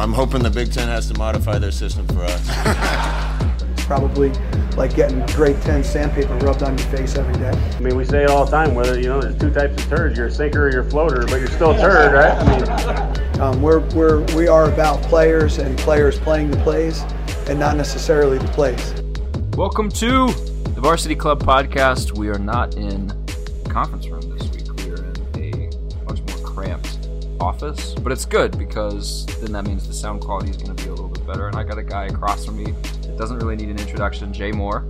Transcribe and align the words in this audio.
I'm 0.00 0.14
hoping 0.14 0.42
the 0.42 0.48
Big 0.48 0.72
Ten 0.72 0.88
has 0.88 1.08
to 1.10 1.18
modify 1.18 1.58
their 1.58 1.70
system 1.70 2.06
for 2.06 2.22
us. 2.22 2.48
It's 3.60 3.84
probably 3.86 4.30
like 4.74 4.94
getting 4.94 5.26
grade 5.26 5.60
10 5.60 5.84
sandpaper 5.84 6.34
rubbed 6.38 6.62
on 6.62 6.78
your 6.78 6.86
face 6.88 7.16
every 7.16 7.34
day. 7.34 7.50
I 7.50 7.80
mean, 7.80 7.98
we 7.98 8.06
say 8.06 8.24
it 8.24 8.30
all 8.30 8.46
the 8.46 8.50
time, 8.50 8.74
whether, 8.74 8.98
you 8.98 9.08
know, 9.08 9.20
there's 9.20 9.36
two 9.36 9.52
types 9.52 9.82
of 9.82 9.90
turds, 9.90 10.16
you're 10.16 10.28
a 10.28 10.30
sinker 10.30 10.68
or 10.68 10.72
you're 10.72 10.86
a 10.86 10.90
floater, 10.90 11.26
but 11.26 11.38
you're 11.38 11.50
still 11.50 11.72
a 11.72 11.78
turd, 11.78 12.14
right? 12.14 12.32
I 12.32 13.18
mean, 13.18 13.40
Um, 13.42 13.60
we're, 13.60 13.80
we're, 13.94 14.22
we 14.34 14.48
are 14.48 14.72
about 14.72 15.02
players 15.02 15.58
and 15.58 15.76
players 15.76 16.18
playing 16.18 16.50
the 16.50 16.56
plays 16.58 17.02
and 17.50 17.58
not 17.58 17.76
necessarily 17.76 18.38
the 18.38 18.48
plays. 18.48 18.94
Welcome 19.54 19.90
to 19.90 20.28
the 20.28 20.80
Varsity 20.80 21.14
Club 21.14 21.42
podcast. 21.42 22.16
We 22.16 22.30
are 22.30 22.38
not 22.38 22.76
in 22.76 23.12
conference 23.68 24.08
room 24.08 24.19
office, 27.40 27.94
but 27.94 28.12
it's 28.12 28.24
good 28.24 28.56
because 28.58 29.26
then 29.40 29.52
that 29.52 29.64
means 29.66 29.86
the 29.86 29.94
sound 29.94 30.20
quality 30.20 30.50
is 30.50 30.56
going 30.56 30.74
to 30.76 30.82
be 30.84 30.88
a 30.88 30.92
little 30.92 31.08
bit 31.08 31.26
better. 31.26 31.48
And 31.48 31.56
I 31.56 31.62
got 31.64 31.78
a 31.78 31.82
guy 31.82 32.06
across 32.06 32.44
from 32.44 32.56
me 32.62 32.72
that 32.72 33.16
doesn't 33.16 33.38
really 33.38 33.56
need 33.56 33.70
an 33.70 33.78
introduction. 33.78 34.32
Jay 34.32 34.52
Moore 34.52 34.86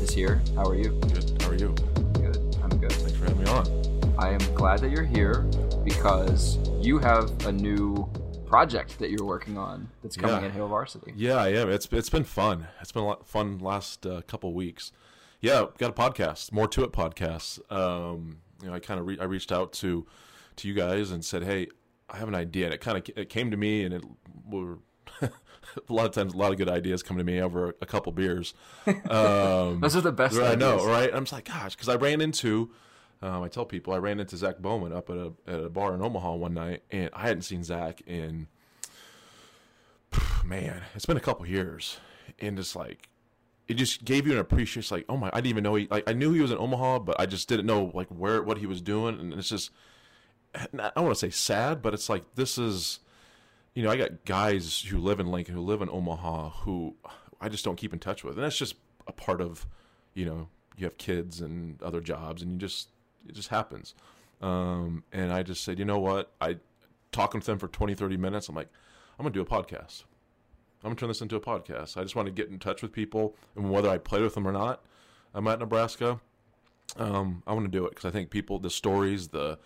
is 0.00 0.10
here. 0.12 0.42
How 0.56 0.64
are 0.68 0.74
you? 0.74 0.90
Good. 1.12 1.42
How 1.42 1.50
are 1.50 1.54
you? 1.54 1.68
Good. 2.14 2.56
I'm 2.62 2.70
good. 2.78 2.92
Thanks 2.92 3.16
for 3.16 3.24
having 3.26 3.42
me 3.44 3.50
on. 3.50 4.14
I 4.18 4.30
am 4.30 4.54
glad 4.54 4.80
that 4.80 4.90
you're 4.90 5.04
here 5.04 5.40
because 5.84 6.58
you 6.84 6.98
have 6.98 7.46
a 7.46 7.52
new 7.52 8.08
project 8.46 8.98
that 8.98 9.10
you're 9.10 9.24
working 9.24 9.56
on 9.56 9.88
that's 10.02 10.16
coming 10.16 10.40
Yeah. 10.42 10.46
at 10.48 10.52
Hail 10.52 10.68
Varsity. 10.68 11.12
Yeah, 11.16 11.36
I 11.36 11.48
am. 11.48 11.70
It's 11.70 11.88
it's 11.90 12.10
been 12.10 12.24
fun. 12.24 12.66
It's 12.80 12.92
been 12.92 13.02
a 13.02 13.06
lot 13.06 13.26
fun 13.26 13.58
last 13.58 14.04
uh, 14.06 14.20
couple 14.26 14.52
weeks. 14.52 14.92
Yeah, 15.40 15.66
got 15.78 15.90
a 15.90 15.92
podcast, 15.92 16.52
more 16.52 16.68
to 16.68 16.84
it 16.84 16.92
podcast. 16.92 17.60
Um, 17.72 18.38
you 18.62 18.68
know, 18.68 18.74
I 18.74 18.78
kind 18.80 19.00
of 19.00 19.06
re- 19.06 19.18
I 19.18 19.24
reached 19.24 19.50
out 19.50 19.72
to 19.74 20.06
to 20.56 20.68
you 20.68 20.74
guys 20.74 21.10
and 21.10 21.24
said, 21.24 21.42
hey, 21.44 21.68
I 22.12 22.18
have 22.18 22.28
an 22.28 22.34
idea, 22.34 22.66
and 22.66 22.74
it 22.74 22.80
kind 22.80 22.98
of 22.98 23.16
it 23.16 23.28
came 23.30 23.50
to 23.50 23.56
me, 23.56 23.84
and 23.84 23.94
it 23.94 24.04
were 24.46 24.78
a 25.22 25.30
lot 25.92 26.06
of 26.06 26.12
times 26.12 26.34
a 26.34 26.36
lot 26.36 26.52
of 26.52 26.58
good 26.58 26.68
ideas 26.68 27.02
come 27.02 27.16
to 27.16 27.24
me 27.24 27.40
over 27.40 27.74
a, 27.80 27.86
couple 27.86 28.12
beers. 28.12 28.54
Um, 28.86 29.80
Those 29.80 29.96
are 29.96 30.00
the 30.00 30.12
best. 30.12 30.38
I 30.38 30.54
know, 30.54 30.84
right? 30.86 31.10
I'm 31.12 31.24
just 31.24 31.32
like, 31.32 31.46
gosh, 31.46 31.74
because 31.74 31.88
I 31.88 31.94
ran 31.94 32.20
into, 32.20 32.70
um, 33.22 33.42
I 33.42 33.48
tell 33.48 33.64
people, 33.64 33.94
I 33.94 33.98
ran 33.98 34.20
into 34.20 34.36
Zach 34.36 34.58
Bowman 34.58 34.92
up 34.92 35.08
at 35.08 35.16
a 35.16 35.32
at 35.46 35.64
a 35.64 35.68
bar 35.70 35.94
in 35.94 36.02
Omaha 36.02 36.34
one 36.34 36.54
night, 36.54 36.82
and 36.90 37.08
I 37.12 37.22
hadn't 37.22 37.42
seen 37.42 37.64
Zach 37.64 38.02
in, 38.06 38.48
man, 40.44 40.82
it's 40.94 41.06
been 41.06 41.16
a 41.16 41.20
couple 41.20 41.46
years, 41.46 41.98
and 42.38 42.56
just 42.56 42.76
like, 42.76 43.08
it 43.68 43.74
just 43.74 44.04
gave 44.04 44.26
you 44.26 44.32
an 44.32 44.38
appreciation. 44.38 44.96
Like, 44.96 45.06
oh 45.08 45.16
my, 45.16 45.28
I 45.32 45.36
didn't 45.36 45.46
even 45.46 45.64
know 45.64 45.76
he, 45.76 45.88
like, 45.90 46.08
I 46.08 46.12
knew 46.12 46.32
he 46.32 46.40
was 46.40 46.50
in 46.50 46.58
Omaha, 46.58 47.00
but 47.00 47.18
I 47.18 47.26
just 47.26 47.48
didn't 47.48 47.66
know 47.66 47.90
like 47.94 48.08
where 48.08 48.42
what 48.42 48.58
he 48.58 48.66
was 48.66 48.82
doing, 48.82 49.18
and 49.18 49.32
it's 49.32 49.48
just, 49.48 49.70
I 50.94 51.00
want 51.00 51.12
to 51.12 51.18
say 51.18 51.30
sad, 51.30 51.82
but 51.82 51.94
it's 51.94 52.08
like 52.08 52.34
this 52.34 52.58
is, 52.58 53.00
you 53.74 53.82
know, 53.82 53.90
I 53.90 53.96
got 53.96 54.24
guys 54.24 54.80
who 54.80 54.98
live 54.98 55.20
in 55.20 55.26
Lincoln, 55.30 55.54
who 55.54 55.62
live 55.62 55.82
in 55.82 55.88
Omaha, 55.88 56.50
who 56.50 56.94
I 57.40 57.48
just 57.48 57.64
don't 57.64 57.76
keep 57.76 57.92
in 57.92 57.98
touch 57.98 58.22
with, 58.22 58.34
and 58.34 58.44
that's 58.44 58.58
just 58.58 58.74
a 59.06 59.12
part 59.12 59.40
of, 59.40 59.66
you 60.14 60.24
know, 60.24 60.48
you 60.76 60.84
have 60.84 60.98
kids 60.98 61.40
and 61.40 61.80
other 61.82 62.00
jobs, 62.00 62.42
and 62.42 62.52
you 62.52 62.58
just 62.58 62.88
it 63.28 63.34
just 63.34 63.48
happens. 63.48 63.94
Um, 64.40 65.04
and 65.12 65.32
I 65.32 65.42
just 65.42 65.62
said, 65.64 65.78
you 65.78 65.84
know 65.84 65.98
what? 65.98 66.32
I 66.40 66.56
talking 67.12 67.40
to 67.40 67.46
them 67.46 67.58
for 67.58 67.68
20, 67.68 67.94
30 67.94 68.16
minutes. 68.16 68.48
I'm 68.48 68.54
like, 68.54 68.68
I'm 69.18 69.24
gonna 69.24 69.34
do 69.34 69.42
a 69.42 69.46
podcast. 69.46 70.04
I'm 70.82 70.90
gonna 70.90 70.96
turn 70.96 71.08
this 71.08 71.20
into 71.20 71.36
a 71.36 71.40
podcast. 71.40 71.96
I 71.96 72.02
just 72.02 72.16
want 72.16 72.26
to 72.26 72.32
get 72.32 72.48
in 72.48 72.58
touch 72.58 72.82
with 72.82 72.92
people, 72.92 73.36
and 73.56 73.70
whether 73.70 73.88
I 73.88 73.98
play 73.98 74.20
with 74.20 74.34
them 74.34 74.46
or 74.46 74.52
not, 74.52 74.82
I'm 75.34 75.46
at 75.46 75.60
Nebraska. 75.60 76.20
Um, 76.96 77.42
I 77.46 77.52
want 77.54 77.64
to 77.64 77.70
do 77.70 77.86
it 77.86 77.90
because 77.90 78.04
I 78.04 78.10
think 78.10 78.30
people, 78.30 78.58
the 78.58 78.70
stories, 78.70 79.28
the 79.28 79.58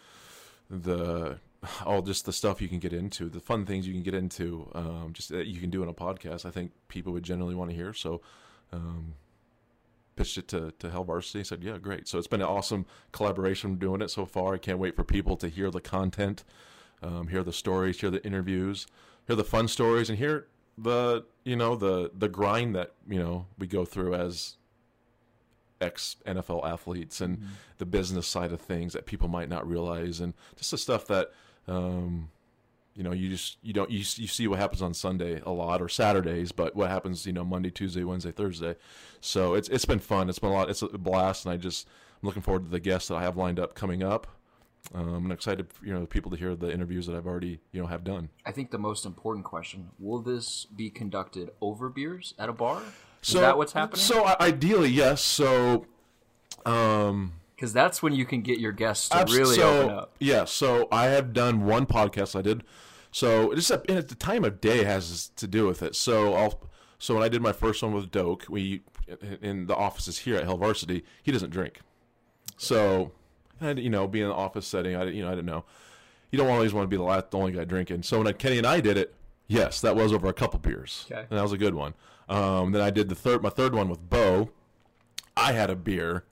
the 0.71 1.38
all 1.84 2.03
just 2.03 2.27
the 2.27 2.32
stuff 2.32 2.60
you 2.60 2.69
can 2.69 2.78
get 2.78 2.93
into, 2.93 3.28
the 3.28 3.41
fun 3.41 3.66
things 3.66 3.87
you 3.87 3.93
can 3.93 4.03
get 4.03 4.15
into, 4.15 4.71
um, 4.75 5.10
just 5.12 5.31
that 5.31 5.47
you 5.47 5.60
can 5.60 5.71
do 5.71 5.82
in 5.82 5.88
a 5.88 5.94
podcast. 5.94 6.47
I 6.47 6.50
think 6.50 6.72
people 6.88 7.12
would 7.12 7.22
generally 7.22 7.54
want 7.54 7.71
to 7.71 7.77
hear. 7.77 7.93
So, 7.93 8.21
um, 8.72 9.15
pitched 10.15 10.38
it 10.38 10.49
to 10.49 10.72
to 10.78 10.91
Hail 10.91 11.05
Varsity. 11.05 11.44
Said, 11.44 11.62
yeah, 11.62 11.78
great. 11.78 12.09
So 12.09 12.19
it's 12.19 12.26
been 12.26 12.41
an 12.41 12.47
awesome 12.47 12.87
collaboration 13.12 13.76
doing 13.76 14.00
it 14.00 14.10
so 14.10 14.26
far. 14.26 14.55
I 14.55 14.59
can't 14.59 14.78
wait 14.78 14.97
for 14.97 15.05
people 15.05 15.37
to 15.38 15.49
hear 15.49 15.71
the 15.71 15.81
content, 15.81 16.44
um, 17.03 17.28
hear 17.28 17.43
the 17.43 17.53
stories, 17.53 18.00
hear 18.00 18.10
the 18.10 18.25
interviews, 18.25 18.87
hear 19.26 19.37
the 19.37 19.44
fun 19.44 19.69
stories, 19.69 20.09
and 20.09 20.19
hear 20.19 20.47
the 20.78 21.25
you 21.44 21.56
know 21.56 21.76
the 21.76 22.10
the 22.15 22.28
grind 22.28 22.75
that 22.75 22.93
you 23.09 23.19
know 23.19 23.47
we 23.59 23.66
go 23.66 23.84
through 23.84 24.15
as 24.15 24.56
ex 25.81 26.16
NFL 26.26 26.64
athletes 26.64 27.20
and 27.20 27.42
the 27.78 27.87
business 27.87 28.26
side 28.26 28.53
of 28.53 28.60
things 28.60 28.92
that 28.92 29.06
people 29.06 29.28
might 29.28 29.48
not 29.48 29.66
realize, 29.69 30.20
and 30.20 30.34
just 30.56 30.70
the 30.70 30.78
stuff 30.78 31.06
that 31.06 31.32
um, 31.69 32.31
you 32.94 33.03
know 33.03 33.12
you 33.12 33.28
just 33.28 33.59
you 33.62 33.72
don't 33.72 33.91
you, 33.91 33.98
you 33.98 34.26
see 34.26 34.48
what 34.48 34.59
happens 34.59 34.82
on 34.82 34.94
Sunday 34.94 35.41
a 35.44 35.50
lot 35.50 35.82
or 35.82 35.88
Saturdays, 35.88 36.53
but 36.53 36.75
what 36.75 36.91
happens 36.91 37.26
you 37.26 37.32
know 37.32 37.44
Monday, 37.44 37.70
Tuesday, 37.70 38.04
Wednesday, 38.04 38.32
Thursday. 38.32 38.76
So 39.20 39.54
it's 39.54 39.69
it's 39.69 39.84
been 39.84 39.98
fun. 39.98 40.28
It's 40.28 40.38
been 40.38 40.50
a 40.50 40.54
lot. 40.54 40.70
It's 40.70 40.82
a 40.82 40.88
blast, 40.98 41.44
and 41.44 41.53
I 41.53 41.56
just 41.56 41.87
I'm 42.22 42.26
looking 42.26 42.43
forward 42.43 42.64
to 42.64 42.70
the 42.70 42.81
guests 42.81 43.08
that 43.08 43.16
I 43.16 43.22
have 43.22 43.37
lined 43.37 43.60
up 43.60 43.75
coming 43.75 44.03
up. 44.03 44.26
Um, 44.94 45.14
I'm 45.14 45.32
excited, 45.32 45.72
for, 45.72 45.84
you 45.84 45.93
know, 45.93 46.06
people 46.06 46.31
to 46.31 46.37
hear 46.37 46.54
the 46.54 46.72
interviews 46.72 47.06
that 47.06 47.16
I've 47.16 47.26
already, 47.26 47.58
you 47.72 47.81
know, 47.81 47.88
have 47.88 48.04
done. 48.04 48.28
I 48.44 48.53
think 48.53 48.70
the 48.70 48.78
most 48.78 49.04
important 49.04 49.44
question: 49.44 49.91
Will 49.98 50.20
this 50.20 50.64
be 50.64 50.91
conducted 50.91 51.50
over 51.60 51.88
beers 51.88 52.34
at 52.38 52.48
a 52.48 52.53
bar? 52.53 52.82
Is 53.26 53.32
So 53.32 53.41
that 53.41 53.56
what's 53.59 53.72
happening? 53.72 54.00
So 54.00 54.25
ideally, 54.41 54.88
yes. 54.88 55.20
So, 55.20 55.87
um, 56.64 57.32
Because 57.56 57.72
that's 57.72 58.03
when 58.03 58.12
you 58.14 58.25
can 58.25 58.41
get 58.42 58.60
your 58.60 58.70
guests 58.72 59.09
to 59.09 59.25
really 59.28 59.56
so, 59.56 59.81
open 59.82 59.97
up. 59.97 60.12
Yeah, 60.20 60.44
so 60.44 60.87
I 60.92 61.06
have 61.06 61.32
done 61.32 61.64
one 61.64 61.87
podcast 61.87 62.38
I 62.38 62.42
did. 62.42 62.62
So 63.10 63.53
just 63.54 63.70
a, 63.70 63.82
and 63.88 63.98
at 63.98 64.09
the 64.09 64.14
time 64.14 64.44
of 64.44 64.60
day 64.60 64.84
has 64.84 65.31
to 65.37 65.47
do 65.48 65.66
with 65.66 65.82
it. 65.82 65.97
So 65.97 66.34
I'll 66.34 66.60
so 66.98 67.14
when 67.14 67.22
I 67.22 67.28
did 67.28 67.42
my 67.42 67.53
first 67.53 67.82
one 67.82 67.92
with 67.92 68.10
Doak, 68.10 68.47
we 68.48 68.82
in 69.43 69.66
the 69.66 69.75
offices 69.75 70.19
here 70.19 70.37
at 70.37 70.44
Hail 70.44 70.56
Varsity, 70.56 71.03
he 71.22 71.32
doesn't 71.32 71.50
drink. 71.50 71.81
So 72.58 73.12
and 73.60 73.78
you 73.78 73.91
know, 73.91 74.06
being 74.06 74.25
in 74.25 74.28
the 74.31 74.37
office 74.37 74.66
setting, 74.66 74.94
I 74.94 75.04
you 75.06 75.22
know 75.22 75.28
I 75.28 75.34
didn't 75.34 75.47
know. 75.47 75.64
You 76.31 76.38
don't 76.38 76.50
always 76.50 76.72
want 76.75 76.84
to 76.84 76.88
be 76.88 76.97
the 76.97 77.03
last, 77.04 77.31
the 77.31 77.38
only 77.38 77.53
guy 77.53 77.64
drinking. 77.64 78.03
So 78.03 78.22
when 78.22 78.32
Kenny 78.34 78.58
and 78.58 78.66
I 78.66 78.81
did 78.81 78.97
it, 78.97 79.14
yes, 79.47 79.81
that 79.81 79.97
was 79.97 80.12
over 80.12 80.26
a 80.28 80.32
couple 80.32 80.58
beers, 80.58 81.06
Okay. 81.10 81.25
and 81.31 81.38
that 81.38 81.43
was 81.43 81.53
a 81.53 81.58
good 81.58 81.75
one. 81.75 81.94
Um, 82.28 82.72
then 82.72 82.82
I 82.82 82.91
did 82.91 83.09
the 83.09 83.14
third, 83.14 83.42
my 83.42 83.50
third 83.50 83.75
one 83.75 83.88
with 83.88 84.09
Bo. 84.09 84.50
I 85.37 85.53
had 85.53 85.70
a 85.70 85.76
beer, 85.76 86.25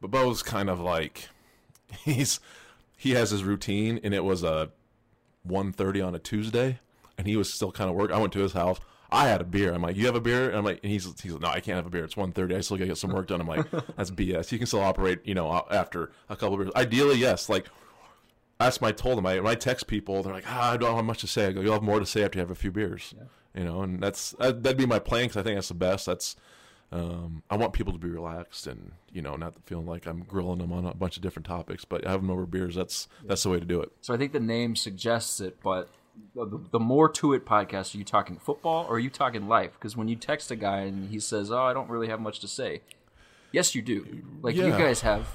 but 0.00 0.10
Bo's 0.10 0.42
kind 0.42 0.70
of 0.70 0.80
like 0.80 1.28
he's 2.04 2.40
he 2.96 3.12
has 3.12 3.30
his 3.30 3.44
routine, 3.44 4.00
and 4.02 4.12
it 4.12 4.24
was 4.24 4.42
a 4.42 4.70
1.30 5.46 6.06
on 6.06 6.14
a 6.14 6.18
Tuesday, 6.18 6.80
and 7.16 7.26
he 7.26 7.36
was 7.36 7.52
still 7.52 7.70
kind 7.70 7.88
of 7.88 7.96
work. 7.96 8.10
I 8.10 8.18
went 8.18 8.32
to 8.32 8.40
his 8.40 8.52
house. 8.52 8.80
I 9.10 9.28
had 9.28 9.40
a 9.40 9.44
beer. 9.44 9.72
I'm 9.72 9.80
like, 9.80 9.96
you 9.96 10.04
have 10.06 10.16
a 10.16 10.20
beer? 10.20 10.48
And 10.48 10.58
I'm 10.58 10.64
like, 10.64 10.80
and 10.82 10.92
he's 10.92 11.04
he's 11.22 11.32
like, 11.32 11.40
no, 11.40 11.48
I 11.48 11.60
can't 11.60 11.76
have 11.76 11.86
a 11.86 11.90
beer. 11.90 12.04
It's 12.04 12.14
1.30. 12.14 12.56
I 12.56 12.60
still 12.60 12.76
gotta 12.76 12.88
get 12.88 12.98
some 12.98 13.12
work 13.12 13.28
done. 13.28 13.40
I'm 13.40 13.46
like, 13.46 13.66
that's 13.96 14.10
BS. 14.10 14.52
You 14.52 14.58
can 14.58 14.66
still 14.66 14.82
operate, 14.82 15.20
you 15.24 15.34
know, 15.34 15.64
after 15.70 16.10
a 16.28 16.36
couple 16.36 16.54
of 16.54 16.60
beers. 16.60 16.72
Ideally, 16.76 17.16
yes. 17.16 17.48
Like 17.48 17.68
that's 18.58 18.80
my 18.80 18.92
told 18.92 19.16
them. 19.16 19.26
I 19.26 19.36
when 19.40 19.46
I 19.46 19.54
text 19.54 19.86
people, 19.86 20.22
they're 20.22 20.32
like, 20.32 20.44
ah, 20.46 20.72
I 20.72 20.76
don't 20.76 20.94
have 20.94 21.04
much 21.04 21.20
to 21.20 21.26
say. 21.26 21.46
I 21.46 21.52
go, 21.52 21.60
you'll 21.60 21.72
have 21.72 21.82
more 21.82 22.00
to 22.00 22.06
say 22.06 22.22
after 22.24 22.38
you 22.38 22.40
have 22.40 22.50
a 22.50 22.56
few 22.56 22.70
beers. 22.70 23.14
You 23.54 23.64
know, 23.64 23.82
and 23.82 24.00
that's 24.02 24.32
that, 24.32 24.62
that'd 24.62 24.78
be 24.78 24.86
my 24.86 24.98
plan 24.98 25.24
because 25.24 25.36
I 25.38 25.42
think 25.42 25.56
that's 25.56 25.68
the 25.68 25.74
best. 25.74 26.06
That's 26.06 26.36
um, 26.92 27.42
I 27.50 27.56
want 27.56 27.72
people 27.72 27.92
to 27.92 27.98
be 27.98 28.08
relaxed 28.08 28.66
and 28.66 28.92
you 29.12 29.20
know 29.22 29.36
not 29.36 29.54
feeling 29.66 29.86
like 29.86 30.06
I'm 30.06 30.20
grilling 30.24 30.58
them 30.58 30.72
on 30.72 30.86
a 30.86 30.94
bunch 30.94 31.16
of 31.16 31.22
different 31.22 31.46
topics, 31.46 31.84
but 31.84 32.04
have 32.04 32.20
them 32.20 32.30
over 32.30 32.46
beers. 32.46 32.74
That's 32.74 33.08
that's 33.24 33.42
the 33.42 33.50
way 33.50 33.58
to 33.58 33.64
do 33.66 33.80
it. 33.80 33.90
So 34.00 34.14
I 34.14 34.16
think 34.16 34.32
the 34.32 34.40
name 34.40 34.76
suggests 34.76 35.40
it, 35.40 35.58
but 35.62 35.88
the, 36.34 36.60
the 36.72 36.80
more 36.80 37.08
to 37.10 37.32
it 37.32 37.44
podcast, 37.46 37.94
are 37.94 37.98
you 37.98 38.04
talking 38.04 38.36
football 38.38 38.86
or 38.88 38.96
are 38.96 38.98
you 38.98 39.10
talking 39.10 39.48
life? 39.48 39.72
Because 39.74 39.96
when 39.96 40.08
you 40.08 40.16
text 40.16 40.50
a 40.50 40.56
guy 40.56 40.80
and 40.80 41.10
he 41.10 41.20
says, 41.20 41.50
"Oh, 41.50 41.62
I 41.62 41.72
don't 41.72 41.88
really 41.90 42.08
have 42.08 42.20
much 42.20 42.40
to 42.40 42.48
say," 42.48 42.82
yes, 43.52 43.74
you 43.74 43.82
do. 43.82 44.22
Like 44.42 44.54
you 44.56 44.70
guys 44.70 45.00
have 45.02 45.26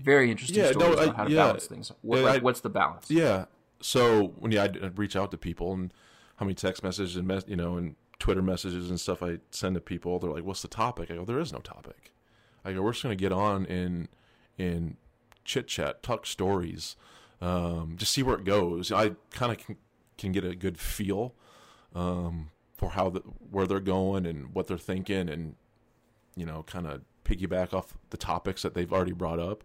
very 0.00 0.30
interesting 0.30 0.62
Yeah, 0.64 0.72
stories 0.72 0.96
no, 0.96 1.02
I- 1.02 1.08
on 1.08 1.14
how 1.14 1.24
to 1.24 1.30
yeah. 1.30 1.36
balance 1.46 1.66
things. 1.66 1.92
What, 2.02 2.18
Yeah, 2.20 2.24
like, 2.24 2.42
what's 2.42 2.60
the 2.60 2.70
balance? 2.70 3.10
Yeah. 3.10 3.44
So 3.80 4.28
when 4.38 4.52
yeah, 4.52 4.64
I'd, 4.64 4.82
I'd 4.84 4.98
reach 4.98 5.16
out 5.16 5.30
to 5.32 5.38
people 5.38 5.72
and 5.74 5.92
how 6.36 6.46
many 6.46 6.54
text 6.54 6.82
messages 6.82 7.16
and 7.16 7.26
mes- 7.26 7.44
you 7.46 7.56
know 7.56 7.76
and 7.76 7.96
Twitter 8.18 8.42
messages 8.42 8.88
and 8.88 9.00
stuff 9.00 9.22
I 9.22 9.38
send 9.50 9.74
to 9.74 9.80
people, 9.80 10.18
they're 10.18 10.30
like, 10.30 10.44
"What's 10.44 10.62
the 10.62 10.68
topic?" 10.68 11.10
I 11.10 11.14
go, 11.14 11.24
"There 11.24 11.40
is 11.40 11.52
no 11.52 11.58
topic." 11.58 12.12
I 12.64 12.72
go, 12.72 12.82
"We're 12.82 12.92
just 12.92 13.02
gonna 13.02 13.16
get 13.16 13.32
on 13.32 13.66
and 13.66 14.08
and 14.58 14.96
chit 15.44 15.66
chat, 15.66 16.02
talk 16.02 16.26
stories, 16.26 16.96
um, 17.40 17.94
just 17.96 18.12
see 18.12 18.22
where 18.22 18.36
it 18.36 18.44
goes." 18.44 18.92
I 18.92 19.12
kind 19.30 19.52
of 19.52 19.76
can 20.18 20.32
get 20.32 20.44
a 20.44 20.54
good 20.54 20.78
feel 20.78 21.34
um, 21.94 22.50
for 22.76 22.90
how 22.90 23.10
the, 23.10 23.20
where 23.20 23.66
they're 23.66 23.80
going 23.80 24.26
and 24.26 24.54
what 24.54 24.68
they're 24.68 24.78
thinking, 24.78 25.28
and 25.28 25.56
you 26.36 26.46
know, 26.46 26.62
kind 26.62 26.86
of 26.86 27.02
piggyback 27.24 27.72
off 27.74 27.98
the 28.10 28.16
topics 28.16 28.62
that 28.62 28.74
they've 28.74 28.92
already 28.92 29.12
brought 29.12 29.38
up. 29.38 29.64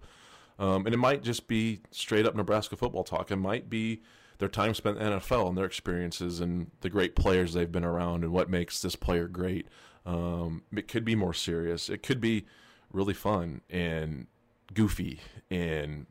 Um, 0.60 0.86
and 0.86 0.94
it 0.94 0.98
might 0.98 1.24
just 1.24 1.48
be 1.48 1.82
straight 1.92 2.26
up 2.26 2.36
Nebraska 2.36 2.76
football 2.76 3.04
talk. 3.04 3.32
It 3.32 3.36
might 3.36 3.70
be 3.70 4.02
their 4.40 4.50
time 4.50 4.74
spent 4.74 4.98
in 4.98 5.12
the 5.12 5.18
NFL 5.18 5.50
and 5.50 5.58
their 5.58 5.66
experiences 5.66 6.40
and 6.40 6.72
the 6.82 6.90
great 6.90 7.16
players 7.16 7.54
they've 7.54 7.72
been 7.72 7.84
around 7.84 8.24
and 8.24 8.32
what 8.32 8.50
makes 8.50 8.82
this 8.82 8.96
player 8.96 9.28
great. 9.28 9.68
Um, 10.06 10.64
it 10.76 10.88
could 10.88 11.04
be 11.04 11.16
more 11.16 11.34
serious. 11.34 11.90
It 11.90 12.04
could 12.04 12.22
be 12.22 12.46
really 12.92 13.14
fun 13.14 13.62
and 13.70 14.28
goofy 14.74 15.20
and, 15.50 16.06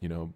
you 0.00 0.08
know, 0.08 0.34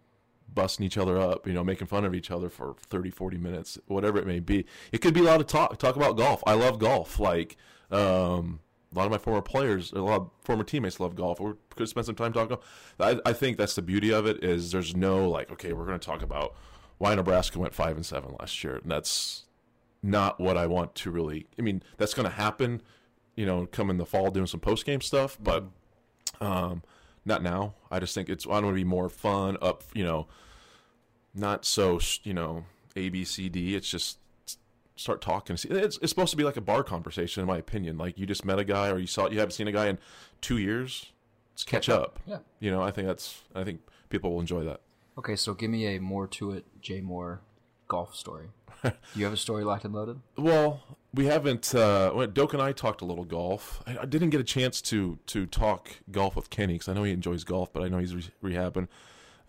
busting 0.52 0.84
each 0.84 0.96
other 0.96 1.18
up, 1.18 1.46
you 1.46 1.52
know, 1.52 1.62
making 1.62 1.86
fun 1.86 2.04
of 2.04 2.14
each 2.14 2.30
other 2.30 2.48
for 2.48 2.74
30, 2.80 3.10
40 3.10 3.38
minutes, 3.38 3.78
whatever 3.86 4.18
it 4.18 4.26
may 4.26 4.40
be. 4.40 4.64
It 4.92 4.98
could 4.98 5.14
be 5.14 5.20
a 5.20 5.24
lot 5.24 5.40
of 5.40 5.46
talk, 5.46 5.78
talk 5.78 5.96
about 5.96 6.16
golf. 6.16 6.42
I 6.46 6.54
love 6.54 6.78
golf. 6.78 7.20
Like, 7.20 7.56
um, 7.90 8.60
a 8.92 8.98
lot 8.98 9.04
of 9.04 9.10
my 9.10 9.18
former 9.18 9.42
players, 9.42 9.92
a 9.92 10.00
lot 10.00 10.22
of 10.22 10.30
former 10.42 10.64
teammates 10.64 10.98
love 10.98 11.14
golf. 11.14 11.40
We 11.40 11.52
could 11.76 11.88
spend 11.88 12.06
some 12.06 12.14
time 12.14 12.32
talking. 12.32 12.56
I, 12.98 13.20
I 13.26 13.32
think 13.34 13.58
that's 13.58 13.74
the 13.74 13.82
beauty 13.82 14.12
of 14.12 14.26
it 14.26 14.42
is 14.42 14.72
there's 14.72 14.96
no 14.96 15.28
like, 15.28 15.52
okay, 15.52 15.72
we're 15.74 15.84
going 15.84 15.98
to 15.98 16.04
talk 16.04 16.22
about 16.22 16.54
why 16.98 17.14
Nebraska 17.14 17.58
went 17.58 17.74
five 17.74 17.96
and 17.96 18.04
seven 18.04 18.34
last 18.38 18.62
year, 18.62 18.76
and 18.76 18.90
that's 18.90 19.44
not 20.02 20.38
what 20.38 20.56
I 20.56 20.66
want 20.66 20.94
to 20.96 21.10
really. 21.10 21.46
I 21.58 21.62
mean, 21.62 21.82
that's 21.96 22.14
going 22.14 22.28
to 22.28 22.34
happen, 22.34 22.82
you 23.36 23.46
know, 23.46 23.66
come 23.66 23.90
in 23.90 23.96
the 23.96 24.06
fall 24.06 24.30
doing 24.30 24.46
some 24.46 24.60
post 24.60 24.84
game 24.84 25.00
stuff, 25.00 25.38
but 25.42 25.64
um, 26.40 26.82
not 27.24 27.42
now. 27.42 27.74
I 27.90 27.98
just 28.00 28.14
think 28.14 28.28
it's 28.28 28.46
I 28.46 28.50
want 28.50 28.66
to 28.66 28.72
be 28.72 28.84
more 28.84 29.08
fun, 29.08 29.56
up, 29.62 29.82
you 29.94 30.04
know, 30.04 30.26
not 31.34 31.64
so 31.64 32.00
you 32.22 32.34
know 32.34 32.64
A 32.96 33.08
B 33.08 33.24
C 33.24 33.48
D. 33.48 33.74
It's 33.74 33.88
just 33.88 34.18
start 34.96 35.20
talking. 35.20 35.54
It's, 35.54 35.98
it's 36.02 36.08
supposed 36.08 36.32
to 36.32 36.36
be 36.36 36.44
like 36.44 36.56
a 36.56 36.60
bar 36.60 36.82
conversation, 36.82 37.40
in 37.40 37.46
my 37.46 37.58
opinion. 37.58 37.96
Like 37.96 38.18
you 38.18 38.26
just 38.26 38.44
met 38.44 38.58
a 38.58 38.64
guy, 38.64 38.88
or 38.90 38.98
you 38.98 39.06
saw 39.06 39.28
you 39.28 39.38
haven't 39.38 39.52
seen 39.52 39.68
a 39.68 39.72
guy 39.72 39.86
in 39.86 39.98
two 40.40 40.58
years. 40.58 41.12
Let's 41.52 41.64
catch, 41.64 41.86
Catch 41.86 41.88
up. 41.90 42.02
up. 42.02 42.20
Yeah. 42.26 42.38
You 42.60 42.70
know, 42.70 42.82
I 42.82 42.90
think 42.90 43.06
that's. 43.06 43.42
I 43.54 43.64
think 43.64 43.80
people 44.10 44.32
will 44.32 44.40
enjoy 44.40 44.64
that. 44.64 44.80
Okay, 45.18 45.34
so 45.34 45.52
give 45.52 45.70
me 45.70 45.96
a 45.96 45.98
more 45.98 46.28
to 46.28 46.52
it, 46.52 46.64
Jay 46.80 47.00
Moore 47.00 47.40
golf 47.88 48.14
story. 48.14 48.46
Do 48.84 48.92
you 49.16 49.24
have 49.24 49.32
a 49.32 49.36
story 49.36 49.64
locked 49.64 49.84
and 49.84 49.92
loaded? 49.92 50.20
Well, 50.36 50.80
we 51.12 51.26
haven't. 51.26 51.74
Uh, 51.74 52.26
Doak 52.26 52.52
and 52.52 52.62
I 52.62 52.70
talked 52.70 53.00
a 53.00 53.04
little 53.04 53.24
golf. 53.24 53.82
I, 53.86 53.98
I 53.98 54.04
didn't 54.04 54.30
get 54.30 54.40
a 54.40 54.44
chance 54.44 54.80
to 54.82 55.18
to 55.26 55.46
talk 55.46 55.90
golf 56.10 56.36
with 56.36 56.50
Kenny 56.50 56.74
because 56.74 56.88
I 56.88 56.92
know 56.92 57.02
he 57.02 57.12
enjoys 57.12 57.42
golf, 57.42 57.72
but 57.72 57.82
I 57.82 57.88
know 57.88 57.98
he's 57.98 58.14
re- 58.14 58.54
rehabbing. 58.54 58.86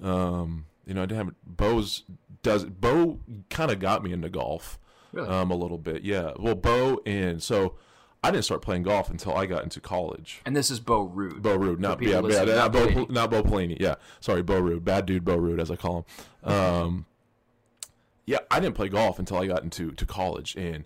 Um, 0.01 0.65
you 0.87 0.95
know, 0.95 1.03
I 1.03 1.05
didn't 1.05 1.25
have 1.25 1.35
Bo's 1.45 2.03
does 2.41 2.65
Bo 2.65 3.19
kind 3.51 3.69
of 3.69 3.79
got 3.79 4.03
me 4.03 4.11
into 4.11 4.29
golf. 4.29 4.79
Really? 5.11 5.27
Um, 5.27 5.51
a 5.51 5.55
little 5.55 5.77
bit, 5.77 6.03
yeah. 6.03 6.33
Well, 6.37 6.55
Bo 6.55 7.01
and 7.05 7.41
so 7.41 7.75
I 8.23 8.31
didn't 8.31 8.45
start 8.45 8.61
playing 8.61 8.83
golf 8.83 9.09
until 9.09 9.35
I 9.35 9.45
got 9.45 9.63
into 9.63 9.79
college. 9.79 10.41
And 10.45 10.55
this 10.55 10.69
is 10.69 10.79
Bo 10.79 11.07
Ruud. 11.07 11.41
Bo 11.41 11.57
Ruud, 11.57 11.79
not 11.79 12.01
yeah, 12.01 12.21
yeah, 12.21 12.43
not 12.43 12.73
Bo, 12.73 12.87
Pelini. 12.87 13.09
not 13.09 13.31
Bo 13.31 13.43
Pelini. 13.43 13.77
Yeah, 13.79 13.95
sorry, 14.19 14.43
Bo 14.43 14.61
Ruud, 14.61 14.83
bad 14.83 15.05
dude, 15.05 15.23
Bo 15.23 15.37
Ruud, 15.37 15.61
as 15.61 15.71
I 15.71 15.77
call 15.77 16.05
him. 16.43 16.51
Um, 16.51 17.05
yeah, 18.25 18.39
I 18.51 18.59
didn't 18.59 18.75
play 18.75 18.89
golf 18.89 19.19
until 19.19 19.37
I 19.37 19.47
got 19.47 19.63
into 19.63 19.91
to 19.91 20.05
college, 20.05 20.55
and 20.55 20.83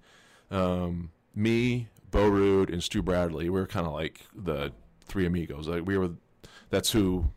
um, 0.51 1.12
me, 1.35 1.88
Bo 2.12 2.30
Ruud, 2.30 2.71
and 2.71 2.83
Stu 2.83 3.01
Bradley, 3.01 3.50
we 3.50 3.59
were 3.59 3.68
kind 3.68 3.88
of 3.88 3.94
like 3.94 4.21
the 4.36 4.71
three 5.06 5.25
amigos. 5.25 5.68
Like 5.68 5.86
we 5.86 5.97
were, 5.97 6.12
that's 6.69 6.91
who 6.91 7.31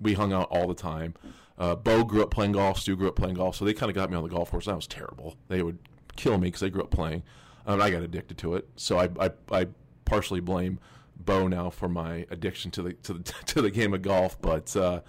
we 0.00 0.14
hung 0.14 0.32
out 0.32 0.48
all 0.50 0.66
the 0.66 0.74
time. 0.74 1.14
Uh, 1.56 1.74
Bo 1.74 2.04
grew 2.04 2.22
up 2.22 2.30
playing 2.30 2.52
golf. 2.52 2.78
Stu 2.80 2.96
grew 2.96 3.08
up 3.08 3.16
playing 3.16 3.36
golf, 3.36 3.54
so 3.54 3.64
they 3.64 3.74
kind 3.74 3.90
of 3.90 3.94
got 3.94 4.10
me 4.10 4.16
on 4.16 4.24
the 4.24 4.28
golf 4.28 4.50
course. 4.50 4.66
That 4.66 4.76
was 4.76 4.86
terrible. 4.86 5.36
They 5.48 5.62
would 5.62 5.78
kill 6.16 6.36
me 6.38 6.48
because 6.48 6.60
they 6.60 6.70
grew 6.70 6.82
up 6.82 6.90
playing, 6.90 7.22
and 7.66 7.82
I 7.82 7.90
got 7.90 8.02
addicted 8.02 8.38
to 8.38 8.54
it. 8.54 8.68
So 8.76 8.98
I, 8.98 9.08
I, 9.18 9.30
I 9.50 9.66
partially 10.04 10.40
blame 10.40 10.78
Bo 11.16 11.48
now 11.48 11.70
for 11.70 11.88
my 11.88 12.26
addiction 12.30 12.70
to 12.72 12.82
the 12.82 12.92
to 12.94 13.14
the 13.14 13.22
to 13.46 13.62
the 13.62 13.70
game 13.70 13.94
of 13.94 14.02
golf. 14.02 14.40
But 14.40 14.74
uh, 14.76 15.00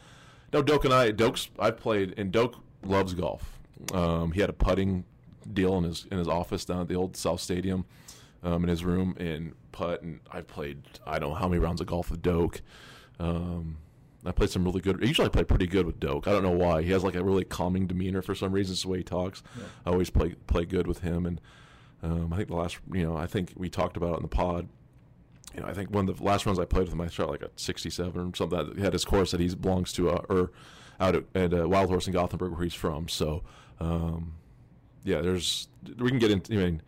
no, 0.53 0.62
Doak 0.62 0.86
and 0.86 0.94
I, 0.94 1.12
Doak's 1.12 1.50
I've 1.59 1.77
played, 1.77 2.13
and 2.18 2.31
Doak 2.31 2.56
loves 2.83 3.13
golf. 3.13 3.59
Um, 3.94 4.31
he 4.31 4.42
had 4.42 4.50
a 4.50 4.53
putting 4.53 5.06
deal 5.51 5.77
in 5.77 5.86
his 5.86 6.06
in 6.12 6.18
his 6.18 6.27
office 6.27 6.65
down 6.65 6.81
at 6.81 6.88
the 6.88 6.95
old 6.95 7.15
South 7.15 7.39
Stadium, 7.39 7.86
um, 8.44 8.63
in 8.63 8.69
his 8.69 8.83
room, 8.83 9.15
and 9.19 9.53
putt. 9.71 10.01
And 10.01 10.19
I've 10.31 10.48
played 10.48 10.81
I 11.06 11.19
don't 11.19 11.30
know 11.30 11.36
how 11.36 11.48
many 11.48 11.59
rounds 11.59 11.81
of 11.81 11.88
golf 11.88 12.12
with 12.12 12.21
Doak. 12.21 12.62
Um, 13.19 13.77
I 14.25 14.31
played 14.31 14.51
some 14.51 14.63
really 14.63 14.81
good. 14.81 15.01
Usually, 15.01 15.25
I 15.25 15.30
play 15.30 15.44
pretty 15.44 15.68
good 15.68 15.86
with 15.86 16.00
Doak. 16.00 16.27
I 16.27 16.31
don't 16.31 16.44
know 16.44 16.51
why. 16.51 16.83
He 16.83 16.92
has 16.92 17.03
like 17.03 17.15
a 17.15 17.24
really 17.24 17.44
calming 17.44 17.88
demeanor 17.88 18.21
for 18.21 18.36
some 18.36 18.51
reason. 18.51 18.74
It's 18.74 18.83
the 18.83 18.89
way 18.89 19.00
he 19.00 19.03
talks. 19.03 19.42
I 19.86 19.89
always 19.89 20.09
play 20.09 20.36
play 20.48 20.65
good 20.65 20.86
with 20.86 21.00
him, 21.00 21.25
and 21.25 21.42
um, 22.03 22.33
I 22.33 22.38
think 22.38 22.50
the 22.50 22.56
last, 22.56 22.80
you 22.92 23.03
know, 23.03 23.15
I 23.15 23.27
think 23.27 23.53
we 23.56 23.69
talked 23.69 23.98
about 23.98 24.13
it 24.13 24.18
in 24.18 24.21
the 24.24 24.27
pod. 24.27 24.68
You 25.53 25.62
know, 25.62 25.68
I 25.68 25.74
think 25.74 25.92
one 25.92 26.07
of 26.07 26.18
the 26.18 26.24
last 26.24 26.45
rounds 26.45 26.59
I 26.59 26.65
played 26.65 26.86
with 26.86 26.94
him, 26.94 27.01
I 27.01 27.07
shot 27.07 27.30
like 27.30 27.42
a 27.42 27.50
67 27.56 28.19
or 28.19 28.36
something. 28.36 28.75
He 28.75 28.81
had 28.81 28.94
his 28.94 29.06
course 29.06 29.31
that 29.31 29.39
he 29.39 29.53
belongs 29.53 29.92
to, 29.94 30.09
uh, 30.09 30.25
or 30.30 30.51
out 31.00 31.15
at, 31.15 31.24
at 31.36 31.53
uh, 31.53 31.68
Wild 31.68 31.89
Horse 31.89 32.07
in 32.07 32.13
Gothenburg, 32.13 32.51
where 32.51 32.63
he's 32.63 32.74
from. 32.74 33.09
So, 33.09 33.44
um, 33.80 34.36
yeah, 35.03 35.21
there's 35.21 35.68
we 35.98 36.09
can 36.09 36.19
get 36.19 36.31
into. 36.31 36.53
I 36.53 36.57
mean, 36.57 36.81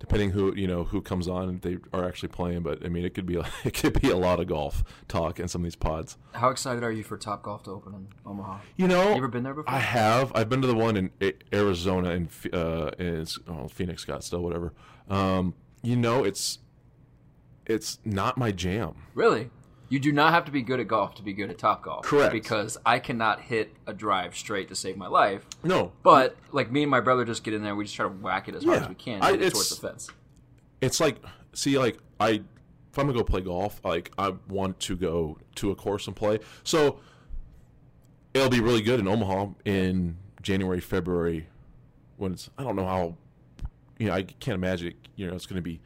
depending 0.00 0.30
who 0.30 0.52
you 0.56 0.66
know 0.66 0.82
who 0.82 1.00
comes 1.00 1.28
on, 1.28 1.54
if 1.54 1.60
they 1.60 1.78
are 1.92 2.08
actually 2.08 2.30
playing. 2.30 2.62
But 2.62 2.84
I 2.84 2.88
mean, 2.88 3.04
it 3.04 3.14
could 3.14 3.26
be 3.26 3.40
it 3.64 3.74
could 3.74 4.00
be 4.00 4.10
a 4.10 4.16
lot 4.16 4.40
of 4.40 4.48
golf 4.48 4.82
talk 5.06 5.38
in 5.38 5.46
some 5.46 5.60
of 5.60 5.64
these 5.64 5.76
pods. 5.76 6.16
How 6.32 6.48
excited 6.48 6.82
are 6.82 6.90
you 6.90 7.04
for 7.04 7.16
Top 7.16 7.42
Golf 7.44 7.62
to 7.64 7.70
open 7.70 7.94
in 7.94 8.08
Omaha? 8.26 8.58
You 8.76 8.88
know, 8.88 9.10
You 9.10 9.16
ever 9.16 9.28
been 9.28 9.44
there 9.44 9.54
before? 9.54 9.72
I 9.72 9.78
have. 9.78 10.32
I've 10.34 10.48
been 10.48 10.62
to 10.62 10.66
the 10.66 10.74
one 10.74 10.96
in 10.96 11.10
Arizona 11.52 12.10
and 12.10 12.28
uh, 12.52 12.90
in 12.98 13.26
oh, 13.46 13.68
Phoenix, 13.68 14.04
Scottsdale, 14.04 14.40
whatever. 14.40 14.72
Um, 15.08 15.54
you 15.82 15.96
know, 15.96 16.24
it's 16.24 16.58
it's 17.66 17.98
not 18.04 18.36
my 18.36 18.50
jam. 18.50 18.94
Really? 19.14 19.50
You 19.90 19.98
do 19.98 20.12
not 20.12 20.32
have 20.32 20.44
to 20.46 20.52
be 20.52 20.62
good 20.62 20.80
at 20.80 20.86
golf 20.88 21.16
to 21.16 21.22
be 21.22 21.32
good 21.34 21.50
at 21.50 21.58
Top 21.58 21.82
Golf. 21.82 22.04
Correct. 22.04 22.32
Because 22.32 22.78
I 22.86 22.98
cannot 23.00 23.40
hit 23.40 23.74
a 23.86 23.92
drive 23.92 24.34
straight 24.36 24.68
to 24.68 24.74
save 24.76 24.96
my 24.96 25.08
life. 25.08 25.44
No, 25.64 25.92
But 26.02 26.36
like 26.52 26.70
me 26.70 26.82
and 26.82 26.90
my 26.90 27.00
brother 27.00 27.24
just 27.24 27.42
get 27.44 27.54
in 27.54 27.62
there, 27.62 27.74
we 27.76 27.84
just 27.84 27.96
try 27.96 28.04
to 28.06 28.12
whack 28.14 28.48
it 28.48 28.54
as 28.54 28.64
hard 28.64 28.82
as 28.84 28.88
we 28.88 28.94
can 28.94 29.20
I- 29.22 29.32
it's- 29.32 29.52
towards 29.52 29.68
the 29.70 29.88
fence. 29.88 30.08
it's 30.80 31.00
like 31.00 31.16
see, 31.52 31.76
like 31.78 31.98
I 32.20 32.28
if 32.92 32.98
I'm 32.98 33.06
gonna 33.06 33.18
go 33.18 33.24
play 33.24 33.40
golf, 33.40 33.80
like 33.84 34.12
I 34.16 34.32
want 34.48 34.78
to 34.80 34.96
go 34.96 35.38
to 35.56 35.70
a 35.72 35.74
course 35.74 36.06
and 36.06 36.14
play. 36.16 36.38
So 36.64 37.00
it'll 38.32 38.48
be 38.48 38.60
really 38.60 38.82
good 38.82 39.00
in 39.00 39.08
Omaha 39.08 39.48
in 39.64 40.16
January, 40.40 40.80
February, 40.80 41.48
when 42.16 42.32
it's 42.32 42.48
I 42.56 42.62
don't 42.62 42.76
know 42.76 42.86
how 42.86 43.16
you 43.98 44.06
know 44.06 44.14
I 44.14 44.22
can't 44.22 44.54
imagine 44.54 44.88
it, 44.88 44.96
you 45.16 45.26
know 45.26 45.34
it's 45.34 45.46
going 45.46 45.56
to 45.56 45.62
be 45.62 45.80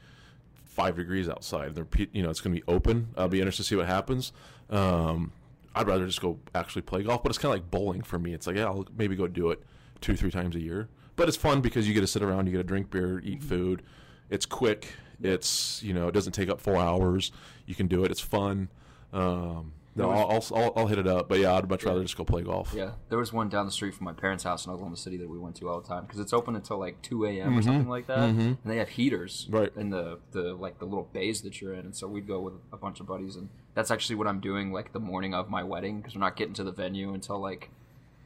five 0.74 0.96
degrees 0.96 1.28
outside. 1.28 1.74
They're 1.74 1.86
you 2.12 2.22
know 2.22 2.30
it's 2.30 2.40
going 2.40 2.54
to 2.54 2.60
be 2.60 2.66
open. 2.66 3.08
I'll 3.16 3.28
be 3.28 3.40
interested 3.40 3.62
to 3.62 3.68
see 3.68 3.76
what 3.76 3.86
happens. 3.86 4.32
Um, 4.70 5.32
I'd 5.74 5.86
rather 5.86 6.06
just 6.06 6.20
go 6.20 6.38
actually 6.54 6.82
play 6.82 7.02
golf, 7.02 7.22
but 7.22 7.30
it's 7.30 7.38
kind 7.38 7.54
of 7.54 7.60
like 7.60 7.70
bowling 7.70 8.02
for 8.02 8.18
me. 8.18 8.34
It's 8.34 8.46
like 8.46 8.56
yeah, 8.56 8.66
I'll 8.66 8.86
maybe 8.96 9.16
go 9.16 9.26
do 9.26 9.50
it 9.50 9.62
two 10.00 10.16
three 10.16 10.30
times 10.30 10.56
a 10.56 10.60
year, 10.60 10.88
but 11.16 11.28
it's 11.28 11.36
fun 11.36 11.60
because 11.60 11.86
you 11.86 11.94
get 11.94 12.00
to 12.00 12.06
sit 12.06 12.22
around, 12.22 12.46
you 12.46 12.52
get 12.52 12.58
to 12.58 12.64
drink 12.64 12.90
beer, 12.90 13.20
eat 13.24 13.42
food. 13.42 13.82
It's 14.30 14.46
quick. 14.46 14.94
It's 15.22 15.82
you 15.82 15.94
know 15.94 16.08
it 16.08 16.12
doesn't 16.12 16.32
take 16.32 16.48
up 16.48 16.60
four 16.60 16.76
hours. 16.76 17.30
You 17.66 17.74
can 17.74 17.86
do 17.86 18.04
it. 18.04 18.10
It's 18.10 18.20
fun. 18.20 18.68
Um, 19.12 19.72
no, 19.96 20.10
I'll, 20.10 20.30
I'll, 20.30 20.44
I'll 20.56 20.72
I'll 20.76 20.86
hit 20.86 20.98
it 20.98 21.06
up, 21.06 21.28
but 21.28 21.38
yeah, 21.38 21.54
I'd 21.54 21.68
much 21.68 21.84
rather 21.84 22.02
just 22.02 22.16
go 22.16 22.24
play 22.24 22.42
golf. 22.42 22.72
Yeah, 22.76 22.92
there 23.08 23.18
was 23.18 23.32
one 23.32 23.48
down 23.48 23.66
the 23.66 23.72
street 23.72 23.94
from 23.94 24.04
my 24.06 24.12
parents' 24.12 24.42
house 24.44 24.66
in 24.66 24.72
Oklahoma 24.72 24.96
City 24.96 25.16
that 25.18 25.28
we 25.28 25.38
went 25.38 25.56
to 25.56 25.68
all 25.68 25.80
the 25.80 25.86
time 25.86 26.04
because 26.04 26.18
it's 26.20 26.32
open 26.32 26.56
until 26.56 26.78
like 26.78 27.00
two 27.02 27.24
a.m. 27.26 27.56
or 27.58 27.62
something 27.62 27.88
like 27.88 28.06
that, 28.08 28.18
and 28.18 28.58
they 28.64 28.78
have 28.78 28.88
heaters 28.88 29.46
Mm-hmm. 29.46 29.56
Right. 29.56 29.72
in 29.76 29.90
the 29.90 30.18
the 30.32 30.54
like 30.54 30.78
the 30.78 30.84
little 30.84 31.08
bays 31.12 31.42
that 31.42 31.60
you're 31.60 31.74
in, 31.74 31.80
and 31.80 31.94
so 31.96 32.06
we'd 32.08 32.26
go 32.26 32.40
with 32.40 32.54
a 32.72 32.76
bunch 32.76 33.00
of 33.00 33.06
buddies, 33.06 33.36
and 33.36 33.48
that's 33.74 33.90
actually 33.90 34.16
what 34.16 34.26
I'm 34.26 34.40
doing 34.40 34.72
like 34.72 34.92
the 34.92 35.00
morning 35.00 35.34
of 35.34 35.48
my 35.48 35.62
wedding 35.62 35.98
because 36.00 36.14
we're 36.14 36.20
not 36.20 36.36
getting 36.36 36.54
to 36.54 36.64
the 36.64 36.72
venue 36.72 37.12
until 37.14 37.38
like 37.40 37.70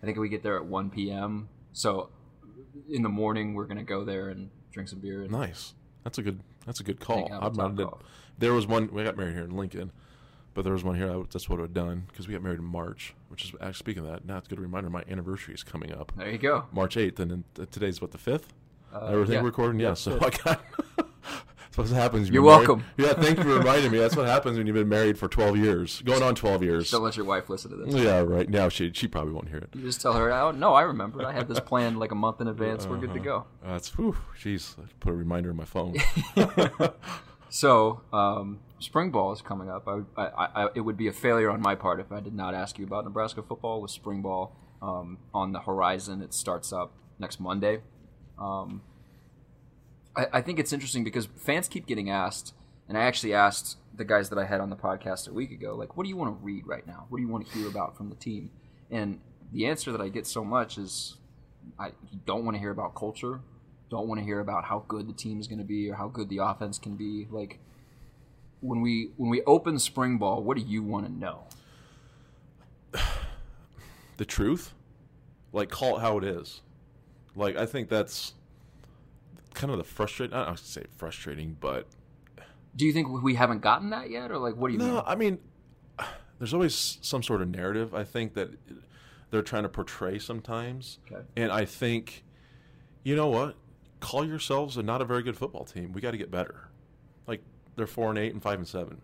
I 0.02 0.06
think 0.06 0.18
we 0.18 0.28
get 0.28 0.42
there 0.42 0.56
at 0.56 0.64
one 0.64 0.90
p.m. 0.90 1.48
So 1.72 2.08
in 2.88 3.02
the 3.02 3.08
morning 3.08 3.54
we're 3.54 3.66
gonna 3.66 3.82
go 3.82 4.04
there 4.04 4.28
and 4.30 4.50
drink 4.72 4.88
some 4.88 5.00
beer. 5.00 5.22
And, 5.22 5.30
Nice. 5.32 5.74
That's 6.04 6.16
a 6.18 6.22
good. 6.22 6.40
That's 6.64 6.80
a 6.80 6.84
good 6.84 7.00
call. 7.00 7.28
I'm 7.32 7.52
not. 7.54 8.00
There 8.38 8.52
was 8.54 8.66
one. 8.66 8.88
We 8.92 9.02
got 9.04 9.16
married 9.16 9.34
here 9.34 9.44
in 9.44 9.50
Lincoln, 9.56 9.90
but 10.54 10.62
there 10.64 10.72
was 10.72 10.82
one 10.84 10.96
here. 10.96 11.10
I, 11.10 11.22
that's 11.30 11.48
what 11.48 11.58
I 11.58 11.62
would 11.62 11.68
have 11.70 11.74
done 11.74 12.04
because 12.08 12.26
we 12.28 12.32
got 12.34 12.42
married 12.42 12.58
in 12.58 12.64
March. 12.64 13.14
Which 13.28 13.44
is 13.44 13.52
actually 13.60 13.74
speaking 13.74 14.04
of 14.04 14.10
that. 14.10 14.24
Now 14.24 14.38
it's 14.38 14.46
a 14.46 14.50
good 14.50 14.60
reminder. 14.60 14.90
My 14.90 15.04
anniversary 15.08 15.54
is 15.54 15.62
coming 15.62 15.92
up, 15.92 16.12
There 16.16 16.30
you 16.30 16.38
go. 16.38 16.64
March 16.72 16.96
8th, 16.96 17.18
and 17.20 17.30
then 17.30 17.44
uh, 17.60 17.66
today's 17.70 18.00
what 18.00 18.10
the 18.10 18.18
fifth. 18.18 18.52
Uh, 18.92 19.06
Everything 19.06 19.34
yeah. 19.34 19.40
recording. 19.42 19.78
Yeah. 19.80 19.94
So 19.94 20.18
I 20.20 20.30
got. 20.30 20.60
That's 21.76 21.90
what 21.90 22.00
happens. 22.00 22.28
You're 22.28 22.42
married. 22.42 22.66
welcome. 22.66 22.84
Yeah. 22.96 23.12
Thank 23.12 23.38
you 23.38 23.44
for 23.44 23.56
reminding 23.58 23.92
me. 23.92 23.98
That's 23.98 24.16
what 24.16 24.26
happens 24.26 24.58
when 24.58 24.66
you've 24.66 24.74
been 24.74 24.88
married 24.88 25.16
for 25.16 25.28
12 25.28 25.58
years, 25.58 26.02
going 26.02 26.24
on 26.24 26.34
12 26.34 26.64
years. 26.64 26.90
Don't 26.90 27.04
let 27.04 27.16
your 27.16 27.24
wife 27.26 27.48
listen 27.48 27.70
to 27.70 27.76
this. 27.76 27.94
Yeah. 27.94 28.18
Right. 28.20 28.48
Now 28.50 28.68
she 28.68 28.90
she 28.92 29.06
probably 29.06 29.32
won't 29.32 29.48
hear 29.48 29.58
it. 29.58 29.68
You 29.74 29.82
just 29.82 30.00
tell 30.00 30.14
her, 30.14 30.32
"Oh 30.32 30.50
no, 30.50 30.74
I 30.74 30.82
remember. 30.82 31.24
I 31.24 31.32
had 31.32 31.46
this 31.46 31.60
planned 31.60 32.00
like 32.00 32.10
a 32.10 32.16
month 32.16 32.40
in 32.40 32.48
advance. 32.48 32.86
We're 32.86 32.96
good 32.96 33.12
to 33.14 33.20
go." 33.20 33.44
Uh, 33.64 33.74
That's 33.74 33.90
whew, 33.96 34.16
jeez. 34.40 34.76
I 34.76 34.84
put 34.98 35.10
a 35.10 35.14
reminder 35.16 35.50
in 35.50 35.56
my 35.56 35.66
phone. 35.66 35.94
So, 37.50 38.00
um, 38.12 38.58
spring 38.78 39.10
ball 39.10 39.32
is 39.32 39.42
coming 39.42 39.68
up. 39.68 39.86
I, 39.86 40.20
I, 40.20 40.48
I, 40.54 40.68
it 40.74 40.80
would 40.80 40.96
be 40.96 41.08
a 41.08 41.12
failure 41.12 41.50
on 41.50 41.60
my 41.60 41.74
part 41.74 42.00
if 42.00 42.12
I 42.12 42.20
did 42.20 42.34
not 42.34 42.54
ask 42.54 42.78
you 42.78 42.86
about 42.86 43.04
Nebraska 43.04 43.42
football 43.42 43.80
with 43.80 43.90
spring 43.90 44.22
ball 44.22 44.56
um, 44.80 45.18
on 45.34 45.52
the 45.52 45.60
horizon. 45.60 46.22
It 46.22 46.32
starts 46.34 46.72
up 46.72 46.92
next 47.18 47.40
Monday. 47.40 47.82
Um, 48.38 48.82
I, 50.16 50.26
I 50.34 50.40
think 50.40 50.58
it's 50.58 50.72
interesting 50.72 51.04
because 51.04 51.26
fans 51.36 51.68
keep 51.68 51.86
getting 51.86 52.10
asked, 52.10 52.54
and 52.88 52.96
I 52.96 53.02
actually 53.02 53.34
asked 53.34 53.78
the 53.94 54.04
guys 54.04 54.28
that 54.30 54.38
I 54.38 54.44
had 54.44 54.60
on 54.60 54.70
the 54.70 54.76
podcast 54.76 55.28
a 55.28 55.32
week 55.32 55.50
ago, 55.50 55.74
like, 55.74 55.96
what 55.96 56.04
do 56.04 56.08
you 56.08 56.16
want 56.16 56.38
to 56.38 56.44
read 56.44 56.66
right 56.66 56.86
now? 56.86 57.06
What 57.08 57.18
do 57.18 57.22
you 57.22 57.28
want 57.28 57.46
to 57.46 57.58
hear 57.58 57.68
about 57.68 57.96
from 57.96 58.10
the 58.10 58.16
team? 58.16 58.50
And 58.90 59.20
the 59.52 59.66
answer 59.66 59.90
that 59.92 60.00
I 60.00 60.08
get 60.08 60.26
so 60.26 60.44
much 60.44 60.78
is, 60.78 61.16
I 61.78 61.92
don't 62.24 62.44
want 62.44 62.54
to 62.54 62.60
hear 62.60 62.70
about 62.70 62.94
culture, 62.94 63.40
don't 63.90 64.06
want 64.06 64.20
to 64.20 64.24
hear 64.24 64.40
about 64.40 64.64
how 64.64 64.84
good 64.86 65.08
the 65.08 65.12
team 65.12 65.40
is 65.40 65.48
going 65.48 65.58
to 65.58 65.64
be 65.64 65.90
or 65.90 65.94
how 65.94 66.08
good 66.08 66.28
the 66.28 66.38
offense 66.38 66.78
can 66.78 66.94
be. 66.94 67.26
Like, 67.30 67.58
when 68.60 68.80
we 68.80 69.10
when 69.16 69.30
we 69.30 69.42
open 69.42 69.78
spring 69.78 70.18
ball, 70.18 70.42
what 70.42 70.56
do 70.56 70.62
you 70.64 70.82
want 70.82 71.06
to 71.06 71.12
know? 71.12 71.44
The 74.16 74.24
truth, 74.24 74.74
like 75.52 75.70
call 75.70 75.96
it 75.98 76.00
how 76.00 76.18
it 76.18 76.24
is. 76.24 76.62
Like 77.36 77.56
I 77.56 77.66
think 77.66 77.88
that's 77.88 78.34
kind 79.54 79.70
of 79.70 79.78
the 79.78 79.84
frustrating. 79.84 80.34
I 80.36 80.44
don't 80.44 80.58
say 80.58 80.84
frustrating, 80.96 81.56
but 81.60 81.86
Do 82.74 82.84
you 82.84 82.92
think 82.92 83.22
we 83.22 83.34
haven't 83.36 83.60
gotten 83.60 83.90
that 83.90 84.10
yet, 84.10 84.32
or 84.32 84.38
like 84.38 84.56
what 84.56 84.68
do 84.68 84.72
you 84.72 84.78
no, 84.80 84.94
mean? 84.94 85.02
I 85.06 85.14
mean, 85.14 85.38
there's 86.38 86.52
always 86.52 86.98
some 87.00 87.22
sort 87.22 87.42
of 87.42 87.48
narrative. 87.48 87.94
I 87.94 88.02
think 88.02 88.34
that 88.34 88.50
they're 89.30 89.42
trying 89.42 89.62
to 89.62 89.68
portray 89.68 90.18
sometimes, 90.18 90.98
Okay. 91.12 91.22
and 91.36 91.52
I 91.52 91.64
think, 91.64 92.24
you 93.04 93.14
know 93.14 93.28
what? 93.28 93.54
Call 94.00 94.24
yourselves 94.24 94.76
a 94.76 94.82
not 94.82 95.00
a 95.00 95.04
very 95.04 95.22
good 95.22 95.36
football 95.36 95.64
team. 95.64 95.92
We 95.92 96.00
got 96.00 96.10
to 96.10 96.18
get 96.18 96.30
better. 96.30 96.70
They're 97.78 97.86
four 97.86 98.10
and 98.10 98.18
eight 98.18 98.32
and 98.32 98.42
five 98.42 98.58
and 98.58 98.68
seven. 98.68 99.00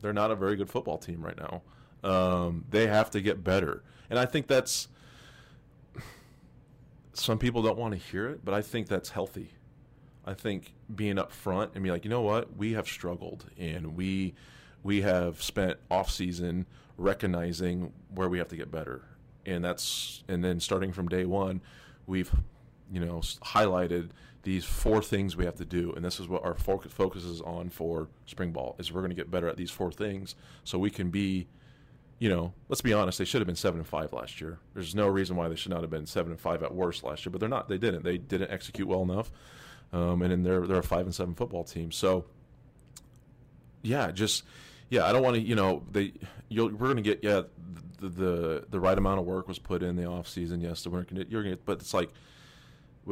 They're 0.00 0.12
not 0.12 0.30
a 0.30 0.36
very 0.36 0.54
good 0.54 0.68
football 0.70 0.98
team 0.98 1.24
right 1.24 1.36
now. 1.36 1.62
Um, 2.08 2.64
they 2.70 2.86
have 2.86 3.10
to 3.10 3.20
get 3.20 3.42
better, 3.42 3.82
and 4.08 4.18
I 4.18 4.26
think 4.26 4.46
that's. 4.46 4.88
Some 7.14 7.38
people 7.38 7.62
don't 7.62 7.76
want 7.78 7.94
to 7.94 7.98
hear 7.98 8.28
it, 8.28 8.44
but 8.44 8.54
I 8.54 8.62
think 8.62 8.86
that's 8.86 9.08
healthy. 9.10 9.50
I 10.24 10.34
think 10.34 10.74
being 10.94 11.16
upfront 11.16 11.70
and 11.74 11.82
be 11.82 11.90
like, 11.90 12.04
you 12.04 12.10
know 12.10 12.20
what, 12.20 12.56
we 12.56 12.74
have 12.74 12.86
struggled 12.86 13.46
and 13.58 13.96
we 13.96 14.34
we 14.82 15.00
have 15.00 15.42
spent 15.42 15.78
off 15.90 16.10
season 16.10 16.66
recognizing 16.96 17.92
where 18.14 18.28
we 18.28 18.38
have 18.38 18.48
to 18.48 18.56
get 18.56 18.70
better, 18.70 19.04
and 19.46 19.64
that's 19.64 20.22
and 20.28 20.44
then 20.44 20.60
starting 20.60 20.92
from 20.92 21.08
day 21.08 21.24
one, 21.24 21.60
we've 22.06 22.30
you 22.92 23.00
know 23.00 23.20
highlighted 23.42 24.10
these 24.48 24.64
four 24.64 25.02
things 25.02 25.36
we 25.36 25.44
have 25.44 25.56
to 25.56 25.64
do, 25.66 25.92
and 25.92 26.02
this 26.02 26.18
is 26.18 26.26
what 26.26 26.42
our 26.42 26.54
focus 26.54 26.90
focuses 26.90 27.42
on 27.42 27.68
for 27.68 28.08
spring 28.24 28.50
ball 28.50 28.76
is 28.78 28.90
we're 28.90 29.02
going 29.02 29.10
to 29.10 29.16
get 29.16 29.30
better 29.30 29.46
at 29.46 29.58
these 29.58 29.70
four 29.70 29.92
things 29.92 30.34
so 30.64 30.78
we 30.78 30.88
can 30.88 31.10
be 31.10 31.46
you 32.18 32.30
know, 32.30 32.52
let's 32.68 32.80
be 32.80 32.92
honest, 32.92 33.18
they 33.18 33.24
should 33.24 33.40
have 33.40 33.46
been 33.46 33.54
seven 33.54 33.78
and 33.78 33.86
five 33.86 34.12
last 34.12 34.40
year. 34.40 34.58
There's 34.74 34.92
no 34.92 35.06
reason 35.06 35.36
why 35.36 35.48
they 35.48 35.54
should 35.54 35.70
not 35.70 35.82
have 35.82 35.90
been 35.90 36.06
seven 36.06 36.32
and 36.32 36.40
five 36.40 36.64
at 36.64 36.74
worst 36.74 37.04
last 37.04 37.24
year, 37.24 37.30
but 37.30 37.38
they're 37.38 37.48
not. 37.48 37.68
They 37.68 37.78
didn't. 37.78 38.02
They 38.02 38.18
didn't 38.18 38.50
execute 38.50 38.88
well 38.88 39.02
enough, 39.02 39.30
um, 39.92 40.22
and 40.22 40.32
then 40.32 40.42
they're 40.42 40.66
they're 40.66 40.78
a 40.78 40.82
five 40.82 41.04
and 41.04 41.14
seven 41.14 41.34
football 41.34 41.62
team. 41.62 41.92
So, 41.92 42.24
yeah, 43.82 44.10
just 44.10 44.42
yeah, 44.88 45.06
I 45.06 45.12
don't 45.12 45.22
want 45.22 45.36
to. 45.36 45.42
You 45.42 45.54
know, 45.54 45.84
they 45.92 46.14
you'll, 46.48 46.70
we're 46.70 46.92
going 46.92 46.96
to 46.96 47.02
get 47.02 47.22
yeah 47.22 47.42
the, 48.00 48.08
the 48.08 48.64
the 48.68 48.80
right 48.80 48.98
amount 48.98 49.20
of 49.20 49.26
work 49.26 49.46
was 49.46 49.60
put 49.60 49.84
in 49.84 49.94
the 49.94 50.06
off 50.06 50.26
season. 50.26 50.60
Yes, 50.60 50.82
the 50.82 50.90
work 50.90 51.10
you're 51.12 51.44
going 51.44 51.54
to, 51.56 51.62
but 51.64 51.78
it's 51.78 51.94
like 51.94 52.10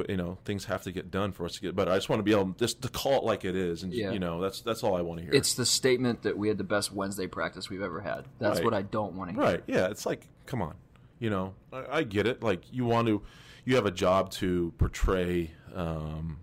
you 0.09 0.17
know 0.17 0.38
things 0.45 0.65
have 0.67 0.83
to 0.83 0.93
get 0.93 1.11
done 1.11 1.33
for 1.33 1.45
us 1.47 1.55
to 1.55 1.61
get 1.61 1.75
better. 1.76 1.91
I 1.91 1.95
just 1.97 2.09
want 2.09 2.21
to 2.21 2.25
be 2.25 2.33
able 2.33 2.47
just 2.59 2.83
to 2.83 2.88
call 2.88 3.19
it 3.19 3.25
like 3.25 3.45
it 3.45 3.57
is, 3.57 3.83
and 3.83 3.93
Yeah. 3.93 4.11
you 4.12 4.19
know 4.19 4.41
that's 4.41 4.61
that's 4.61 4.83
all 4.83 4.97
I 4.97 5.00
want 5.03 5.19
to 5.21 5.25
hear. 5.26 5.35
It's 5.35 5.55
the 5.55 5.67
statement 5.67 6.23
that 6.23 6.37
we 6.37 6.49
had 6.49 6.59
the 6.59 6.65
best 6.65 6.93
Wednesday 6.93 7.26
practice 7.26 7.69
we've 7.71 7.83
ever 7.83 8.00
had. 8.00 8.25
That's 8.38 8.57
Right. 8.59 8.65
what 8.65 8.75
I 8.75 8.83
don't 8.83 9.15
want 9.15 9.31
to 9.31 9.35
hear. 9.37 9.43
Right. 9.43 9.62
Yeah. 9.67 9.88
It's 9.88 10.05
like, 10.07 10.26
come 10.47 10.61
on. 10.62 10.75
You 11.19 11.31
know, 11.31 11.55
I, 11.73 11.99
I 11.99 12.03
get 12.03 12.26
it. 12.26 12.43
Like, 12.43 12.61
you 12.71 12.85
want 12.85 13.09
to, 13.09 13.23
you 13.65 13.75
have 13.76 13.87
a 13.87 13.91
job 13.91 14.31
to 14.33 14.73
portray 14.76 15.50
um, 15.75 16.38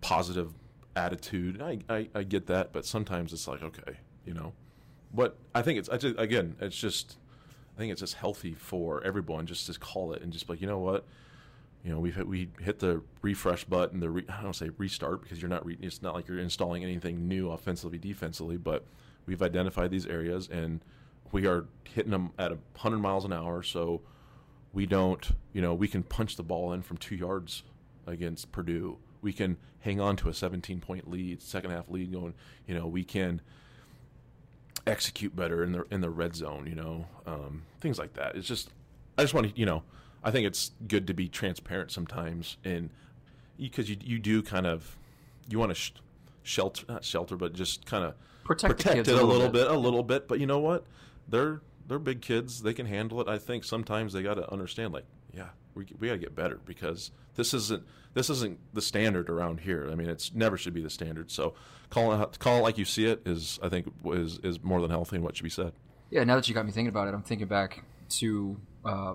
positive 0.00 0.52
attitude. 0.96 1.60
I, 1.62 1.78
I, 1.88 2.08
I 2.14 2.22
get 2.24 2.46
that, 2.46 2.72
but 2.72 2.84
sometimes 2.84 3.32
it's 3.32 3.48
like, 3.48 3.62
okay, 3.62 3.98
you 4.24 4.34
know. 4.34 4.52
But 5.14 5.38
I 5.54 5.62
think 5.62 5.78
it's, 5.78 5.88
I 5.88 5.96
just, 5.96 6.18
again, 6.18 6.56
it's 6.60 6.76
just, 6.76 7.16
I 7.78 7.80
think 7.80 7.92
it's 7.92 8.00
just 8.00 8.14
healthy 8.14 8.54
for 8.54 9.04
everyone 9.04 9.46
just 9.46 9.72
to 9.72 9.78
call 9.78 10.12
it 10.12 10.20
and 10.20 10.32
just 10.32 10.48
be 10.48 10.54
like, 10.54 10.60
you 10.60 10.66
know 10.66 10.80
what? 10.80 11.04
You 11.84 11.92
know, 11.92 12.00
we've 12.00 12.16
hit, 12.16 12.26
we 12.26 12.48
hit 12.60 12.80
the 12.80 13.02
refresh 13.22 13.62
button, 13.62 14.00
the 14.00 14.10
re, 14.10 14.24
I 14.28 14.42
don't 14.42 14.56
say 14.56 14.70
restart 14.78 15.22
because 15.22 15.40
you're 15.40 15.48
not 15.48 15.64
re, 15.64 15.78
it's 15.80 16.02
not 16.02 16.12
like 16.12 16.26
you're 16.26 16.40
installing 16.40 16.82
anything 16.82 17.28
new 17.28 17.52
offensively, 17.52 17.96
defensively, 17.96 18.56
but 18.56 18.84
we've 19.26 19.40
identified 19.40 19.92
these 19.92 20.06
areas 20.06 20.48
and 20.48 20.80
we 21.30 21.46
are 21.46 21.66
hitting 21.84 22.10
them 22.10 22.32
at 22.36 22.50
hundred 22.78 22.98
miles 22.98 23.24
an 23.24 23.32
hour. 23.32 23.62
So 23.62 24.00
we 24.72 24.84
don't, 24.84 25.30
you 25.52 25.62
know, 25.62 25.72
we 25.72 25.86
can 25.86 26.02
punch 26.02 26.34
the 26.34 26.42
ball 26.42 26.72
in 26.72 26.82
from 26.82 26.96
two 26.96 27.14
yards 27.14 27.62
against 28.08 28.50
Purdue. 28.50 28.98
We 29.22 29.32
can 29.32 29.56
hang 29.78 30.00
on 30.00 30.16
to 30.16 30.28
a 30.28 30.34
17 30.34 30.80
point 30.80 31.08
lead, 31.08 31.40
second 31.42 31.70
half 31.70 31.88
lead 31.88 32.12
going, 32.12 32.34
you 32.66 32.74
know, 32.74 32.88
we 32.88 33.04
can 33.04 33.40
execute 34.88 35.34
better 35.36 35.62
in 35.62 35.72
the 35.72 35.84
in 35.90 36.00
the 36.00 36.10
red 36.10 36.34
zone, 36.34 36.66
you 36.66 36.74
know, 36.74 37.06
um, 37.26 37.62
things 37.80 37.98
like 37.98 38.14
that. 38.14 38.34
It's 38.36 38.46
just, 38.48 38.70
I 39.16 39.22
just 39.22 39.34
want 39.34 39.48
to, 39.48 39.58
you 39.58 39.66
know, 39.66 39.82
I 40.24 40.30
think 40.30 40.46
it's 40.46 40.72
good 40.86 41.06
to 41.06 41.14
be 41.14 41.28
transparent 41.28 41.90
sometimes, 41.90 42.56
and 42.64 42.90
because 43.58 43.88
you 43.90 43.96
you 44.02 44.18
do 44.18 44.42
kind 44.42 44.66
of, 44.66 44.96
you 45.48 45.58
want 45.58 45.70
to 45.70 45.74
sh- 45.74 45.92
shelter 46.42 46.84
not 46.88 47.04
shelter, 47.04 47.36
but 47.36 47.52
just 47.52 47.86
kind 47.86 48.04
of 48.04 48.14
Protect 48.44 48.78
kids 48.78 49.08
it 49.08 49.14
a 49.18 49.22
little 49.24 49.48
bit. 49.48 49.64
bit, 49.64 49.70
a 49.70 49.78
little 49.78 50.02
bit. 50.02 50.26
But 50.26 50.40
you 50.40 50.46
know 50.46 50.58
what? 50.58 50.84
They're 51.28 51.60
they're 51.86 51.98
big 51.98 52.22
kids. 52.22 52.62
They 52.62 52.72
can 52.72 52.86
handle 52.86 53.20
it. 53.20 53.28
I 53.28 53.38
think 53.38 53.64
sometimes 53.64 54.12
they 54.12 54.22
got 54.22 54.34
to 54.34 54.50
understand, 54.50 54.94
like, 54.94 55.04
yeah, 55.34 55.48
we 55.74 55.86
we 55.98 56.08
got 56.08 56.14
to 56.14 56.18
get 56.18 56.34
better 56.34 56.58
because 56.64 57.10
this 57.38 57.54
isn't 57.54 57.84
this 58.14 58.28
isn't 58.28 58.58
the 58.74 58.82
standard 58.82 59.30
around 59.30 59.60
here. 59.60 59.88
I 59.90 59.94
mean, 59.94 60.08
it's 60.10 60.34
never 60.34 60.58
should 60.58 60.74
be 60.74 60.82
the 60.82 60.90
standard. 60.90 61.30
So 61.30 61.54
calling 61.88 62.20
it, 62.20 62.38
calling 62.40 62.60
it 62.60 62.62
like 62.64 62.76
you 62.76 62.84
see 62.84 63.06
it 63.06 63.22
is, 63.24 63.60
I 63.62 63.68
think, 63.68 63.90
is 64.06 64.38
is 64.42 64.62
more 64.62 64.82
than 64.82 64.90
healthy 64.90 65.16
and 65.16 65.24
what 65.24 65.36
should 65.36 65.44
be 65.44 65.48
said. 65.48 65.72
Yeah, 66.10 66.24
now 66.24 66.34
that 66.34 66.48
you 66.48 66.54
got 66.54 66.66
me 66.66 66.72
thinking 66.72 66.88
about 66.88 67.06
it, 67.06 67.14
I'm 67.14 67.22
thinking 67.22 67.46
back 67.46 67.84
to 68.10 68.60
uh, 68.84 69.14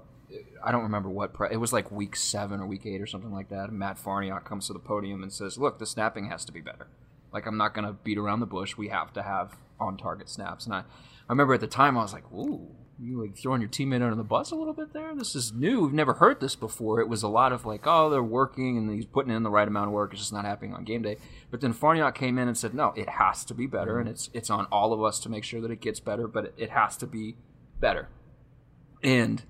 I 0.63 0.72
don't 0.72 0.84
remember 0.84 1.10
what 1.10 1.34
pre- 1.34 1.51
it 1.51 1.58
was 1.58 1.74
like 1.74 1.92
week 1.92 2.15
seven 2.15 2.62
or 2.62 2.65
week 2.65 2.86
eight 2.86 3.01
or 3.01 3.06
something 3.06 3.32
like 3.32 3.50
that. 3.50 3.74
Matt 3.74 3.98
Farniok 3.98 4.46
comes 4.46 4.68
to 4.68 4.74
the 4.74 4.80
podium 4.80 5.22
and 5.22 5.32
says, 5.32 5.58
"Look, 5.58 5.77
the 5.77 5.86
snapping 5.86 6.30
has 6.30 6.46
to 6.46 6.53
be 6.53 6.62
better. 6.62 6.88
Like 7.34 7.46
I'm 7.46 7.58
not 7.58 7.74
going 7.74 7.86
to 7.86 7.94
beat 7.94 8.18
around 8.18 8.39
the 8.39 8.46
bush. 8.46 8.77
We 8.77 8.88
have 8.88 9.12
to 9.13 9.24
have 9.24 9.58
on 9.82 9.98
target 9.98 10.30
snaps." 10.30 10.65
And 10.65 10.74
I, 10.74 10.80
I 10.80 10.84
remember 11.30 11.53
at 11.56 11.60
the 11.60 11.68
time 11.68 11.98
I 11.98 12.03
was 12.03 12.13
like, 12.13 12.32
"Ooh." 12.32 12.70
You 13.00 13.22
like 13.22 13.38
throwing 13.38 13.60
your 13.60 13.70
teammate 13.70 14.04
under 14.04 14.16
the 14.16 14.24
bus 14.24 14.52
a 14.52 14.56
little 14.56 14.74
bit 14.74 14.94
there. 14.94 15.16
This 15.16 15.36
is 15.36 15.52
new. 15.52 15.82
We've 15.82 15.94
never 15.94 16.14
heard 16.14 16.40
this 16.40 16.56
before. 16.56 17.02
It 17.02 17.10
was 17.10 17.24
a 17.24 17.28
lot 17.28 17.52
of 17.52 17.66
like, 17.66 17.82
oh, 17.86 18.10
they're 18.10 18.22
working 18.22 18.78
and 18.78 18.90
he's 18.94 19.06
putting 19.06 19.34
in 19.34 19.44
the 19.44 19.50
right 19.50 19.68
amount 19.68 19.88
of 19.88 19.94
work. 19.94 20.14
It's 20.14 20.22
just 20.22 20.34
not 20.34 20.46
happening 20.46 20.74
on 20.74 20.84
game 20.84 21.02
day. 21.02 21.18
But 21.50 21.62
then 21.62 21.74
Farniok 21.74 22.14
came 22.14 22.38
in 22.38 22.48
and 22.48 22.58
said, 22.58 22.74
no, 22.74 22.94
it 22.96 23.10
has 23.10 23.44
to 23.46 23.54
be 23.54 23.66
better, 23.66 23.98
and 23.98 24.08
mm-hmm. 24.08 24.14
it's 24.14 24.30
it's 24.34 24.50
on 24.50 24.66
all 24.72 24.94
of 24.94 25.04
us 25.04 25.20
to 25.22 25.30
make 25.30 25.44
sure 25.44 25.60
that 25.62 25.72
it 25.72 25.82
gets 25.82 26.00
better. 26.00 26.28
But 26.28 26.46
it, 26.46 26.54
it 26.58 26.70
has 26.70 26.96
to 26.98 27.08
be 27.08 27.36
better. 27.80 28.10
And 29.04 29.44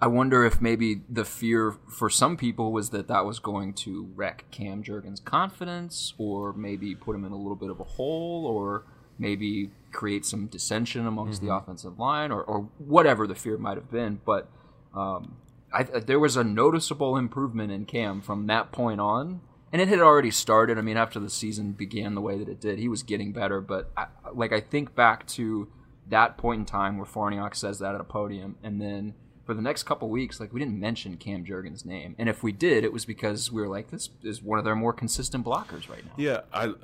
I 0.00 0.08
wonder 0.08 0.44
if 0.44 0.60
maybe 0.60 1.02
the 1.08 1.24
fear 1.24 1.76
for 1.88 2.10
some 2.10 2.36
people 2.36 2.72
was 2.72 2.90
that 2.90 3.06
that 3.06 3.24
was 3.24 3.38
going 3.38 3.74
to 3.74 4.10
wreck 4.16 4.46
Cam 4.50 4.82
Jurgens' 4.82 5.24
confidence, 5.24 6.14
or 6.18 6.52
maybe 6.52 6.96
put 6.96 7.14
him 7.14 7.24
in 7.24 7.30
a 7.30 7.36
little 7.36 7.54
bit 7.54 7.70
of 7.70 7.78
a 7.78 7.84
hole, 7.84 8.44
or 8.44 8.84
maybe 9.18 9.70
create 9.92 10.24
some 10.24 10.46
dissension 10.46 11.06
amongst 11.06 11.42
the 11.42 11.52
offensive 11.52 11.98
line, 11.98 12.32
or, 12.32 12.42
or 12.42 12.68
whatever 12.78 13.26
the 13.26 13.34
fear 13.34 13.58
might 13.58 13.76
have 13.76 13.90
been. 13.90 14.20
But 14.24 14.50
um, 14.94 15.36
I, 15.72 15.82
there 15.82 16.18
was 16.18 16.36
a 16.36 16.44
noticeable 16.44 17.16
improvement 17.16 17.70
in 17.70 17.84
Cam 17.84 18.20
from 18.20 18.46
that 18.46 18.72
point 18.72 19.00
on. 19.00 19.42
And 19.74 19.80
it 19.80 19.88
had 19.88 20.00
already 20.00 20.30
started. 20.30 20.76
I 20.76 20.82
mean, 20.82 20.98
after 20.98 21.18
the 21.18 21.30
season 21.30 21.72
began 21.72 22.14
the 22.14 22.20
way 22.20 22.36
that 22.36 22.46
it 22.46 22.60
did, 22.60 22.78
he 22.78 22.88
was 22.88 23.02
getting 23.02 23.32
better. 23.32 23.62
But 23.62 23.90
I, 23.96 24.08
like 24.34 24.52
I 24.52 24.60
think 24.60 24.94
back 24.94 25.26
to 25.28 25.66
that 26.10 26.36
point 26.36 26.58
in 26.58 26.66
time 26.66 26.98
where 26.98 27.06
Farniok 27.06 27.56
says 27.56 27.78
that 27.78 27.94
at 27.94 28.00
a 28.00 28.04
podium, 28.04 28.56
and 28.62 28.82
then 28.82 29.14
for 29.46 29.54
the 29.54 29.62
next 29.62 29.84
couple 29.84 30.10
weeks, 30.10 30.40
like 30.40 30.52
we 30.52 30.60
didn't 30.60 30.78
mention 30.78 31.16
Cam 31.16 31.42
Jurgens' 31.46 31.86
name, 31.86 32.14
and 32.18 32.28
if 32.28 32.42
we 32.42 32.52
did, 32.52 32.84
it 32.84 32.92
was 32.92 33.06
because 33.06 33.50
we 33.50 33.62
were 33.62 33.68
like, 33.68 33.90
this 33.90 34.10
is 34.22 34.42
one 34.42 34.58
of 34.58 34.66
their 34.66 34.76
more 34.76 34.92
consistent 34.92 35.42
blockers 35.42 35.88
right 35.88 36.04
now. 36.04 36.12
Yeah, 36.18 36.40
I. 36.52 36.74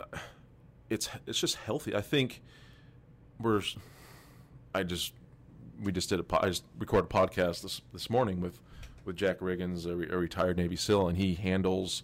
It's 0.89 1.11
it's 1.27 1.39
just 1.39 1.57
healthy. 1.57 1.95
I 1.95 2.01
think 2.01 2.41
we're. 3.41 3.63
I 4.75 4.83
just 4.83 5.13
we 5.83 5.93
just 5.93 6.09
did 6.09 6.21
a 6.21 6.23
po- 6.23 6.41
I 6.43 6.49
just 6.49 6.65
recorded 6.79 7.11
a 7.11 7.15
podcast 7.15 7.63
this 7.63 7.81
this 7.93 8.11
morning 8.11 8.41
with 8.41 8.59
with 9.05 9.17
Jack 9.17 9.39
Riggins, 9.41 9.87
a, 9.87 9.97
re- 9.97 10.09
a 10.11 10.17
retired 10.17 10.57
Navy 10.57 10.77
SEAL, 10.77 11.09
and 11.09 11.17
he 11.17 11.35
handles 11.35 12.03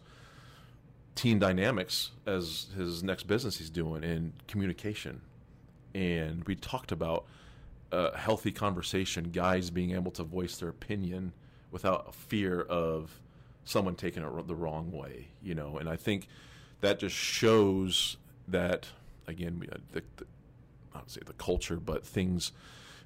team 1.14 1.38
dynamics 1.38 2.10
as 2.26 2.68
his 2.76 3.02
next 3.02 3.24
business 3.24 3.58
he's 3.58 3.70
doing 3.70 4.02
in 4.02 4.32
communication. 4.48 5.20
And 5.94 6.42
we 6.44 6.56
talked 6.56 6.90
about 6.90 7.26
a 7.92 8.16
healthy 8.16 8.50
conversation, 8.50 9.30
guys 9.30 9.70
being 9.70 9.92
able 9.92 10.10
to 10.12 10.24
voice 10.24 10.56
their 10.56 10.70
opinion 10.70 11.32
without 11.70 12.14
fear 12.14 12.62
of 12.62 13.20
someone 13.64 13.94
taking 13.94 14.22
it 14.22 14.46
the 14.46 14.54
wrong 14.54 14.90
way, 14.90 15.28
you 15.42 15.54
know. 15.54 15.76
And 15.78 15.88
I 15.88 15.96
think 15.96 16.26
that 16.80 16.98
just 16.98 17.14
shows 17.14 18.16
that 18.48 18.88
again, 19.26 19.62
uh, 19.70 19.76
the, 19.92 20.02
the 20.16 20.26
I 20.94 20.98
don't 20.98 21.10
say 21.10 21.20
the 21.24 21.32
culture, 21.34 21.76
but 21.76 22.06
things. 22.06 22.52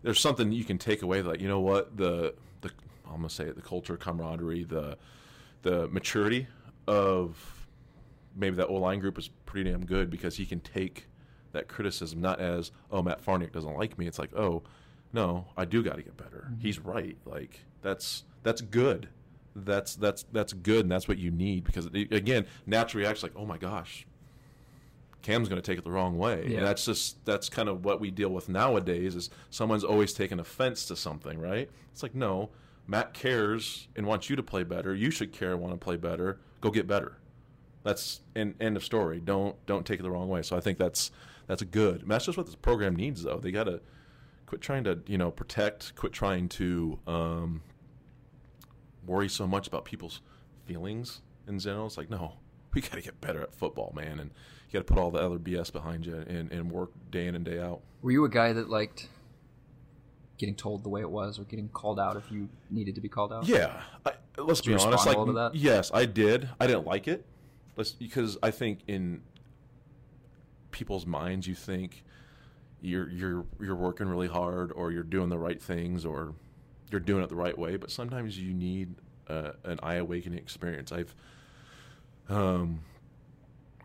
There's 0.02 0.20
something 0.20 0.52
you 0.52 0.64
can 0.64 0.78
take 0.78 1.02
away 1.02 1.20
that 1.22 1.40
you 1.40 1.48
know 1.48 1.60
what 1.60 1.96
the 1.96 2.34
the 2.60 2.70
I'm 3.06 3.16
gonna 3.16 3.30
say 3.30 3.44
it, 3.44 3.56
the 3.56 3.62
culture, 3.62 3.96
camaraderie, 3.96 4.64
the 4.64 4.96
the 5.62 5.88
maturity 5.88 6.46
of 6.86 7.66
maybe 8.36 8.56
that 8.56 8.68
O 8.68 8.74
line 8.74 9.00
group 9.00 9.18
is 9.18 9.28
pretty 9.46 9.70
damn 9.70 9.84
good 9.84 10.10
because 10.10 10.36
he 10.36 10.46
can 10.46 10.60
take 10.60 11.06
that 11.52 11.66
criticism 11.68 12.20
not 12.20 12.40
as 12.40 12.70
oh 12.90 13.02
Matt 13.02 13.24
Farniok 13.24 13.52
doesn't 13.52 13.76
like 13.76 13.98
me. 13.98 14.06
It's 14.06 14.18
like 14.18 14.34
oh 14.36 14.62
no, 15.12 15.46
I 15.56 15.64
do 15.64 15.82
got 15.82 15.96
to 15.96 16.02
get 16.02 16.16
better. 16.16 16.48
Mm-hmm. 16.50 16.60
He's 16.60 16.78
right. 16.78 17.16
Like 17.24 17.60
that's 17.82 18.24
that's 18.42 18.60
good. 18.60 19.08
That's 19.56 19.96
that's 19.96 20.24
that's 20.32 20.52
good, 20.52 20.82
and 20.82 20.92
that's 20.92 21.08
what 21.08 21.18
you 21.18 21.30
need 21.30 21.64
because 21.64 21.86
it- 21.92 22.12
again, 22.12 22.46
naturally 22.66 23.06
acts 23.06 23.22
like 23.22 23.32
oh 23.34 23.46
my 23.46 23.58
gosh, 23.58 24.06
Cam's 25.22 25.48
going 25.48 25.60
to 25.60 25.66
take 25.66 25.78
it 25.78 25.84
the 25.84 25.90
wrong 25.90 26.16
way. 26.16 26.44
Yeah. 26.46 26.58
And 26.58 26.66
that's 26.66 26.84
just 26.84 27.24
that's 27.24 27.48
kind 27.48 27.68
of 27.68 27.84
what 27.84 28.00
we 28.00 28.10
deal 28.10 28.30
with 28.30 28.48
nowadays. 28.48 29.14
Is 29.14 29.30
someone's 29.50 29.84
always 29.84 30.12
taking 30.12 30.38
offense 30.38 30.86
to 30.86 30.96
something, 30.96 31.38
right? 31.40 31.70
It's 31.92 32.02
like 32.02 32.14
no, 32.14 32.50
Matt 32.86 33.14
cares 33.14 33.88
and 33.96 34.06
wants 34.06 34.30
you 34.30 34.36
to 34.36 34.42
play 34.42 34.62
better. 34.62 34.94
You 34.94 35.10
should 35.10 35.32
care 35.32 35.52
and 35.52 35.60
want 35.60 35.74
to 35.74 35.78
play 35.78 35.96
better. 35.96 36.38
Go 36.60 36.70
get 36.70 36.86
better. 36.86 37.18
That's 37.82 38.20
end 38.36 38.54
end 38.60 38.76
of 38.76 38.84
story. 38.84 39.20
Don't 39.20 39.54
don't 39.66 39.86
take 39.86 40.00
it 40.00 40.02
the 40.02 40.10
wrong 40.10 40.28
way. 40.28 40.42
So 40.42 40.56
I 40.56 40.60
think 40.60 40.78
that's 40.78 41.10
that's 41.46 41.62
good. 41.62 42.02
And 42.02 42.10
that's 42.10 42.26
just 42.26 42.38
what 42.38 42.46
this 42.46 42.54
program 42.54 42.94
needs, 42.94 43.22
though. 43.22 43.38
They 43.38 43.50
got 43.50 43.64
to 43.64 43.80
quit 44.46 44.60
trying 44.60 44.84
to 44.84 45.00
you 45.06 45.18
know 45.18 45.30
protect. 45.30 45.94
Quit 45.96 46.12
trying 46.12 46.48
to 46.50 46.98
um, 47.06 47.62
worry 49.06 49.28
so 49.28 49.46
much 49.46 49.66
about 49.66 49.84
people's 49.84 50.20
feelings 50.64 51.22
in 51.46 51.58
general. 51.58 51.86
It's 51.86 51.96
like 51.96 52.10
no, 52.10 52.34
we 52.74 52.80
got 52.80 52.92
to 52.92 53.02
get 53.02 53.20
better 53.20 53.42
at 53.42 53.54
football, 53.54 53.92
man, 53.94 54.20
and 54.20 54.30
you 54.68 54.72
got 54.72 54.86
to 54.86 54.92
put 54.92 55.00
all 55.00 55.10
the 55.10 55.20
other 55.20 55.38
BS 55.38 55.72
behind 55.72 56.04
you 56.04 56.14
and, 56.14 56.52
and 56.52 56.70
work 56.70 56.90
day 57.10 57.26
in 57.26 57.34
and 57.34 57.44
day 57.44 57.58
out. 57.58 57.80
Were 58.02 58.10
you 58.10 58.24
a 58.24 58.28
guy 58.28 58.52
that 58.52 58.68
liked 58.68 59.08
getting 60.36 60.54
told 60.54 60.84
the 60.84 60.88
way 60.88 61.00
it 61.00 61.10
was, 61.10 61.38
or 61.38 61.44
getting 61.44 61.68
called 61.68 61.98
out 61.98 62.16
if 62.16 62.30
you 62.30 62.48
needed 62.70 62.94
to 62.94 63.00
be 63.00 63.08
called 63.08 63.32
out? 63.32 63.46
Yeah, 63.46 63.80
I, 64.04 64.12
let's 64.36 64.60
be 64.60 64.74
honest. 64.74 65.06
Like, 65.06 65.52
yes, 65.54 65.90
I 65.92 66.04
did. 66.04 66.48
I 66.60 66.66
didn't 66.66 66.86
like 66.86 67.08
it, 67.08 67.24
let's, 67.76 67.92
because 67.92 68.36
I 68.42 68.50
think 68.50 68.80
in 68.86 69.22
people's 70.70 71.06
minds, 71.06 71.46
you 71.46 71.54
think 71.54 72.04
you're 72.80 73.08
you're 73.08 73.46
you're 73.58 73.74
working 73.74 74.06
really 74.06 74.28
hard, 74.28 74.70
or 74.72 74.92
you're 74.92 75.02
doing 75.02 75.30
the 75.30 75.38
right 75.38 75.60
things, 75.60 76.04
or 76.04 76.34
you're 76.90 77.00
doing 77.00 77.22
it 77.24 77.30
the 77.30 77.36
right 77.36 77.56
way. 77.56 77.76
But 77.76 77.90
sometimes 77.90 78.38
you 78.38 78.52
need 78.52 78.94
uh, 79.28 79.52
an 79.64 79.80
eye 79.82 79.94
awakening 79.94 80.38
experience. 80.38 80.92
I've 80.92 81.14
um, 82.28 82.80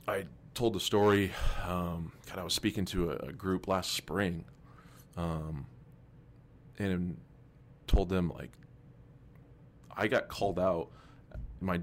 I 0.07 0.25
told 0.53 0.73
the 0.73 0.79
story. 0.79 1.31
Um, 1.67 2.11
God, 2.27 2.39
I 2.39 2.43
was 2.43 2.53
speaking 2.53 2.85
to 2.85 3.11
a, 3.11 3.15
a 3.27 3.33
group 3.33 3.67
last 3.67 3.91
spring, 3.91 4.45
um, 5.17 5.65
and 6.79 7.17
told 7.87 8.09
them 8.09 8.31
like 8.35 8.51
I 9.95 10.07
got 10.07 10.27
called 10.27 10.59
out 10.59 10.89
my 11.61 11.81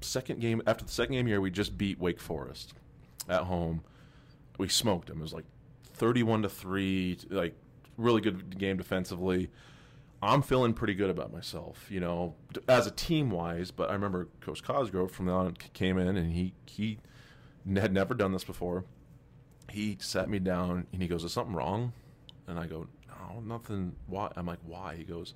second 0.00 0.40
game 0.40 0.62
after 0.66 0.84
the 0.84 0.90
second 0.90 1.14
game 1.14 1.26
here. 1.26 1.40
We 1.40 1.50
just 1.50 1.76
beat 1.76 1.98
Wake 1.98 2.20
Forest 2.20 2.74
at 3.28 3.42
home. 3.42 3.82
We 4.58 4.68
smoked 4.68 5.08
them. 5.08 5.18
It 5.18 5.22
was 5.22 5.32
like 5.32 5.46
thirty-one 5.94 6.42
to 6.42 6.48
three. 6.48 7.18
Like 7.28 7.54
really 7.96 8.20
good 8.20 8.58
game 8.58 8.76
defensively. 8.76 9.50
I'm 10.22 10.42
feeling 10.42 10.74
pretty 10.74 10.94
good 10.94 11.08
about 11.08 11.32
myself, 11.32 11.86
you 11.88 11.98
know, 11.98 12.34
as 12.68 12.86
a 12.86 12.90
team 12.90 13.30
wise. 13.30 13.70
But 13.70 13.88
I 13.88 13.94
remember 13.94 14.28
Coach 14.40 14.62
Cosgrove 14.62 15.10
from 15.10 15.26
the 15.26 15.32
on 15.32 15.54
came 15.72 15.96
in 15.98 16.16
and 16.16 16.32
he 16.32 16.52
he 16.66 16.98
had 17.76 17.92
never 17.92 18.14
done 18.14 18.32
this 18.32 18.44
before. 18.44 18.84
He 19.70 19.96
sat 20.00 20.28
me 20.28 20.38
down 20.38 20.86
and 20.92 21.02
he 21.02 21.08
goes, 21.08 21.24
"Is 21.24 21.32
something 21.32 21.54
wrong?" 21.54 21.92
And 22.46 22.58
I 22.58 22.66
go, 22.66 22.86
"No, 23.08 23.40
nothing. 23.40 23.94
Why?" 24.06 24.30
I'm 24.36 24.46
like, 24.46 24.58
"Why?" 24.64 24.96
He 24.96 25.04
goes, 25.04 25.34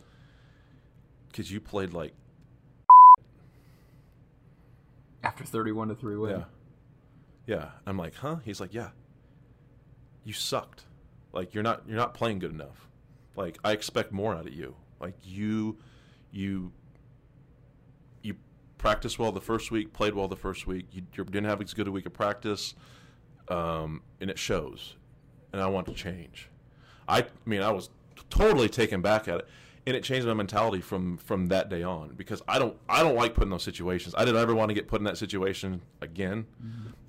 "Cause 1.32 1.50
you 1.50 1.60
played 1.60 1.92
like 1.92 2.12
After 5.22 5.44
thirty-one 5.44 5.88
to 5.88 5.94
three 5.94 6.16
win. 6.16 6.30
yeah, 6.40 6.44
yeah." 7.46 7.68
I'm 7.86 7.96
like, 7.96 8.14
"Huh?" 8.16 8.36
He's 8.44 8.60
like, 8.60 8.74
"Yeah, 8.74 8.90
you 10.24 10.32
sucked. 10.32 10.84
Like 11.32 11.54
you're 11.54 11.62
not 11.62 11.82
you're 11.86 11.96
not 11.96 12.14
playing 12.14 12.40
good 12.40 12.50
enough. 12.52 12.88
Like 13.36 13.58
I 13.64 13.72
expect 13.72 14.12
more 14.12 14.34
out 14.34 14.46
of 14.46 14.52
you. 14.52 14.76
Like 15.00 15.14
you 15.22 15.78
you 16.30 16.72
you 16.72 16.72
practiced 18.84 19.18
well 19.18 19.32
the 19.32 19.40
first 19.40 19.70
week, 19.70 19.94
played 19.94 20.12
well 20.12 20.28
the 20.28 20.36
first 20.36 20.66
week. 20.66 20.84
You, 20.92 21.00
you 21.16 21.24
didn't 21.24 21.46
have 21.46 21.62
as 21.62 21.72
good 21.72 21.88
a 21.88 21.90
week 21.90 22.04
of 22.04 22.12
practice, 22.12 22.74
um, 23.48 24.02
and 24.20 24.28
it 24.28 24.38
shows. 24.38 24.96
And 25.54 25.62
I 25.62 25.68
want 25.68 25.86
to 25.86 25.94
change. 25.94 26.50
I, 27.08 27.20
I 27.20 27.26
mean, 27.46 27.62
I 27.62 27.70
was 27.70 27.88
totally 28.28 28.68
taken 28.68 29.00
back 29.00 29.26
at 29.26 29.38
it, 29.38 29.48
and 29.86 29.96
it 29.96 30.02
changed 30.02 30.26
my 30.26 30.34
mentality 30.34 30.82
from 30.82 31.16
from 31.16 31.46
that 31.46 31.70
day 31.70 31.82
on 31.82 32.10
because 32.14 32.42
I 32.46 32.58
don't 32.58 32.76
I 32.86 33.02
don't 33.02 33.16
like 33.16 33.32
putting 33.32 33.48
those 33.48 33.62
situations. 33.62 34.14
I 34.18 34.26
didn't 34.26 34.42
ever 34.42 34.54
want 34.54 34.68
to 34.68 34.74
get 34.74 34.86
put 34.86 35.00
in 35.00 35.04
that 35.04 35.16
situation 35.16 35.80
again, 36.02 36.44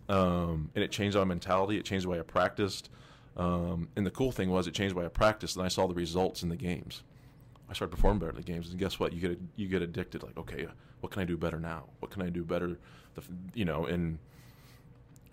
um, 0.08 0.72
and 0.76 0.82
it 0.82 0.92
changed 0.92 1.18
my 1.18 1.26
mentality. 1.26 1.78
It 1.78 1.84
changed 1.84 2.06
the 2.06 2.10
way 2.10 2.20
I 2.20 2.24
practiced. 2.24 2.90
Um, 3.36 3.90
and 3.98 4.06
the 4.06 4.12
cool 4.12 4.32
thing 4.32 4.50
was, 4.50 4.66
it 4.66 4.74
changed 4.74 4.96
the 4.96 5.00
way 5.00 5.06
I 5.06 5.10
practiced, 5.10 5.58
and 5.58 5.66
I 5.66 5.68
saw 5.68 5.88
the 5.88 5.94
results 5.94 6.42
in 6.42 6.48
the 6.48 6.56
games. 6.56 7.04
I 7.70 7.74
started 7.74 7.96
performing 7.96 8.20
better 8.20 8.32
in 8.32 8.38
the 8.38 8.44
games, 8.44 8.70
and 8.70 8.80
guess 8.80 9.00
what? 9.00 9.14
You 9.14 9.20
get 9.20 9.40
you 9.56 9.68
get 9.68 9.82
addicted. 9.82 10.24
Like, 10.24 10.38
okay, 10.38 10.66
uh, 10.66 10.72
what 11.02 11.12
can 11.12 11.22
I 11.22 11.26
do 11.26 11.38
better 11.38 11.60
now? 11.60 11.86
What 12.00 12.12
can 12.12 12.22
I 12.22 12.30
do 12.30 12.44
better? 12.44 12.78
The, 13.16 13.22
you 13.54 13.66
know, 13.66 13.86
and 13.86 14.20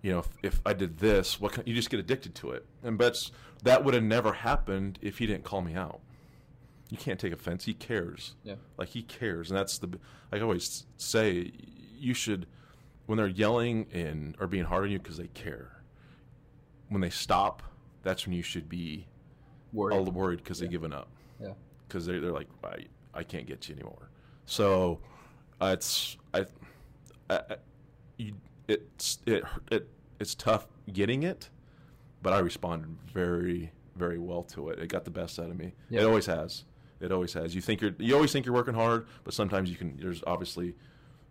you 0.02 0.12
know, 0.12 0.20
if, 0.20 0.28
if 0.42 0.60
I 0.64 0.72
did 0.72 0.98
this, 0.98 1.40
what 1.40 1.52
can, 1.52 1.64
you 1.66 1.74
just 1.74 1.90
get 1.90 2.00
addicted 2.00 2.34
to 2.36 2.52
it. 2.52 2.64
And 2.82 2.96
but 2.96 3.30
that 3.62 3.84
would 3.84 3.94
have 3.94 4.02
never 4.02 4.32
happened 4.32 4.98
if 5.02 5.18
he 5.18 5.26
didn't 5.26 5.44
call 5.44 5.60
me 5.60 5.74
out. 5.74 6.00
You 6.90 6.96
can't 6.96 7.18
take 7.18 7.32
offense. 7.32 7.64
He 7.64 7.74
cares. 7.74 8.34
Yeah. 8.44 8.56
Like 8.78 8.88
he 8.88 9.02
cares, 9.02 9.50
and 9.50 9.58
that's 9.58 9.78
the. 9.78 9.98
I 10.32 10.40
always 10.40 10.86
say, 10.96 11.52
you 11.98 12.14
should, 12.14 12.46
when 13.06 13.18
they're 13.18 13.26
yelling 13.28 13.86
and 13.92 14.36
or 14.40 14.46
being 14.46 14.64
hard 14.64 14.84
on 14.84 14.90
you 14.90 14.98
because 14.98 15.18
they 15.18 15.28
care. 15.28 15.82
When 16.88 17.00
they 17.00 17.10
stop, 17.10 17.62
that's 18.02 18.26
when 18.26 18.34
you 18.34 18.42
should 18.42 18.68
be 18.68 19.06
Worried. 19.72 19.96
all 19.96 20.04
worried 20.04 20.38
because 20.42 20.58
they've 20.58 20.70
given 20.70 20.92
up 20.92 21.08
yeah. 21.42 21.52
Because 21.92 22.06
they're, 22.06 22.20
they're 22.20 22.32
like 22.32 22.48
I, 22.64 22.86
I 23.12 23.22
can't 23.22 23.46
get 23.46 23.68
you 23.68 23.74
anymore. 23.74 24.10
So 24.46 25.00
uh, 25.60 25.74
it's 25.74 26.16
I, 26.32 26.46
I, 27.28 27.40
you, 28.16 28.34
it's 28.66 29.18
it, 29.26 29.44
it 29.70 29.88
it's 30.18 30.34
tough 30.34 30.66
getting 30.92 31.22
it 31.22 31.50
but 32.22 32.32
I 32.32 32.38
responded 32.38 32.96
very 33.12 33.72
very 33.96 34.18
well 34.18 34.42
to 34.44 34.70
it. 34.70 34.78
It 34.78 34.88
got 34.88 35.04
the 35.04 35.10
best 35.10 35.38
out 35.38 35.50
of 35.50 35.58
me. 35.58 35.74
Yeah. 35.90 36.00
it 36.00 36.04
always 36.04 36.26
has. 36.26 36.64
It 37.00 37.12
always 37.12 37.32
has. 37.34 37.54
You 37.54 37.60
think 37.60 37.82
you're 37.82 37.94
you 37.98 38.14
always 38.14 38.32
think 38.32 38.46
you're 38.46 38.54
working 38.54 38.74
hard 38.74 39.06
but 39.24 39.34
sometimes 39.34 39.68
you 39.70 39.76
can 39.76 39.98
there's 40.00 40.22
obviously 40.26 40.74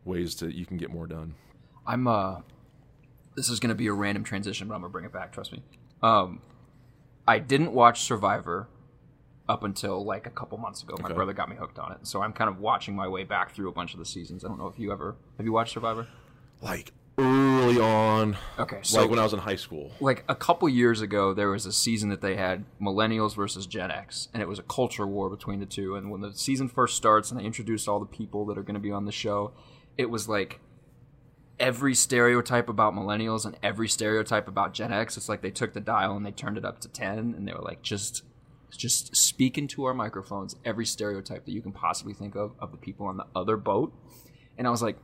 ways 0.05 0.35
to 0.35 0.55
you 0.55 0.65
can 0.65 0.77
get 0.77 0.91
more 0.91 1.07
done. 1.07 1.33
I'm 1.87 2.07
uh 2.07 2.41
this 3.35 3.49
is 3.49 3.59
gonna 3.59 3.75
be 3.75 3.87
a 3.87 3.93
random 3.93 4.23
transition, 4.23 4.67
but 4.67 4.75
I'm 4.75 4.81
gonna 4.81 4.91
bring 4.91 5.05
it 5.05 5.13
back, 5.13 5.31
trust 5.31 5.51
me. 5.51 5.63
Um 6.03 6.41
I 7.27 7.39
didn't 7.39 7.73
watch 7.73 8.01
Survivor 8.01 8.67
up 9.49 9.63
until 9.63 10.03
like 10.05 10.27
a 10.27 10.29
couple 10.29 10.57
months 10.57 10.83
ago. 10.83 10.95
My 10.99 11.05
Okay. 11.07 11.15
brother 11.15 11.33
got 11.33 11.49
me 11.49 11.55
hooked 11.55 11.79
on 11.79 11.91
it. 11.93 11.99
So 12.07 12.21
I'm 12.21 12.31
kind 12.33 12.49
of 12.49 12.59
watching 12.59 12.95
my 12.95 13.07
way 13.07 13.23
back 13.23 13.53
through 13.53 13.69
a 13.69 13.73
bunch 13.73 13.93
of 13.93 13.99
the 13.99 14.05
seasons. 14.05 14.45
I 14.45 14.47
don't 14.47 14.59
know 14.59 14.67
if 14.67 14.79
you 14.79 14.91
ever 14.91 15.15
have 15.37 15.45
you 15.45 15.51
watched 15.51 15.73
Survivor? 15.73 16.07
like 16.61 16.93
early 17.17 17.79
on 17.79 18.37
Okay, 18.57 18.79
so 18.83 19.01
like 19.01 19.09
when 19.09 19.19
I 19.19 19.23
was 19.23 19.33
in 19.33 19.39
high 19.39 19.55
school 19.57 19.91
like 19.99 20.23
a 20.29 20.35
couple 20.35 20.67
years 20.69 21.01
ago 21.01 21.33
there 21.33 21.49
was 21.49 21.65
a 21.65 21.71
season 21.73 22.09
that 22.09 22.21
they 22.21 22.35
had 22.35 22.63
millennials 22.81 23.35
versus 23.35 23.67
gen 23.67 23.91
x 23.91 24.29
and 24.33 24.41
it 24.41 24.47
was 24.47 24.57
a 24.59 24.63
culture 24.63 25.05
war 25.05 25.29
between 25.29 25.59
the 25.59 25.65
two 25.65 25.95
and 25.95 26.09
when 26.09 26.21
the 26.21 26.33
season 26.33 26.67
first 26.69 26.95
starts 26.95 27.29
and 27.29 27.39
they 27.39 27.43
introduced 27.43 27.87
all 27.87 27.99
the 27.99 28.05
people 28.05 28.45
that 28.45 28.57
are 28.57 28.63
going 28.63 28.75
to 28.75 28.79
be 28.79 28.91
on 28.91 29.05
the 29.05 29.11
show 29.11 29.51
it 29.97 30.09
was 30.09 30.29
like 30.29 30.59
every 31.59 31.93
stereotype 31.93 32.69
about 32.69 32.93
millennials 32.93 33.45
and 33.45 33.55
every 33.61 33.87
stereotype 33.89 34.47
about 34.47 34.73
gen 34.73 34.91
x 34.93 35.17
it's 35.17 35.29
like 35.29 35.41
they 35.41 35.51
took 35.51 35.73
the 35.73 35.81
dial 35.81 36.15
and 36.15 36.25
they 36.25 36.31
turned 36.31 36.57
it 36.57 36.65
up 36.65 36.79
to 36.79 36.87
10 36.87 37.17
and 37.19 37.47
they 37.47 37.53
were 37.53 37.59
like 37.61 37.81
just 37.81 38.23
just 38.77 39.15
speak 39.15 39.57
into 39.57 39.85
our 39.85 39.93
microphones 39.93 40.55
every 40.65 40.85
stereotype 40.85 41.45
that 41.45 41.51
you 41.51 41.61
can 41.61 41.71
possibly 41.71 42.13
think 42.13 42.35
of 42.35 42.53
of 42.59 42.71
the 42.71 42.77
people 42.77 43.05
on 43.05 43.17
the 43.17 43.25
other 43.35 43.57
boat 43.57 43.93
and 44.57 44.67
i 44.67 44.69
was 44.69 44.81
like 44.81 44.97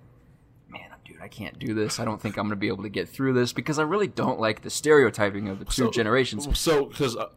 man, 0.70 0.82
dude, 1.06 1.16
I 1.22 1.30
can't 1.30 1.58
do 1.58 1.74
this. 1.74 1.98
I 1.98 2.04
don't 2.04 2.22
think 2.22 2.36
I'm 2.38 2.44
going 2.44 2.50
to 2.50 2.56
be 2.58 2.68
able 2.68 2.84
to 2.84 2.90
get 2.90 3.08
through 3.08 3.32
this 3.32 3.54
because 3.54 3.80
I 3.80 3.84
really 3.84 4.08
don't 4.10 4.38
like 4.38 4.64
the 4.64 4.70
stereotyping 4.70 5.48
of 5.48 5.60
the 5.60 5.66
two 5.66 5.86
So- 5.86 5.92
generations. 5.92 6.46
So, 6.60 6.88
because 6.88 7.16
uh, 7.16 7.28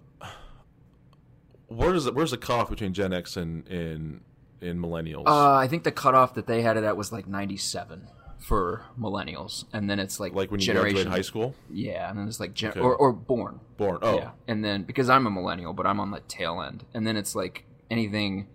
where 1.69 1.93
does 1.93 2.07
it, 2.07 2.15
where's 2.15 2.33
the 2.33 2.37
cutoff 2.37 2.71
between 2.71 2.93
Gen 2.93 3.13
X 3.13 3.37
and 3.37 3.67
and, 3.69 4.23
and 4.61 4.81
millennials? 4.81 5.29
Uh, 5.29 5.55
I 5.55 5.69
think 5.69 5.85
the 5.85 5.93
cutoff 5.93 6.35
that 6.35 6.47
they 6.49 6.63
had 6.63 6.77
it 6.77 6.85
at 6.85 6.97
was 6.97 7.13
like 7.13 7.29
97 7.29 8.09
for 8.41 8.87
millennials, 8.99 9.65
and 9.73 9.89
then 9.89 9.99
it's 10.01 10.19
like 10.19 10.33
like 10.35 10.51
when 10.51 10.61
you 10.61 10.67
generation. 10.67 10.95
graduate 10.95 11.15
high 11.15 11.23
school, 11.23 11.55
Yeah, 11.71 12.09
and 12.09 12.19
then 12.19 12.27
it's 12.27 12.41
like 12.41 12.55
gen- 12.55 12.71
Okay. 12.71 12.81
or 12.81 12.97
or 12.97 13.13
born. 13.13 13.61
born. 13.77 13.99
Oh, 14.03 14.17
Yeah, 14.17 14.31
and 14.49 14.65
then 14.65 14.83
because 14.85 15.09
I'm 15.11 15.27
a 15.27 15.31
millennial, 15.31 15.73
but 15.73 15.87
I'm 15.87 16.01
on 16.01 16.11
the 16.11 16.21
tail 16.21 16.61
end, 16.63 16.85
and 16.95 17.07
then 17.07 17.17
it's 17.17 17.35
like 17.35 17.65
anything. 17.91 18.49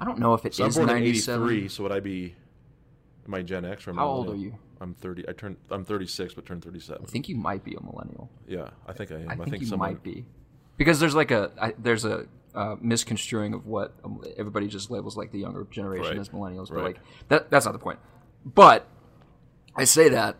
I 0.00 0.04
don't 0.04 0.18
know 0.18 0.34
if 0.34 0.44
it 0.44 0.50
is 0.50 0.56
so 0.56 0.64
I'm 0.64 0.72
born 0.72 0.88
in 0.90 1.04
97. 1.04 1.44
'83. 1.48 1.68
So 1.68 1.82
would 1.84 1.92
I 1.92 2.00
be? 2.00 2.34
Am 3.26 3.34
I 3.34 3.42
Gen 3.42 3.64
X 3.64 3.86
or 3.86 3.92
How 3.94 4.08
old 4.08 4.30
are 4.30 4.34
you? 4.36 4.54
I'm 4.80 4.94
30. 4.94 5.28
I 5.28 5.32
turned. 5.32 5.58
I'm 5.70 5.84
36, 5.84 6.34
but 6.34 6.44
turned 6.44 6.64
37. 6.64 7.02
I 7.06 7.08
think 7.08 7.28
you 7.28 7.36
might 7.36 7.62
be 7.62 7.74
a 7.74 7.80
millennial. 7.82 8.28
yeah, 8.48 8.70
I 8.88 8.92
think 8.92 9.12
I 9.12 9.16
am. 9.16 9.28
I 9.28 9.32
I 9.32 9.36
think, 9.36 9.50
think 9.50 9.62
you 9.62 9.68
someone, 9.68 9.90
might 9.90 10.02
be 10.02 10.24
because 10.76 10.98
there's 10.98 11.14
like 11.14 11.30
a 11.30 11.52
I, 11.60 11.74
there's 11.78 12.04
a 12.04 12.26
uh, 12.54 12.76
misconstruing 12.80 13.54
of 13.54 13.66
what 13.66 13.94
um, 14.04 14.22
everybody 14.36 14.66
just 14.66 14.90
labels 14.90 15.16
like 15.16 15.30
the 15.30 15.38
younger 15.38 15.64
generation 15.70 16.08
Right. 16.12 16.18
as 16.18 16.30
millennials, 16.30 16.68
but 16.68 16.76
Right. 16.78 16.84
like 16.84 17.00
that 17.28 17.50
that's 17.50 17.64
not 17.66 17.72
the 17.72 17.78
point. 17.78 17.98
But 18.44 18.86
I 19.76 19.84
say 19.84 20.08
that 20.08 20.36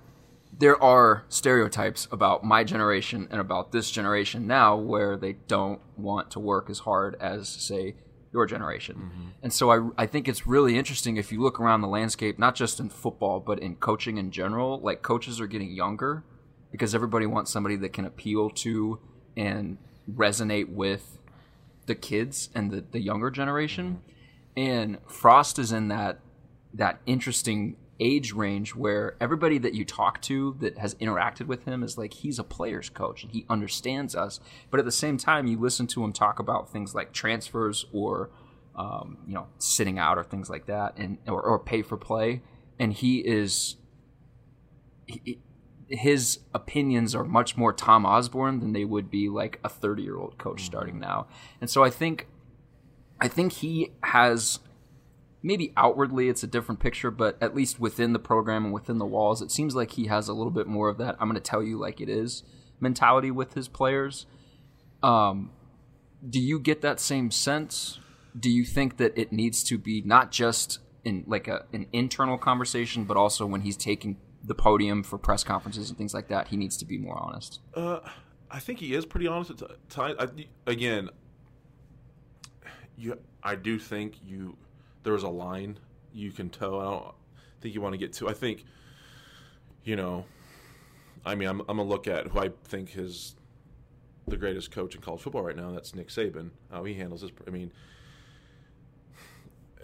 there 0.59 0.81
are 0.83 1.25
stereotypes 1.29 2.07
about 2.13 2.45
my 2.45 2.63
generation 2.63 3.27
and 3.31 3.41
about 3.41 3.73
this 3.73 3.91
generation 3.91 4.47
now 4.47 4.77
where 4.77 5.17
they 5.17 5.33
don't 5.33 5.81
want 5.97 6.31
to 6.33 6.41
work 6.41 6.69
as 6.69 6.81
hard 6.81 7.17
as 7.21 7.49
say 7.49 7.97
your 8.33 8.47
generation. 8.47 8.97
Mm-hmm. 8.97 9.29
And 9.43 9.53
so 9.53 9.71
I, 9.71 10.03
I 10.03 10.07
think 10.07 10.29
it's 10.29 10.47
really 10.47 10.79
interesting 10.79 11.17
if 11.17 11.33
you 11.33 11.41
look 11.43 11.61
around 11.61 11.81
the 11.81 11.89
landscape, 11.89 12.39
not 12.39 12.55
just 12.55 12.81
in 12.81 12.89
football, 12.89 13.41
but 13.41 13.59
in 13.59 13.77
coaching 13.77 14.19
in 14.19 14.31
general, 14.31 14.81
like 14.81 15.03
coaches 15.03 15.41
are 15.41 15.47
getting 15.47 15.73
younger 15.73 16.25
because 16.71 16.95
everybody 16.95 17.27
wants 17.27 17.51
somebody 17.51 17.77
that 17.77 17.93
can 17.93 18.05
appeal 18.05 18.49
to 18.51 19.01
and 19.37 19.79
resonate 20.11 20.69
with 20.69 21.19
the 21.87 21.95
kids 21.95 22.49
and 22.55 22.71
the, 22.71 22.85
the 22.91 23.01
younger 23.01 23.31
generation. 23.31 24.01
Mm-hmm. 24.57 24.61
And 24.61 24.99
Frost 25.07 25.59
is 25.59 25.73
in 25.73 25.89
that 25.89 26.21
that 26.75 27.01
interesting 27.05 27.77
age 28.03 28.33
range 28.33 28.75
where 28.75 29.17
everybody 29.21 29.59
that 29.59 29.75
you 29.75 29.85
talk 29.85 30.21
to 30.23 30.57
that 30.61 30.79
has 30.79 30.95
interacted 30.97 31.47
with 31.47 31.65
him 31.65 31.83
is 31.83 31.97
like 31.97 32.13
he's 32.15 32.39
a 32.39 32.45
player's 32.45 32.91
coach 32.91 33.23
and 33.23 33.33
he 33.33 33.47
understands 33.49 34.15
us. 34.15 34.41
But 34.71 34.81
at 34.81 34.87
the 34.87 34.93
same 34.93 35.17
time, 35.17 35.47
you 35.47 35.59
listen 35.59 35.87
to 35.89 36.05
him 36.05 36.13
talk 36.13 36.39
about 36.39 36.71
things 36.71 36.95
like 36.95 37.13
transfers 37.13 37.87
or 37.93 38.31
um, 38.75 39.19
you 39.27 39.35
know 39.35 39.47
sitting 39.59 39.99
out 39.99 40.19
or 40.19 40.25
things 40.25 40.51
like 40.51 40.67
that, 40.67 40.97
and 40.97 41.19
or, 41.27 41.43
or 41.43 41.59
pay 41.59 41.83
for 41.83 41.97
play, 41.97 42.43
and 42.79 42.93
he 42.93 43.19
is 43.19 43.77
he, 45.07 45.39
his 45.89 46.41
opinions 46.55 47.15
are 47.15 47.25
much 47.25 47.57
more 47.57 47.73
Tom 47.73 48.07
Osborne 48.07 48.61
than 48.61 48.73
they 48.73 48.85
would 48.85 49.11
be 49.11 49.29
like 49.29 49.61
a 49.63 49.69
30 49.69 50.03
year 50.03 50.17
old 50.17 50.39
coach 50.39 50.63
starting 50.65 50.99
now. 50.99 51.27
And 51.61 51.69
so 51.69 51.85
I 51.85 51.91
think 51.91 52.29
I 53.21 53.29
think 53.29 53.53
he 53.53 53.93
has 54.03 54.59
maybe 55.43 55.73
outwardly 55.77 56.29
it's 56.29 56.43
a 56.43 56.47
different 56.47 56.81
picture, 56.81 57.11
but 57.11 57.37
at 57.43 57.55
least 57.55 57.81
within 57.81 58.13
the 58.13 58.19
program 58.19 58.65
and 58.65 58.73
within 58.73 58.99
the 58.99 59.07
walls, 59.07 59.43
it 59.43 59.51
seems 59.51 59.75
like 59.75 59.93
he 59.93 60.07
has 60.07 60.29
a 60.29 60.33
little 60.33 60.53
bit 60.53 60.67
more 60.67 60.89
of 60.89 60.99
that 60.99 61.17
I'm 61.21 61.29
going 61.29 61.35
to 61.35 61.41
tell 61.41 61.63
you 61.63 61.79
like 61.79 62.01
it 62.01 62.09
is 62.09 62.45
mentality 62.81 63.31
with 63.31 63.55
his 63.55 63.69
players. 63.69 64.27
Um, 65.03 65.51
do 66.29 66.41
you 66.41 66.59
get 66.59 66.83
that 66.83 67.01
same 67.01 67.31
sense? 67.31 67.99
Do 68.39 68.51
you 68.51 68.65
think 68.65 68.97
that 68.99 69.17
it 69.17 69.33
needs 69.33 69.63
to 69.65 69.79
be 69.79 70.03
not 70.03 70.31
just 70.31 70.79
in 71.05 71.25
like 71.27 71.49
a, 71.49 71.65
an 71.73 71.87
internal 71.93 72.39
conversation, 72.39 73.05
but 73.05 73.17
also 73.17 73.47
when 73.47 73.63
he's 73.63 73.77
taking 73.77 74.19
the 74.45 74.55
podium 74.55 75.03
for 75.03 75.19
press 75.19 75.45
conferences 75.45 75.89
and 75.89 75.99
things 75.99 76.15
like 76.15 76.29
that, 76.29 76.49
he 76.49 76.57
needs 76.57 76.77
to 76.79 76.85
be 76.85 76.99
more 76.99 77.19
honest? 77.19 77.61
Uh, 77.75 78.01
I 78.51 78.59
think 78.59 78.79
he 78.81 78.95
is 78.95 79.07
pretty 79.07 79.27
honest 79.27 79.63
again, 80.67 81.11
you, 82.97 83.19
I 83.43 83.55
do 83.55 83.79
think 83.79 84.17
you 84.25 84.57
there 85.03 85.13
was 85.13 85.23
a 85.23 85.29
line 85.29 85.79
you 86.13 86.31
can 86.31 86.51
toe. 86.51 86.81
I 86.81 86.85
don't 86.85 87.15
think 87.61 87.75
you 87.75 87.81
want 87.81 87.95
to 87.95 87.99
get 87.99 88.13
to. 88.15 88.29
I 88.29 88.33
think, 88.33 88.65
you 89.85 89.97
know, 89.97 90.25
I 91.25 91.35
mean, 91.35 91.49
I'm, 91.49 91.61
I'm 91.63 91.67
gonna 91.79 91.85
look 91.85 92.07
at 92.09 92.29
who 92.29 92.39
I 92.39 92.51
think 92.65 92.97
is 92.97 93.37
the 94.29 94.37
greatest 94.37 94.71
coach 94.71 94.95
in 94.95 95.01
college 95.01 95.21
football 95.23 95.43
right 95.43 95.57
now. 95.57 95.71
That's 95.73 95.95
Nick 95.95 96.09
Saban. 96.09 96.51
How 96.71 96.85
he 96.85 96.95
handles 96.95 97.23
his. 97.23 97.31
I 97.47 97.51
mean, 97.51 97.73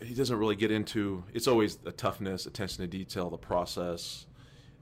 he 0.03 0.15
doesn't 0.15 0.37
really 0.37 0.57
get 0.57 0.71
into. 0.71 1.25
It's 1.33 1.49
always 1.49 1.77
the 1.77 1.93
toughness, 1.93 2.47
attention 2.47 2.83
to 2.83 2.87
detail, 2.87 3.31
the 3.31 3.37
process. 3.39 4.27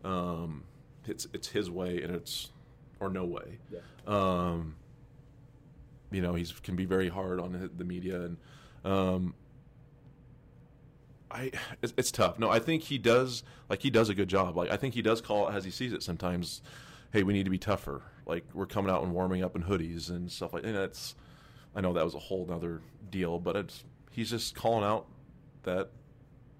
Um, 0.05 0.65
it's 1.07 1.27
it's 1.33 1.49
his 1.49 1.71
way, 1.71 2.03
and 2.03 2.15
it's 2.15 2.51
or 3.01 3.09
no 3.09 3.25
way. 3.25 3.59
Um, 4.07 4.77
you 6.11 6.21
know, 6.23 6.35
he's 6.35 6.53
can 6.53 6.77
be 6.77 6.85
very 6.85 7.09
hard 7.09 7.41
on 7.41 7.53
the- 7.53 7.69
the 7.69 7.85
media, 7.85 8.23
and 8.23 8.37
um, 8.85 9.35
I 11.37 11.51
it's, 11.83 11.93
it's 11.97 12.11
tough. 12.11 12.39
No, 12.39 12.51
I 12.51 12.59
think 12.59 12.83
he 12.83 12.99
does 12.99 13.43
like 13.69 13.83
he 13.83 13.91
does 13.91 14.09
a 14.09 14.15
good 14.15 14.29
job. 14.29 14.57
Like 14.57 14.71
I 14.71 14.77
think 14.77 14.95
he 14.95 15.03
does 15.03 15.21
call 15.21 15.49
it 15.49 15.55
as 15.55 15.65
he 15.65 15.71
sees 15.71 15.93
it 15.93 16.03
sometimes. 16.03 16.63
Hey, 17.13 17.23
we 17.23 17.33
need 17.33 17.45
to 17.45 17.51
be 17.51 17.59
tougher. 17.59 18.03
Like 18.27 18.45
we're 18.55 18.67
coming 18.67 18.91
out 18.91 19.03
and 19.03 19.13
warming 19.13 19.45
up 19.45 19.55
in 19.55 19.63
hoodies 19.63 20.11
and 20.11 20.31
stuff 20.31 20.53
like. 20.53 20.65
And 20.65 20.75
that's 20.75 21.15
I 21.75 21.81
know 21.81 21.93
that 21.93 22.05
was 22.05 22.15
a 22.15 22.19
whole 22.19 22.51
other 22.51 22.81
deal, 23.11 23.39
but 23.39 23.57
it's 23.57 23.85
he's 24.11 24.31
just 24.31 24.55
calling 24.55 24.85
out 24.85 25.07
that 25.65 25.91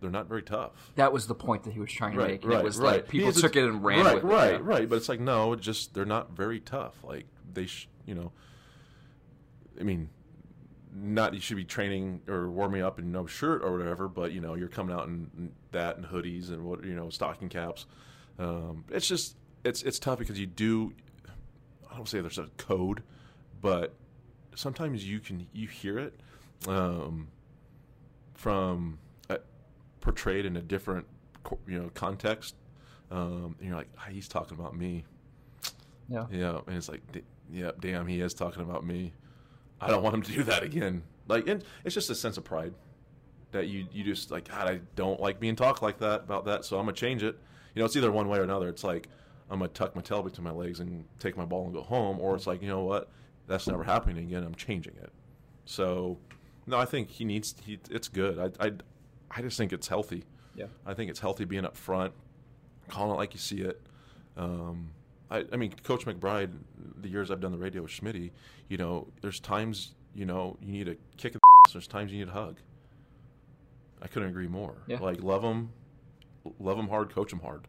they're 0.01 0.11
not 0.11 0.29
very 0.29 0.43
tough. 0.43 0.93
That 0.97 1.13
was 1.13 1.27
the 1.27 1.35
point 1.35 1.65
that 1.65 1.73
he 1.73 1.81
was 1.81 1.91
trying 1.91 2.17
to 2.17 2.27
make. 2.27 2.45
and 2.45 2.53
it 2.53 2.63
was 2.63 2.79
right. 2.79 2.97
like 2.97 3.09
people 3.09 3.33
took 3.33 3.57
it 3.57 3.65
and 3.65 3.83
ran 3.83 4.05
right, 4.05 4.15
with 4.17 4.25
it. 4.25 4.27
Right, 4.27 4.53
yeah. 4.53 4.59
right. 4.61 4.89
But 4.89 4.97
it's 4.97 5.09
like 5.09 5.21
no, 5.21 5.55
it 5.55 5.61
just 5.61 5.95
they're 5.95 6.05
not 6.05 6.37
very 6.37 6.61
tough. 6.61 6.97
Like 7.03 7.27
they, 7.53 7.67
sh- 7.67 7.89
you 8.05 8.15
know, 8.15 8.33
I 9.81 9.85
mean, 9.85 10.11
not 10.99 11.35
you 11.35 11.41
should 11.41 11.57
be 11.59 11.65
training 11.65 12.23
or 12.27 12.51
warming 12.51 12.83
up 12.83 12.99
in 12.99 13.13
no 13.13 13.27
shirt 13.27 13.63
or 13.63 13.77
whatever, 13.77 14.09
but 14.09 14.33
you 14.33 14.41
know, 14.41 14.55
you're 14.55 14.69
coming 14.69 14.97
out 14.97 15.07
in, 15.07 15.53
that 15.73 15.97
and 15.99 16.07
hoodies 16.07 16.49
and 16.49 16.65
what 16.65 16.83
you 16.85 16.95
know, 16.95 17.11
stocking 17.11 17.49
caps. 17.49 17.87
Um, 18.39 18.85
it's 18.91 19.07
just 19.07 19.37
it's 19.65 19.83
it's 19.83 19.99
tough 19.99 20.19
because 20.19 20.39
you 20.39 20.47
do. 20.47 20.95
I 21.91 21.97
don't 21.97 22.09
say 22.09 22.21
there's 22.21 22.39
a 22.39 22.49
code, 22.57 23.03
but 23.61 23.95
sometimes 24.55 25.07
you 25.07 25.21
can 25.21 25.47
you 25.53 25.69
hear 25.69 25.99
it 25.99 26.19
um, 26.67 27.29
from 28.35 28.99
uh, 29.29 29.37
portrayed 30.01 30.47
in 30.47 30.57
a 30.57 30.63
different 30.63 31.07
you 31.67 31.79
know 31.79 31.91
context, 31.95 32.55
um, 33.11 33.55
and 33.59 33.69
you're 33.69 33.77
like, 33.77 33.91
ah, 33.99 34.07
he's 34.11 34.29
talking 34.29 34.59
about 34.59 34.77
me. 34.77 35.05
Yeah. 36.09 36.27
Yeah, 36.31 36.61
and 36.67 36.77
it's 36.77 36.89
like, 36.89 37.01
d- 37.13 37.23
yeah, 37.53 37.73
damn, 37.81 38.07
he 38.07 38.21
is 38.21 38.33
talking 38.33 38.63
about 38.63 38.87
me. 38.87 39.13
I 39.81 39.89
don't 39.89 40.03
want 40.03 40.15
him 40.15 40.23
to 40.23 40.33
do 40.33 40.43
that 40.45 40.63
again. 40.63 41.03
Like, 41.29 41.49
and 41.49 41.65
it's 41.85 41.95
just 41.95 42.11
a 42.11 42.15
sense 42.15 42.37
of 42.37 42.45
pride 42.45 42.73
that 43.53 43.69
you 43.69 43.87
you 43.93 44.05
just 44.05 44.31
like, 44.31 44.49
God, 44.49 44.69
I 44.69 44.81
don't 44.95 45.21
like 45.21 45.41
being 45.41 45.57
talked 45.57 45.83
like 45.83 45.99
that 45.99 46.21
about 46.21 46.45
that, 46.47 46.65
so 46.65 46.79
I'm 46.79 46.87
gonna 46.87 46.97
change 46.97 47.23
it. 47.23 47.39
You 47.75 47.81
know, 47.81 47.87
it's 47.87 47.97
either 47.97 48.13
one 48.13 48.29
way 48.29 48.39
or 48.39 48.43
another. 48.43 48.69
It's 48.69 48.85
like 48.85 49.09
I'm 49.51 49.59
gonna 49.59 49.69
tuck 49.69 49.95
my 49.95 50.03
tail 50.03 50.23
between 50.23 50.45
my 50.45 50.51
legs 50.51 50.81
and 50.81 51.05
take 51.19 51.37
my 51.37 51.45
ball 51.45 51.65
and 51.65 51.75
go 51.75 51.83
home, 51.83 52.19
or 52.21 52.35
it's 52.35 52.47
like, 52.47 52.63
you 52.63 52.69
know 52.69 52.85
what, 52.85 53.11
that's 53.47 53.67
never 53.67 53.85
happening 53.85 54.19
again. 54.19 54.43
I'm 54.45 54.55
changing 54.55 54.95
it. 54.97 55.13
So, 55.65 56.19
no, 56.67 56.79
I 56.79 56.85
think 56.85 57.11
he 57.11 57.25
needs. 57.25 57.55
He, 57.65 57.79
it's 57.91 58.09
good. 58.09 58.39
I, 58.61 58.67
I, 58.67 58.73
I 59.31 59.43
just 59.43 59.57
think 59.57 59.73
it's 59.73 59.89
healthy. 59.89 60.25
Yeah. 60.55 60.67
I 60.85 60.95
think 60.95 61.11
it's 61.11 61.21
healthy 61.21 61.45
being 61.45 61.65
up 61.65 61.77
front, 61.77 62.13
calling 62.89 63.13
it 63.13 63.17
like 63.17 63.35
you 63.35 63.41
see 63.41 63.61
it. 63.61 63.81
Um, 64.37 64.91
I, 65.31 65.45
I 65.53 65.57
mean, 65.57 65.75
Coach 65.83 66.07
McBride, 66.07 66.53
the 67.01 67.09
years 67.09 67.31
I've 67.31 67.41
done 67.41 67.53
the 67.53 67.59
radio 67.59 67.83
with 67.83 67.91
Schmitty, 67.91 68.31
you 68.69 68.77
know, 68.77 69.09
there's 69.23 69.41
times, 69.41 69.95
you 70.15 70.25
know, 70.25 70.57
you 70.61 70.73
need 70.73 70.89
a 70.89 70.97
kick 71.17 71.35
in 71.35 71.41
the 71.41 71.69
ass, 71.69 71.73
there's 71.73 71.87
times 71.89 72.13
you 72.13 72.19
need 72.19 72.29
a 72.29 72.33
hug. 72.33 72.59
I 74.01 74.09
couldn't 74.09 74.29
agree 74.29 74.49
more. 74.49 74.77
Yeah. 74.87 74.99
Like, 74.99 75.23
love 75.23 75.43
them, 75.43 75.73
love 76.61 76.77
them 76.77 76.89
hard, 76.89 77.13
coach 77.15 77.31
them 77.31 77.41
hard. 77.41 77.67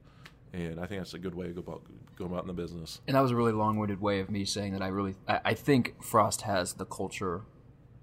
And 0.53 0.79
I 0.79 0.85
think 0.85 1.01
that's 1.01 1.13
a 1.13 1.19
good 1.19 1.35
way 1.35 1.47
to 1.47 1.53
go 1.53 1.61
about, 1.61 1.81
go 2.15 2.25
about 2.25 2.41
in 2.41 2.47
the 2.47 2.53
business. 2.53 3.01
And 3.07 3.15
that 3.15 3.21
was 3.21 3.31
a 3.31 3.35
really 3.35 3.51
long-winded 3.51 4.01
way 4.01 4.19
of 4.19 4.29
me 4.29 4.45
saying 4.45 4.73
that 4.73 4.81
I 4.81 4.87
really, 4.87 5.15
I, 5.27 5.39
I 5.45 5.53
think 5.53 6.01
Frost 6.03 6.41
has 6.41 6.73
the 6.73 6.85
culture 6.85 7.41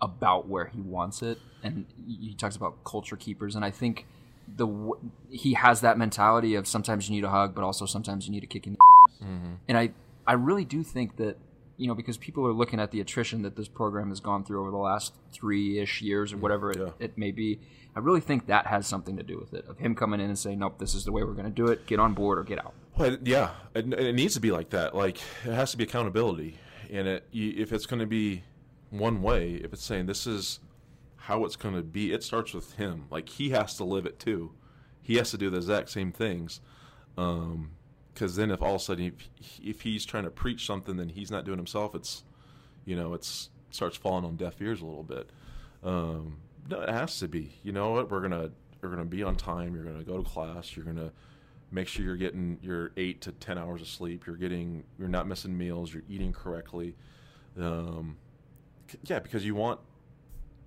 about 0.01 0.49
where 0.49 0.67
he 0.67 0.81
wants 0.81 1.23
it, 1.23 1.39
and 1.63 1.87
he 2.07 2.35
talks 2.35 2.57
about 2.57 2.85
culture 2.85 3.17
keepers, 3.17 3.55
and 3.55 3.65
I 3.65 3.71
think 3.71 4.07
the 4.57 4.93
he 5.31 5.55
has 5.55 5.81
that 5.81 5.97
mentality 5.97 6.55
of 6.55 6.67
sometimes 6.69 7.09
you 7.09 7.15
need 7.15 7.25
a 7.25 7.31
hug, 7.31 7.55
but 7.55 7.65
also 7.65 7.87
sometimes 7.87 8.27
you 8.27 8.33
need 8.33 8.45
a 8.45 8.47
kick 8.47 8.67
in 8.67 8.75
the 8.75 8.79
ass. 9.21 9.27
Mm-hmm. 9.27 9.55
And 9.69 9.79
I, 9.79 9.91
I 10.27 10.35
really 10.35 10.65
do 10.65 10.83
think 10.83 11.17
that 11.17 11.37
you 11.77 11.89
know 11.89 11.95
because 11.95 12.17
people 12.17 12.47
are 12.47 12.53
looking 12.53 12.81
at 12.81 12.91
the 12.91 13.01
attrition 13.01 13.43
that 13.43 13.57
this 13.57 13.69
program 13.69 14.09
has 14.11 14.21
gone 14.21 14.45
through 14.45 14.61
over 14.61 14.71
the 14.71 14.77
last 14.77 15.15
three-ish 15.33 16.03
years 16.03 16.33
or 16.33 16.37
mm-hmm. 16.37 16.43
whatever 16.43 16.71
it, 16.71 16.79
Yeah. 16.79 16.91
it 16.99 17.19
may 17.19 17.31
be. 17.31 17.61
I 17.97 18.01
really 18.01 18.21
think 18.21 18.47
that 18.47 18.67
has 18.67 18.87
something 18.87 19.17
to 19.19 19.23
do 19.23 19.39
with 19.39 19.55
it 19.55 19.67
of 19.69 19.79
him 19.79 19.95
coming 19.95 20.21
in 20.21 20.27
and 20.27 20.39
saying, 20.39 20.59
"Nope, 20.59 20.79
this 20.79 20.95
is 20.95 21.05
the 21.05 21.13
way 21.13 21.23
we're 21.23 21.35
going 21.35 21.45
to 21.45 21.51
do 21.51 21.67
it. 21.69 21.87
Get 21.87 22.01
on 22.01 22.15
board 22.15 22.39
or 22.39 22.45
get 22.45 22.59
out." 22.59 22.75
Well, 22.97 23.17
yeah, 23.23 23.51
it, 23.75 23.93
it 23.93 24.15
needs 24.15 24.35
to 24.35 24.41
be 24.41 24.51
like 24.51 24.71
that. 24.71 24.95
Like 24.95 25.19
it 25.45 25.53
has 25.53 25.71
to 25.73 25.77
be 25.77 25.85
accountability, 25.85 26.59
and 26.91 27.07
it 27.07 27.27
if 27.33 27.73
it's 27.73 27.87
going 27.87 28.01
to 28.01 28.07
be 28.07 28.43
one 28.91 29.23
way, 29.23 29.55
if 29.55 29.73
it's 29.73 29.85
saying 29.85 30.07
this 30.07 30.27
is 30.27 30.61
how 31.17 31.45
it's 31.45 31.57
going 31.57 31.75
to 31.75 31.83
be, 31.83 32.13
it 32.13 32.23
starts 32.23 32.53
with 32.53 32.75
him. 32.75 33.07
Like 33.11 33.29
he 33.29 33.51
has 33.51 33.77
to 33.77 33.85
live 33.85 34.07
it 34.07 34.19
too. 34.19 34.53
He 35.01 35.17
has 35.17 35.31
to 35.31 35.39
do 35.39 35.51
the 35.51 35.57
exact 35.59 35.91
same 35.91 36.13
things. 36.13 36.61
Um, 37.17 37.73
Because 38.15 38.37
then, 38.37 38.53
if 38.53 38.63
all 38.63 38.77
of 38.77 38.81
a 38.81 38.85
sudden, 38.85 39.07
if, 39.07 39.61
if 39.61 39.81
he's 39.83 40.05
trying 40.05 40.25
to 40.25 40.31
preach 40.31 40.65
something, 40.65 40.97
then 40.97 41.09
he's 41.09 41.33
not 41.33 41.45
doing 41.45 41.59
himself. 41.59 41.95
It's 41.97 42.23
you 42.85 42.97
know, 42.97 43.15
it's 43.15 43.51
starts 43.71 43.97
falling 43.97 44.25
on 44.25 44.37
deaf 44.37 44.61
ears 44.61 44.81
a 44.81 44.87
little 44.87 45.03
bit. 45.03 45.31
Um, 45.83 46.39
no, 46.69 46.81
it 46.81 46.89
has 46.89 47.19
to 47.19 47.29
be. 47.29 47.55
You 47.63 47.73
know 47.73 47.93
what? 47.93 48.11
We're 48.11 48.21
gonna 48.21 48.51
we're 48.81 48.91
gonna 48.91 49.05
be 49.05 49.23
on 49.23 49.37
time. 49.37 49.75
You're 49.75 49.85
gonna 49.85 50.05
go 50.05 50.17
to 50.17 50.29
class. 50.29 50.77
You're 50.77 50.85
gonna 50.85 51.13
make 51.71 51.89
sure 51.89 52.05
you're 52.05 52.17
getting 52.17 52.59
your 52.63 52.93
eight 52.97 53.21
to 53.23 53.33
ten 53.33 53.59
hours 53.59 53.83
of 53.83 53.89
sleep. 53.89 54.27
You're 54.27 54.37
getting 54.37 54.85
you're 54.99 55.09
not 55.09 55.27
missing 55.27 55.57
meals. 55.57 55.93
You're 55.93 56.05
eating 56.09 56.33
correctly. 56.33 56.95
Um, 57.59 58.17
yeah, 59.05 59.19
because 59.19 59.45
you 59.45 59.55
want 59.55 59.81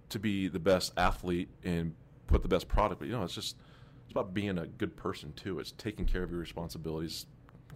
to 0.09 0.19
be 0.19 0.47
the 0.47 0.59
best 0.59 0.93
athlete 0.97 1.49
and 1.63 1.93
put 2.27 2.41
the 2.41 2.47
best 2.47 2.67
product. 2.67 2.99
But 2.99 3.07
you 3.07 3.13
know, 3.13 3.23
it's 3.23 3.35
just 3.35 3.55
it's 4.03 4.11
about 4.11 4.33
being 4.33 4.57
a 4.57 4.67
good 4.67 4.95
person 4.95 5.33
too. 5.33 5.59
It's 5.59 5.71
taking 5.71 6.05
care 6.05 6.23
of 6.23 6.31
your 6.31 6.39
responsibilities. 6.39 7.25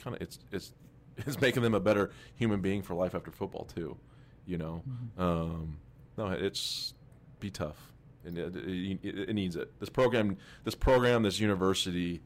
Kind 0.04 0.16
of, 0.16 0.22
it's 0.22 0.40
it's 0.52 0.74
it's 1.18 1.40
making 1.42 1.64
them 1.64 1.74
a 1.74 1.80
better 1.80 2.12
human 2.36 2.62
being 2.62 2.82
for 2.82 2.94
life 2.94 3.16
after 3.16 3.32
football 3.32 3.66
too. 3.66 3.98
You 4.46 4.58
know, 4.58 4.84
um, 5.18 5.78
no, 6.18 6.28
it's 6.28 6.94
be 7.40 7.50
tough, 7.50 7.92
and 8.26 8.38
it, 8.38 8.56
it, 8.56 9.00
it, 9.04 9.30
it 9.30 9.34
needs 9.34 9.56
it. 9.56 9.72
This 9.80 9.90
program, 9.90 10.38
this 10.64 10.76
program, 10.76 11.24
this 11.24 11.40
university, 11.40 12.22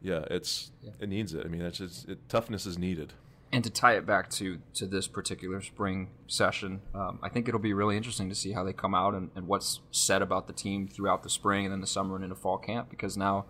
yeah, 0.00 0.24
it's 0.30 0.72
it 1.00 1.08
needs 1.08 1.34
it. 1.34 1.44
I 1.44 1.48
mean, 1.48 1.62
it's 1.62 1.78
just 1.78 2.08
it, 2.08 2.28
toughness 2.28 2.66
is 2.66 2.78
needed. 2.78 3.12
And 3.52 3.64
to 3.64 3.70
tie 3.70 3.94
it 3.94 4.06
back 4.06 4.30
to 4.30 4.58
to 4.74 4.86
this 4.86 5.08
particular 5.08 5.60
spring 5.60 6.10
session, 6.28 6.80
um, 6.94 7.18
I 7.22 7.28
think 7.28 7.48
it'll 7.48 7.60
be 7.60 7.74
really 7.74 7.96
interesting 7.96 8.28
to 8.28 8.34
see 8.34 8.52
how 8.52 8.64
they 8.64 8.72
come 8.72 8.94
out 8.94 9.14
and, 9.14 9.30
and 9.34 9.46
what's 9.46 9.80
said 9.90 10.22
about 10.22 10.46
the 10.46 10.52
team 10.52 10.86
throughout 10.86 11.22
the 11.22 11.30
spring 11.30 11.66
and 11.66 11.72
then 11.72 11.80
the 11.80 11.86
summer 11.86 12.14
and 12.14 12.24
into 12.24 12.36
fall 12.36 12.58
camp. 12.58 12.88
Because 12.90 13.16
now, 13.16 13.46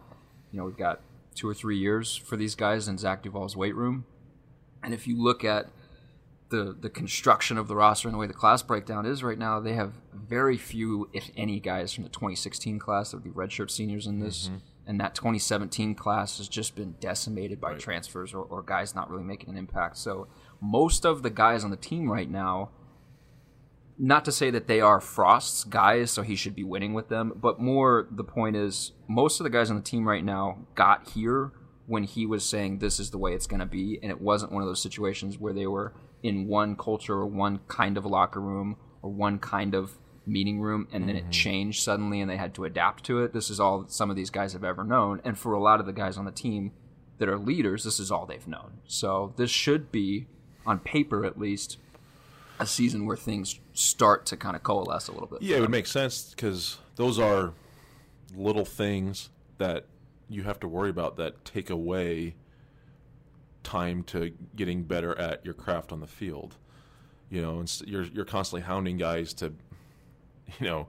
you 0.53 0.59
know, 0.59 0.65
we've 0.65 0.77
got 0.77 1.01
two 1.41 1.49
or 1.49 1.55
three 1.55 1.79
years 1.79 2.17
for 2.17 2.37
these 2.37 2.55
guys 2.55 2.87
in 2.87 2.99
Zach 2.99 3.23
Duval's 3.23 3.57
weight 3.57 3.75
room, 3.75 4.05
and 4.83 4.93
if 4.93 5.07
you 5.07 5.21
look 5.21 5.43
at 5.43 5.71
the 6.51 6.77
the 6.79 6.91
construction 6.91 7.57
of 7.57 7.67
the 7.67 7.75
roster 7.75 8.09
and 8.09 8.15
the 8.15 8.19
way 8.19 8.27
the 8.27 8.35
class 8.35 8.63
breakdown 8.63 9.07
is 9.07 9.23
right 9.23 9.39
now, 9.39 9.59
they 9.59 9.73
have 9.73 9.95
very 10.13 10.59
few, 10.59 11.09
if 11.15 11.31
any, 11.37 11.59
guys 11.59 11.95
from 11.95 12.05
the 12.05 12.11
2016 12.11 12.79
class 12.79 13.11
that 13.11 13.17
would 13.17 13.25
be 13.25 13.31
redshirt 13.31 13.71
seniors 13.71 14.07
in 14.07 14.21
this. 14.21 14.49
Mm-hmm. 14.49 14.57
And 14.87 15.01
that 15.01 15.15
2017 15.15 15.95
class 15.95 16.39
has 16.39 16.49
just 16.49 16.75
been 16.75 16.97
decimated 17.01 17.61
by 17.61 17.75
transfers 17.75 18.35
or, 18.35 18.43
or 18.43 18.61
guys 18.61 18.93
not 18.93 19.09
really 19.09 19.23
making 19.23 19.51
an 19.51 19.57
impact. 19.57 19.97
So 19.99 20.27
most 20.61 21.07
of 21.07 21.23
the 21.23 21.31
guys 21.31 21.63
on 21.63 21.71
the 21.71 21.77
team 21.77 22.11
right 22.11 22.29
now, 22.29 22.71
not 24.03 24.25
to 24.25 24.33
say 24.33 24.51
that 24.51 24.67
they 24.67 24.81
are 24.81 24.99
Frost's 24.99 25.65
guys, 25.65 26.11
so 26.11 26.23
he 26.23 26.35
should 26.35 26.55
be 26.55 26.65
winning 26.65 26.95
with 26.95 27.09
them, 27.09 27.35
but 27.37 27.61
more 27.61 28.09
the 28.11 28.25
point 28.25 28.57
is 28.57 28.93
most 29.07 29.39
of 29.41 29.45
the 29.45 29.51
guys 29.51 29.71
on 29.71 29.77
the 29.77 29.83
team 29.83 30.09
right 30.09 30.25
now 30.25 30.59
got 30.75 31.11
here 31.11 31.53
when 31.87 32.05
he 32.05 32.25
was 32.25 32.45
saying 32.45 32.79
this 32.79 32.99
is 32.99 33.11
the 33.11 33.19
way 33.19 33.35
it's 33.35 33.47
going 33.47 33.61
to 33.61 33.67
be, 33.67 33.99
and 34.03 34.11
it 34.11 34.21
wasn't 34.21 34.51
one 34.53 34.63
of 34.63 34.69
those 34.69 34.81
situations 34.81 35.39
where 35.39 35.53
they 35.53 35.67
were 35.67 35.93
in 36.23 36.49
one 36.49 36.77
culture 36.77 37.15
or 37.15 37.27
one 37.27 37.61
kind 37.69 37.99
of 37.99 38.07
locker 38.07 38.41
room 38.41 38.77
or 39.03 39.11
one 39.11 39.39
kind 39.39 39.75
of 39.75 39.99
meeting 40.27 40.61
room 40.61 40.87
and 40.93 41.09
then 41.09 41.17
it 41.17 41.23
mm-hmm. 41.23 41.31
changed 41.31 41.83
suddenly 41.83 42.21
and 42.21 42.31
they 42.31 42.37
had 42.37 42.55
to 42.55 42.65
adapt 42.65 43.05
to 43.05 43.23
it. 43.23 43.33
This 43.33 43.51
is 43.51 43.61
all 43.61 43.81
that 43.81 43.93
some 43.93 44.11
of 44.11 44.17
these 44.17 44.31
guys 44.31 44.53
have 44.53 44.65
ever 44.65 44.85
known. 44.85 45.21
And 45.25 45.37
for 45.37 45.53
a 45.53 45.61
lot 45.61 45.81
of 45.81 45.87
the 45.87 45.93
guys 45.93 46.17
on 46.17 46.25
the 46.25 46.31
team 46.31 46.73
that 47.19 47.29
are 47.29 47.39
leaders, 47.39 47.85
this 47.85 47.99
is 47.99 48.11
all 48.11 48.27
they've 48.27 48.47
known. 48.47 48.79
So 48.87 49.35
this 49.37 49.51
should 49.51 49.91
be, 49.91 50.27
on 50.67 50.79
paper 50.79 51.25
at 51.25 51.39
least, 51.39 51.79
a 52.61 52.67
season 52.67 53.07
where 53.07 53.17
things 53.17 53.59
start 53.73 54.27
to 54.27 54.37
kind 54.37 54.55
of 54.55 54.63
coalesce 54.63 55.09
a 55.09 55.13
little 55.13 55.27
bit. 55.27 55.43
Yeah, 55.43 55.57
it 55.57 55.61
would 55.61 55.71
make 55.71 55.87
sense 55.87 56.31
because 56.31 56.79
those 56.97 57.19
are 57.19 57.53
little 58.37 58.65
things 58.65 59.31
that 59.59 59.87
you 60.29 60.43
have 60.45 60.61
to 60.61 60.69
worry 60.69 60.91
about 60.91 61.17
that 61.17 61.45
take 61.45 61.71
away 61.71 62.35
time 63.63 64.03
to 64.05 64.33
getting 64.55 64.83
better 64.85 65.19
at 65.19 65.45
your 65.45 65.55
craft 65.55 65.93
on 65.93 66.01
the 66.01 66.07
field. 66.07 66.57
You 67.31 67.43
know, 67.43 67.61
and 67.61 67.83
you're 67.87 68.05
you're 68.05 68.25
constantly 68.25 68.67
hounding 68.67 68.97
guys 68.97 69.33
to, 69.35 69.53
you 70.59 70.67
know, 70.67 70.89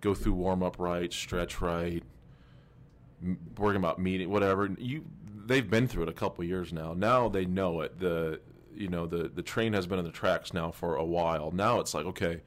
go 0.00 0.14
through 0.14 0.34
warm 0.34 0.62
up 0.62 0.78
right, 0.78 1.12
stretch 1.12 1.60
right, 1.60 2.02
worrying 3.56 3.76
about 3.76 3.98
meeting 3.98 4.30
whatever. 4.30 4.68
You 4.78 5.04
they've 5.46 5.68
been 5.68 5.86
through 5.86 6.04
it 6.04 6.08
a 6.08 6.12
couple 6.12 6.44
years 6.44 6.72
now. 6.72 6.92
Now 6.92 7.28
they 7.28 7.44
know 7.44 7.80
it. 7.80 8.00
The 8.00 8.40
you 8.76 8.88
know 8.88 9.06
the 9.06 9.28
the 9.28 9.42
train 9.42 9.72
has 9.72 9.86
been 9.86 9.98
on 9.98 10.04
the 10.04 10.10
tracks 10.10 10.52
now 10.52 10.70
for 10.70 10.96
a 10.96 11.04
while. 11.04 11.50
Now 11.50 11.80
it's 11.80 11.94
like 11.94 12.06
okay, 12.06 12.42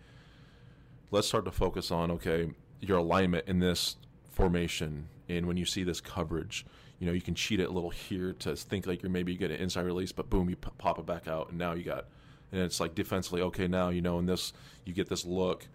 let's 1.12 1.28
start 1.28 1.46
to 1.46 1.52
focus 1.52 1.92
on 1.92 2.12
okay 2.12 2.50
your 2.82 2.98
alignment 2.98 3.48
in 3.48 3.60
this 3.60 3.98
formation 4.32 5.10
and 5.28 5.46
when 5.46 5.58
you 5.58 5.66
see 5.66 5.84
this 5.84 6.00
coverage 6.00 6.66
you 7.00 7.06
know 7.06 7.12
you 7.12 7.22
can 7.22 7.36
cheat 7.36 7.60
it 7.60 7.70
a 7.70 7.72
little 7.72 7.90
here 7.90 8.34
to 8.34 8.56
think 8.56 8.88
like 8.88 9.02
you're 9.02 9.12
maybe 9.12 9.36
getting 9.36 9.58
an 9.58 9.64
inside 9.64 9.82
release 9.82 10.12
but 10.12 10.30
boom 10.30 10.50
you 10.50 10.56
p- 10.56 10.70
pop 10.78 10.98
it 10.98 11.06
back 11.06 11.28
out 11.28 11.50
and 11.50 11.58
now 11.58 11.74
you 11.74 11.84
got 11.84 12.06
and 12.52 12.62
it's 12.62 12.80
like 12.80 12.96
defensively 12.96 13.42
okay 13.42 13.68
now 13.68 13.90
you 13.90 14.02
know 14.02 14.20
in 14.20 14.26
this 14.26 14.54
you 14.86 14.94
get 14.94 15.10
this 15.10 15.26
look 15.26 15.68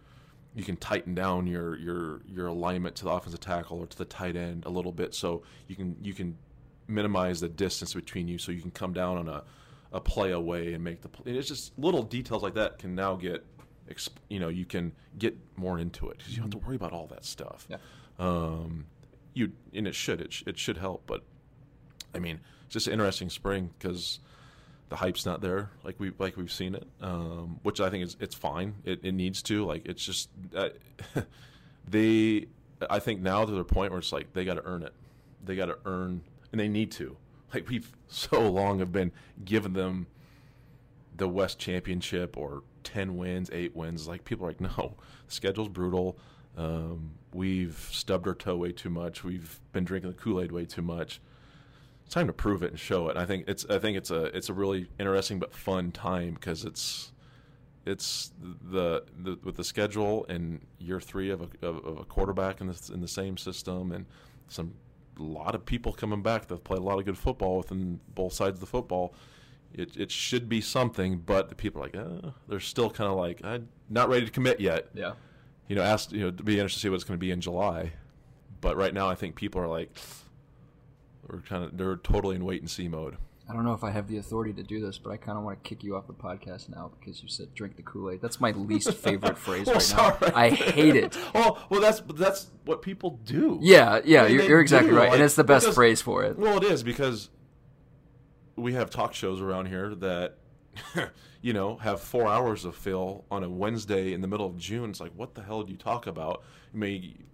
you 0.55 0.65
can 0.65 0.77
tighten 0.77 1.15
down 1.15 1.47
your 1.47 1.77
your 1.77 2.21
your 2.27 2.47
alignment 2.47 2.95
to 2.95 3.05
the 3.05 3.11
offensive 3.11 3.41
tackle 3.41 3.81
or 3.81 3.87
to 3.87 3.99
the 3.99 4.05
tight 4.05 4.37
end 4.37 4.65
a 4.65 4.71
little 4.71 4.93
bit 4.93 5.15
so 5.15 5.43
you 5.69 5.77
can 5.77 5.97
you 6.01 6.15
can 6.15 6.37
minimize 6.87 7.41
the 7.41 7.49
distance 7.49 7.95
between 7.95 8.29
you 8.29 8.39
so 8.39 8.53
you 8.53 8.61
can 8.61 8.71
come 8.71 8.93
down 8.93 9.17
on 9.17 9.29
a, 9.29 9.43
a 9.95 10.01
play 10.01 10.33
away 10.33 10.75
and 10.75 10.85
make 10.85 11.01
the 11.01 11.09
play. 11.09 11.31
And 11.31 11.39
it's 11.39 11.49
just 11.49 11.73
little 11.79 12.03
details 12.03 12.43
like 12.43 12.55
that 12.55 12.79
can 12.79 12.95
now 12.95 13.15
get 13.17 13.45
you 14.29 14.41
know 14.41 14.49
you 14.49 14.65
can 14.67 14.93
get 15.19 15.37
more 15.57 15.79
into 15.79 16.09
it 16.11 16.19
because 16.19 16.33
you 16.33 16.43
don't 16.43 16.53
have 16.53 16.61
to 16.61 16.67
worry 16.67 16.75
about 16.77 16.93
all 16.93 17.07
that 17.07 17.25
stuff 17.25 17.67
Yeah. 17.71 17.77
um 18.19 18.87
you 19.35 19.53
and 19.75 19.87
it 19.87 19.95
should 19.95 20.21
it, 20.23 20.33
sh- 20.33 20.43
it 20.47 20.59
should 20.59 20.79
help 20.79 21.03
but 21.07 21.23
i 22.15 22.19
mean 22.19 22.41
it's 22.65 22.73
just 22.73 22.87
an 22.87 22.95
interesting 22.95 23.29
spring 23.29 23.71
because 23.79 24.21
the 24.89 24.97
hype's 24.97 25.27
not 25.27 25.43
there 25.43 25.71
like 25.85 25.97
we 26.01 26.13
like 26.19 26.37
we've 26.39 26.51
seen 26.51 26.75
it 26.75 26.87
um 27.03 27.61
which 27.63 27.79
i 27.81 27.91
think 27.91 28.03
is 28.05 28.17
it's 28.21 28.35
fine 28.35 28.75
it, 28.85 29.01
it 29.05 29.13
needs 29.13 29.43
to 29.43 29.65
like 29.67 29.85
it's 29.87 30.03
just 30.05 30.31
uh, 30.57 30.71
they 31.89 32.47
i 32.89 32.99
think 32.99 33.21
now 33.21 33.45
to 33.45 33.53
the 33.53 33.65
point 33.65 33.91
where 33.93 33.99
it's 33.99 34.13
like 34.13 34.33
they 34.33 34.45
got 34.47 34.55
to 34.55 34.65
earn 34.65 34.83
it 34.83 34.95
they 35.45 35.57
got 35.57 35.67
to 35.67 35.77
earn 35.85 36.23
and 36.53 36.61
they 36.61 36.69
need 36.69 36.91
to 36.91 37.17
like 37.55 37.69
we've 37.69 37.91
so 38.09 38.51
long 38.51 38.79
have 38.81 38.93
been 38.93 39.13
giving 39.45 39.73
them 39.73 40.07
the 41.17 41.29
West 41.29 41.59
Championship 41.59 42.37
or 42.37 42.63
10 42.83 43.17
wins, 43.17 43.51
8 43.53 43.75
wins. 43.75 44.09
Like, 44.09 44.25
people 44.25 44.47
are 44.47 44.51
like, 44.51 44.61
no, 44.79 44.95
schedule's 45.29 45.69
brutal. 45.69 46.19
Um, 46.57 47.13
we've 47.33 47.89
stubbed 47.91 48.29
our 48.29 48.35
toe 48.35 48.57
way 48.57 48.73
too 48.73 48.91
much. 48.91 49.25
We've 49.25 49.61
been 49.73 49.85
drinking 49.85 50.11
the 50.11 50.17
Kool 50.17 50.41
Aid 50.41 50.53
way 50.53 50.65
too 50.65 50.83
much. 50.83 51.21
It's 52.05 52.15
time 52.15 52.27
to 52.27 52.33
prove 52.33 52.63
it 52.63 52.71
and 52.71 52.79
show 52.79 53.09
it. 53.09 53.13
And 53.13 53.19
I 53.19 53.25
think 53.25 53.49
it's 53.49 53.65
I 53.69 53.79
think 53.79 53.97
it's 53.97 54.11
a 54.11 54.25
it's 54.37 54.51
a 54.51 54.53
really 54.53 54.89
interesting 55.01 55.39
but 55.39 55.55
fun 55.55 55.91
time 55.91 56.35
because 56.35 56.65
it's 56.65 57.13
it's 57.87 58.33
the, 58.41 59.05
the 59.19 59.39
with 59.43 59.57
the 59.57 59.65
schedule 59.65 60.27
and 60.29 60.61
year 60.79 61.01
three 61.01 61.31
of 61.31 61.41
a, 61.41 61.67
of, 61.67 61.99
a 61.99 62.05
quarterback 62.05 62.61
in 62.61 62.67
the 62.67 62.91
in 62.93 63.01
the 63.01 63.09
same 63.09 63.39
system 63.39 63.91
and 63.91 64.05
some 64.49 64.75
lot 65.23 65.55
of 65.55 65.65
people 65.65 65.93
coming 65.93 66.23
back 66.23 66.47
that 66.49 66.65
play 66.65 66.77
a 66.77 66.81
lot 66.81 66.99
of 66.99 67.05
good 67.05 67.19
football 67.19 67.59
within 67.59 68.01
both 68.15 68.33
sides 68.33 68.57
of 68.57 68.61
the 68.61 68.67
football 68.67 69.15
it, 69.75 69.97
it 69.97 70.11
should 70.11 70.49
be 70.49 70.61
something, 70.61 71.19
but 71.19 71.49
the 71.49 71.55
people 71.55 71.83
are 71.83 71.87
like, 71.87 71.97
uh, 71.97 72.31
they're 72.49 72.61
still 72.61 72.89
kind 72.89 73.11
of 73.11 73.19
like, 73.19 73.45
I'm 73.45 73.69
not 73.91 74.09
ready 74.09 74.25
to 74.25 74.31
commit 74.31 74.61
yet. 74.61 74.89
Yeah. 74.95 75.13
You 75.69 75.77
know, 75.77 75.83
asked, 75.83 76.13
you 76.13 76.21
know, 76.21 76.31
to 76.31 76.43
be 76.43 76.55
interested 76.55 76.79
to 76.79 76.83
see 76.83 76.89
what 76.89 76.97
it's 76.97 77.05
going 77.05 77.19
to 77.19 77.25
be 77.25 77.33
in 77.33 77.41
July. 77.41 77.93
But 78.61 78.77
right 78.77 78.95
now, 78.95 79.09
I 79.09 79.17
think 79.17 79.35
people 79.35 79.61
are 79.61 79.67
like, 79.67 79.91
we're 81.29 81.41
kind 81.41 81.65
of, 81.65 81.77
they're 81.77 81.97
totally 81.97 82.37
in 82.37 82.45
wait 82.45 82.61
and 82.61 82.71
see 82.71 82.87
mode. 82.87 83.17
I 83.49 83.53
don't 83.53 83.65
know 83.65 83.75
if 83.75 83.85
I 83.85 83.91
have 83.91 84.09
the 84.09 84.17
authority 84.17 84.55
to 84.55 84.63
do 84.63 84.81
this, 84.81 84.97
but 84.97 85.11
I 85.11 85.19
kind 85.19 85.37
of 85.37 85.45
want 85.45 85.63
to 85.63 85.69
kick 85.69 85.85
you 85.85 85.97
off 85.97 86.07
the 86.07 86.15
podcast 86.15 86.71
now 86.71 86.91
because 86.99 87.23
you 87.23 87.29
said 87.29 87.55
drink 87.55 87.77
the 87.77 87.83
Kool 87.83 88.11
Aid. 88.11 88.23
That's 88.23 88.41
my 88.41 88.53
least 88.53 88.93
favorite 88.95 89.37
phrase 89.37 89.69
Oh, 89.69 89.73
right 89.75 89.83
sorry. 89.83 90.17
now. 90.23 90.33
I 90.35 90.49
hate 90.51 90.97
it. 90.97 91.17
Oh, 91.35 91.63
well, 91.69 91.81
that's 91.81 92.01
that's 92.15 92.51
what 92.65 92.81
people 92.81 93.21
do. 93.25 93.59
Yeah, 93.61 94.01
yeah, 94.05 94.23
I 94.23 94.29
mean, 94.29 94.35
you're, 94.37 94.45
you're 94.45 94.61
exactly 94.61 94.91
do, 94.91 94.97
right, 94.97 95.05
like, 95.11 95.15
and 95.15 95.23
it's 95.23 95.35
the 95.35 95.45
best 95.45 95.67
because- 95.67 95.75
phrase 95.75 96.01
for 96.01 96.25
it. 96.25 96.39
Well, 96.39 96.57
it 96.57 96.65
is 96.65 96.83
because 96.83 97.29
we 98.57 98.73
have 98.75 98.89
talk 98.89 99.13
shows 99.15 99.41
around 99.43 99.67
here 99.67 99.95
that, 99.97 100.39
you 101.43 101.53
know, 101.53 101.77
have 101.77 102.01
four 102.01 102.27
hours 102.29 102.65
of 102.65 102.75
fill 102.77 103.25
on 103.31 103.43
a 103.45 103.51
Wednesday 103.51 104.13
in 104.15 104.21
the 104.23 104.29
middle 104.29 104.47
of 104.47 104.57
June. 104.57 104.89
It's 104.91 105.01
like, 105.01 105.13
what 105.17 105.35
the 105.35 105.43
hell 105.43 105.63
do 105.65 105.73
you 105.73 105.79
talk 105.79 106.07
about? 106.07 106.43
I 106.73 106.77
mean, 106.77 107.25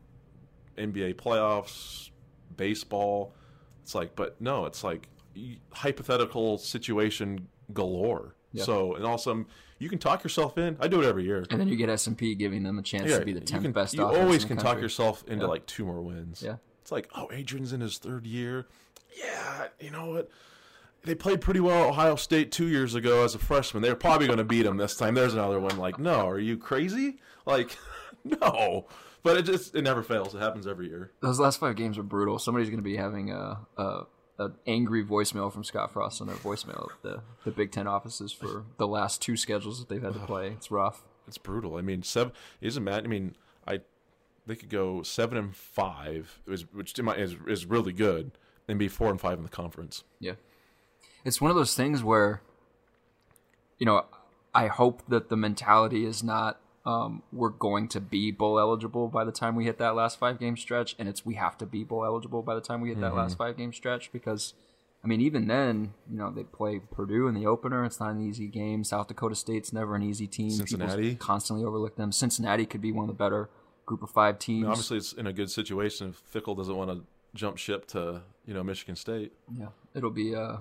NBA 0.77 1.15
playoffs, 1.17 2.11
baseball. 2.57 3.35
It's 3.83 3.95
like, 3.95 4.17
but 4.17 4.41
no, 4.41 4.65
it's 4.65 4.83
like 4.83 5.09
hypothetical 5.73 6.59
situation 6.59 7.49
galore. 7.73 8.35
Yeah. 8.53 8.65
So, 8.65 8.95
and 8.97 9.05
also, 9.05 9.45
you 9.79 9.89
can 9.89 9.99
talk 9.99 10.25
yourself 10.25 10.59
in. 10.59 10.77
I 10.81 10.89
do 10.89 11.01
it 11.01 11.07
every 11.07 11.25
year. 11.25 11.45
And 11.51 11.61
then 11.61 11.69
you 11.69 11.77
get 11.77 11.89
S 11.89 12.07
and 12.07 12.19
P 12.19 12.35
giving 12.35 12.63
them 12.65 12.79
a 12.79 12.83
chance 12.83 13.11
to 13.13 13.25
be 13.25 13.33
the 13.33 13.41
tenth 13.41 13.63
can- 13.63 13.73
best. 13.73 13.95
You 13.95 14.05
always 14.05 14.45
can 14.45 14.57
the 14.57 14.63
talk 14.63 14.81
yourself 14.81 15.25
into 15.29 15.45
Yeah. 15.45 15.51
like 15.51 15.67
two 15.67 15.85
more 15.85 16.03
wins. 16.03 16.43
Yeah. 16.45 16.57
It's 16.83 16.91
like, 16.93 17.09
oh, 17.15 17.29
Adrian's 17.33 17.73
in 17.73 17.81
his 17.81 17.99
third 17.99 18.27
year. 18.27 18.67
Yeah, 19.17 19.67
you 19.81 19.91
know 19.91 20.07
what? 20.11 20.31
They 21.03 21.15
played 21.15 21.41
pretty 21.41 21.61
well 21.61 21.85
at 21.85 21.89
Ohio 21.91 22.17
State 22.17 22.53
two 22.53 22.67
years 22.69 22.95
ago 22.95 23.25
as 23.25 23.35
a 23.35 23.39
freshman. 23.39 23.83
They're 23.83 23.95
probably 23.97 24.27
going 24.27 24.39
to 24.39 24.45
beat 24.45 24.63
them 24.63 24.77
this 24.77 24.97
time. 24.97 25.15
There's 25.15 25.33
another 25.35 25.59
one. 25.61 25.79
Like, 25.79 25.99
no, 25.99 26.29
are 26.29 26.39
you 26.39 26.57
crazy? 26.59 27.19
Like, 27.47 27.79
no. 28.25 28.87
But 29.23 29.37
it 29.39 29.43
just 29.43 29.75
it 29.75 29.83
never 29.83 30.03
fails. 30.03 30.35
It 30.35 30.39
happens 30.41 30.67
every 30.67 30.89
year. 30.89 31.13
Those 31.21 31.39
last 31.41 31.61
five 31.61 31.77
games 31.77 31.97
are 31.99 32.03
brutal. 32.03 32.39
Somebody's 32.39 32.69
going 32.69 32.79
to 32.79 32.83
be 32.83 32.97
having 32.97 33.31
a, 33.31 33.61
a 33.77 34.03
an 34.41 34.55
angry 34.67 35.05
voicemail 35.05 35.53
from 35.53 35.63
Scott 35.63 35.93
Frost 35.93 36.21
on 36.21 36.27
their 36.27 36.37
voicemail 36.37 36.91
at 36.91 37.03
the 37.03 37.21
the 37.45 37.51
Big 37.51 37.71
Ten 37.71 37.87
offices 37.87 38.33
for 38.33 38.65
the 38.79 38.89
last 38.89 39.23
two 39.23 39.37
schedules 39.37 39.79
that 39.79 39.89
they've 39.89 40.03
had 40.03 40.15
to 40.15 40.21
play. 40.21 40.49
It's 40.49 40.71
rough. 40.71 41.05
It's 41.29 41.39
brutal. 41.39 41.77
I 41.77 41.83
mean, 41.83 42.03
seven 42.03 42.33
isn't 42.61 42.83
mad. 42.83 43.05
I 43.05 43.07
mean, 43.09 43.37
I 43.69 43.81
they 44.47 44.57
could 44.57 44.71
go 44.71 45.03
seven 45.03 45.37
and 45.39 45.55
five, 45.55 46.41
which 46.73 46.95
to 46.95 47.03
my- 47.03 47.15
is 47.17 47.37
is 47.47 47.67
really 47.67 47.93
good, 47.93 48.33
and 48.67 48.79
be 48.79 48.89
four 48.89 49.11
and 49.11 49.21
five 49.21 49.37
in 49.39 49.45
the 49.45 49.51
conference. 49.51 50.03
Yeah. 50.19 50.35
It's 51.25 51.41
one 51.41 51.51
of 51.51 51.57
those 51.57 51.75
things 51.75 52.03
where, 52.03 52.41
you 53.79 53.85
know, 53.85 54.07
I 54.55 54.69
hope 54.69 55.03
that 55.09 55.29
the 55.29 55.37
mentality 55.37 56.05
is 56.07 56.23
not 56.25 56.59
um, 56.85 57.23
we're 57.33 57.51
going 57.51 57.89
to 57.89 58.01
be 58.01 58.31
bowl 58.31 58.59
eligible 58.59 59.09
by 59.09 59.25
the 59.25 59.33
time 59.33 59.55
we 59.55 59.65
hit 59.65 59.79
that 59.79 59.95
last 59.95 60.19
five 60.19 60.39
game 60.39 60.57
stretch, 60.57 60.97
and 60.99 61.09
it's 61.09 61.25
we 61.27 61.35
have 61.35 61.59
to 61.59 61.67
be 61.67 61.85
bowl 61.85 62.05
eligible 62.05 62.43
by 62.43 62.55
the 62.55 62.61
time 62.61 62.81
we 62.81 62.89
hit 62.89 63.01
that 63.01 63.15
last 63.15 63.37
five 63.37 63.57
game 63.57 63.73
stretch 63.73 64.11
because 64.13 64.55
I 65.03 65.07
mean, 65.07 65.21
even 65.23 65.47
then, 65.47 65.95
you 66.11 66.19
know, 66.19 66.31
they 66.31 66.43
play 66.43 66.79
Purdue 66.79 67.27
in 67.27 67.35
the 67.35 67.47
opener. 67.47 67.85
It's 67.85 68.01
not 68.01 68.11
an 68.11 68.21
easy 68.21 68.49
game. 68.49 68.85
South 68.85 69.09
Dakota 69.09 69.35
State's 69.35 69.73
never 69.73 69.95
an 69.95 70.03
easy 70.03 70.27
team. 70.27 70.51
Cincinnati. 70.51 71.11
People 71.11 71.27
constantly 71.27 71.65
overlook 71.65 71.97
them. 71.97 72.13
Cincinnati 72.13 72.67
could 72.67 72.83
be 72.83 72.93
one 72.93 73.05
of 73.05 73.09
the 73.09 73.15
better 73.15 73.49
group 73.87 74.03
of 74.03 74.11
five 74.11 74.39
teams. 74.39 74.65
Now, 74.65 74.73
obviously, 74.73 74.99
it's 74.99 75.15
in 75.15 75.27
a 75.27 75.33
good 75.33 75.51
situation 75.51 76.11
if 76.11 76.23
Fickell 76.33 76.57
doesn't 76.57 76.77
want 76.77 76.91
to 76.91 77.05
jump 77.35 77.57
ship 77.57 77.87
to 77.87 78.23
you 78.45 78.53
know 78.53 78.63
Michigan 78.63 78.97
State. 78.97 79.33
yeah, 79.57 79.69
it'll 79.95 80.11
be 80.11 80.35
uh, 80.35 80.59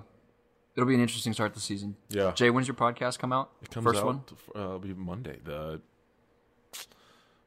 it'll 0.74 0.88
be 0.88 0.94
an 0.94 1.00
interesting 1.00 1.34
start 1.34 1.52
to 1.52 1.58
the 1.58 1.62
season. 1.62 1.96
Yeah. 2.08 2.32
Jay, 2.32 2.48
when's 2.48 2.66
your 2.66 2.76
podcast 2.76 3.18
come 3.18 3.32
out? 3.32 3.50
It 3.62 3.70
comes 3.70 3.84
First 3.84 4.00
out. 4.00 4.06
one. 4.06 4.22
Uh, 4.54 4.58
it'll 4.60 4.78
be 4.78 4.94
Monday. 4.94 5.38
The 5.44 5.82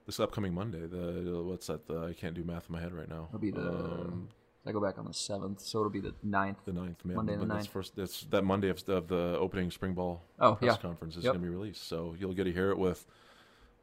this 0.05 0.19
upcoming 0.19 0.53
Monday. 0.53 0.85
The 0.87 1.41
what's 1.45 1.67
that? 1.67 1.87
The, 1.87 2.07
I 2.07 2.13
can't 2.13 2.33
do 2.33 2.43
math 2.43 2.65
in 2.69 2.73
my 2.73 2.81
head 2.81 2.93
right 2.93 3.09
now. 3.09 3.27
It'll 3.29 3.39
be 3.39 3.51
the. 3.51 3.69
um, 3.69 4.29
I 4.65 4.71
go 4.71 4.79
back 4.79 4.97
on 4.97 5.05
the 5.05 5.13
seventh, 5.13 5.59
so 5.59 5.79
it'll 5.79 5.89
be 5.91 5.99
the 5.99 6.13
9th. 6.25 6.55
the 6.63 6.71
ninth. 6.71 7.03
Man, 7.03 7.17
Monday 7.17 7.35
the 7.35 7.45
that's 7.45 7.67
9th. 7.67 7.71
First, 7.71 7.95
that's 7.97 8.21
that 8.25 8.43
Monday 8.43 8.69
of, 8.69 8.87
of 8.87 9.07
the 9.09 9.37
opening 9.37 9.69
spring 9.71 9.93
ball 9.93 10.21
Oh, 10.39 10.55
press 10.55 10.75
yeah. 10.75 10.77
conference 10.77 11.17
is 11.17 11.23
Yep. 11.25 11.33
going 11.33 11.43
to 11.43 11.49
be 11.49 11.53
released. 11.53 11.85
So 11.85 12.15
you'll 12.17 12.33
get 12.33 12.45
to 12.45 12.51
hear 12.53 12.69
it 12.69 12.77
with 12.77 13.05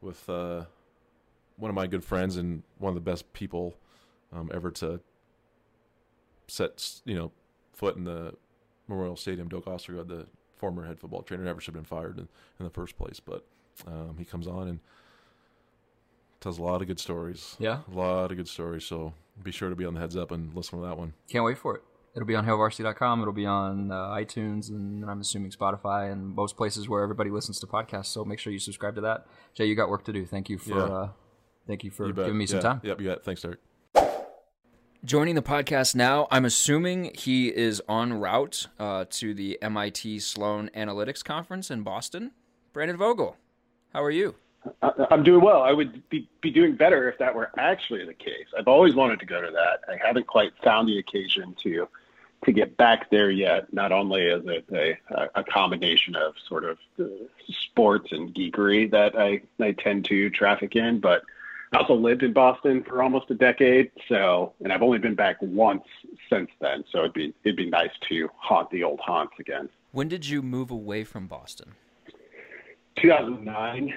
with 0.01 0.27
uh, 0.31 0.65
one 1.57 1.69
of 1.69 1.75
my 1.75 1.87
good 1.87 2.03
friends 2.03 2.37
and 2.39 2.63
one 2.79 2.89
of 2.91 2.95
the 2.95 3.03
best 3.03 3.31
people 3.35 3.75
um, 4.33 4.51
ever 4.55 4.71
to 4.71 5.01
set 6.49 7.01
you 7.05 7.15
know 7.15 7.31
foot 7.75 7.97
in 7.97 8.05
the 8.05 8.35
Memorial 8.89 9.17
Stadium. 9.17 9.49
Doak 9.49 9.67
Ostergard, 9.67 10.09
the 10.09 10.27
former 10.57 10.87
head 10.87 10.99
football 10.99 11.21
trainer, 11.23 11.45
never 11.45 11.61
should 11.61 11.75
have 11.75 11.83
been 11.85 11.99
fired 11.99 12.17
in, 12.19 12.29
in 12.59 12.65
the 12.65 12.71
first 12.71 12.97
place, 12.97 13.21
but 13.21 13.45
um, 13.87 14.17
he 14.19 14.25
comes 14.25 14.47
on 14.47 14.67
and 14.69 14.81
tells 16.41 16.59
a 16.59 16.63
lot 16.63 16.81
of 16.81 16.87
good 16.89 16.99
stories. 17.01 17.57
Yeah. 17.59 17.81
a 17.91 17.95
lot 17.97 18.31
of 18.31 18.37
good 18.37 18.49
stories. 18.49 18.85
So 18.85 19.13
be 19.43 19.53
sure 19.53 19.69
to 19.71 19.77
be 19.77 19.85
on 19.85 19.95
the 19.95 20.01
heads 20.01 20.17
up 20.17 20.31
and 20.31 20.55
listen 20.55 20.81
to 20.81 20.87
that 20.87 20.97
one. 20.99 21.13
Can't 21.29 21.45
wait 21.45 21.59
for 21.59 21.77
it. 21.77 21.83
It'll 22.15 22.27
be 22.27 22.35
on 22.35 22.45
hailvarsity.com. 22.45 23.21
It'll 23.21 23.33
be 23.33 23.47
on 23.47 23.93
uh, 23.93 23.95
iTunes 24.11 24.69
and 24.69 25.05
I'm 25.09 25.21
assuming 25.21 25.51
Spotify 25.53 26.11
and 26.11 26.27
most 26.35 26.57
places 26.57 26.89
where 26.89 27.03
everybody 27.03 27.31
listens 27.31 27.61
to 27.61 27.67
podcasts. 27.67 28.07
So 28.07 28.25
make 28.25 28.39
sure 28.39 28.53
you 28.53 28.59
subscribe 28.59 28.97
to 28.97 29.01
that. 29.03 29.27
Jay, 29.55 29.67
you 29.67 29.75
got 29.77 29.89
work 29.89 30.05
to 30.07 30.13
do. 30.13 30.27
Thank 30.27 30.49
you 30.49 30.59
for 30.59 30.71
Yeah. 30.71 30.83
uh, 30.85 31.09
thank 31.67 31.85
you 31.85 31.91
for 31.91 32.07
You 32.09 32.13
giving 32.13 32.37
me 32.39 32.47
some 32.47 32.57
Yeah. 32.59 32.63
time. 32.63 32.81
Yep, 32.83 33.01
you 33.01 33.09
bet. 33.09 33.25
Thanks, 33.25 33.43
Derek. 33.43 33.61
Joining 35.05 35.35
the 35.35 35.43
podcast 35.43 35.95
now, 35.95 36.27
I'm 36.31 36.45
assuming 36.45 37.13
he 37.15 37.49
is 37.49 37.81
en 37.89 38.13
route 38.15 38.67
uh, 38.79 39.07
to 39.11 39.33
the 39.33 39.59
MIT 39.63 40.19
Sloan 40.21 40.69
Analytics 40.77 41.25
Conference 41.25 41.71
in 41.71 41.83
Boston. 41.83 42.33
Brandon 42.75 42.97
Vogel, 42.99 43.37
how 43.95 44.03
are 44.03 44.11
you? 44.11 44.35
I'm 44.83 45.23
doing 45.23 45.43
well. 45.43 45.63
I 45.63 45.73
would 45.73 46.09
be, 46.11 46.29
be 46.43 46.51
doing 46.51 46.77
better 46.77 47.09
if 47.09 47.19
that 47.19 47.35
were 47.35 47.51
actually 47.57 48.05
the 48.05 48.15
case. 48.15 48.47
I've 48.59 48.69
always 48.69 48.95
wanted 48.95 49.21
to 49.21 49.27
go 49.27 49.41
to 49.41 49.51
that. 49.51 49.81
I 49.89 49.97
haven't 50.05 50.27
quite 50.27 50.53
found 50.63 50.89
the 50.89 50.99
occasion 50.99 51.55
to 51.63 51.89
to 52.45 52.53
get 52.53 52.77
back 52.79 53.11
there 53.11 53.31
yet. 53.31 53.71
Not 53.73 53.93
only 53.93 54.23
is 54.23 54.43
it 54.47 54.65
a, 54.73 55.39
a 55.39 55.45
combination 55.45 56.17
of 56.17 56.33
sort 56.49 56.65
of 56.65 56.79
sports 57.49 58.13
and 58.13 58.35
geekery 58.35 58.91
that 58.91 59.15
I, 59.15 59.43
I 59.63 59.73
tend 59.73 60.07
to 60.07 60.31
traffic 60.31 60.75
in, 60.75 61.01
but 61.01 61.23
I 61.75 61.79
also 61.79 61.95
lived 61.95 62.23
in 62.23 62.33
Boston 62.33 62.83
for 62.83 63.03
almost 63.03 63.31
a 63.31 63.35
decade. 63.35 63.91
So, 64.09 64.55
and 64.65 64.73
I've 64.73 64.81
only 64.81 64.97
been 64.99 65.15
back 65.15 65.37
once 65.43 65.85
since 66.31 66.51
then. 66.61 66.85
So 66.91 67.01
it'd 67.01 67.13
be 67.13 67.35
it'd 67.45 67.57
be 67.57 67.69
nice 67.69 67.93
to 68.09 68.29
haunt 68.37 68.71
the 68.71 68.85
old 68.85 69.01
haunts 69.01 69.35
again. 69.39 69.69
When 69.93 70.09
did 70.09 70.27
you 70.27 70.41
move 70.41 70.71
away 70.71 71.05
from 71.05 71.27
Boston? 71.27 71.75
2009 72.97 73.93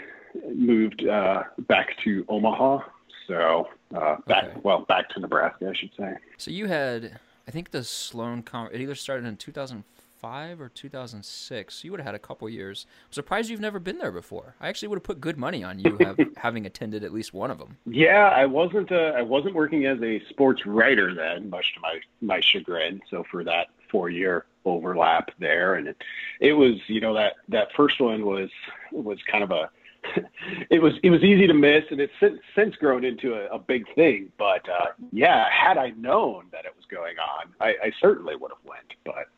moved 0.54 1.08
uh, 1.08 1.44
back 1.68 1.96
to 2.04 2.26
Omaha. 2.30 2.80
So 3.28 3.68
uh, 3.96 4.18
back 4.28 4.44
Okay. 4.46 4.60
well 4.64 4.82
back 4.82 5.10
to 5.10 5.20
Nebraska, 5.20 5.70
I 5.70 5.74
should 5.74 5.92
say. 5.98 6.14
So 6.38 6.52
you 6.52 6.68
had, 6.68 7.20
I 7.48 7.52
think 7.52 7.72
the 7.72 7.84
Sloan 7.84 8.44
Con. 8.44 8.70
It 8.74 8.82
either 8.82 8.96
started 8.96 9.26
in 9.26 9.38
2005 9.38 10.60
or 10.62 10.70
2006. 10.70 11.74
So 11.76 11.86
You 11.86 11.92
would 11.92 12.00
have 12.02 12.06
had 12.08 12.16
a 12.16 12.20
couple 12.20 12.50
years. 12.50 12.86
I'm 13.08 13.14
surprised 13.14 13.50
you've 13.50 13.62
never 13.62 13.80
been 13.80 13.98
there 13.98 14.12
before. 14.12 14.56
I 14.60 14.68
actually 14.68 14.90
would 14.90 14.98
have 14.98 15.04
put 15.04 15.22
good 15.22 15.38
money 15.38 15.64
on 15.64 15.80
you 15.80 15.98
have, 15.98 16.20
having 16.38 16.66
attended 16.66 17.04
at 17.04 17.14
least 17.14 17.34
one 17.34 17.50
of 17.50 17.60
them. 17.60 17.78
Yeah, 17.86 18.28
I 18.30 18.46
wasn't 18.46 18.92
uh, 18.92 19.14
I 19.16 19.22
wasn't 19.22 19.56
working 19.56 19.86
as 19.86 20.02
a 20.02 20.22
sports 20.30 20.66
writer 20.66 21.14
then, 21.14 21.50
much 21.50 21.74
to 21.76 21.80
my 21.80 22.00
my 22.22 22.42
chagrin. 22.42 23.02
So 23.10 23.24
for 23.32 23.44
that 23.46 23.68
four 23.90 24.10
year 24.10 24.46
overlap 24.66 25.30
there, 25.40 25.76
and 25.76 25.88
it, 25.88 26.04
it 26.42 26.54
was 26.54 26.76
you 26.88 27.00
know 27.00 27.14
that 27.14 27.36
that 27.50 27.70
first 27.76 28.02
one 28.02 28.26
was 28.26 28.50
was 28.92 29.20
kind 29.32 29.44
of 29.46 29.52
a 29.52 29.70
it 30.70 30.82
was 30.82 30.94
it 31.04 31.10
was 31.10 31.24
easy 31.24 31.48
to 31.48 31.54
miss, 31.54 31.84
and 31.92 32.00
it's 32.00 32.14
since, 32.20 32.40
since 32.56 32.76
grown 32.76 33.04
into 33.04 33.34
a, 33.34 33.56
a 33.56 33.60
big 33.60 33.86
thing. 33.96 34.32
But 34.38 34.68
uh, 34.70 34.88
yeah, 35.12 35.46
had 35.50 35.78
I 35.78 35.92
known 35.92 36.46
that 36.52 36.66
it 36.66 36.74
was 36.76 36.86
going 36.90 37.16
on, 37.20 37.54
I, 37.60 37.70
I 37.84 37.92
certainly 38.00 38.36
would 38.36 38.52
have 38.52 38.64
went, 38.66 38.94
but 39.06 39.30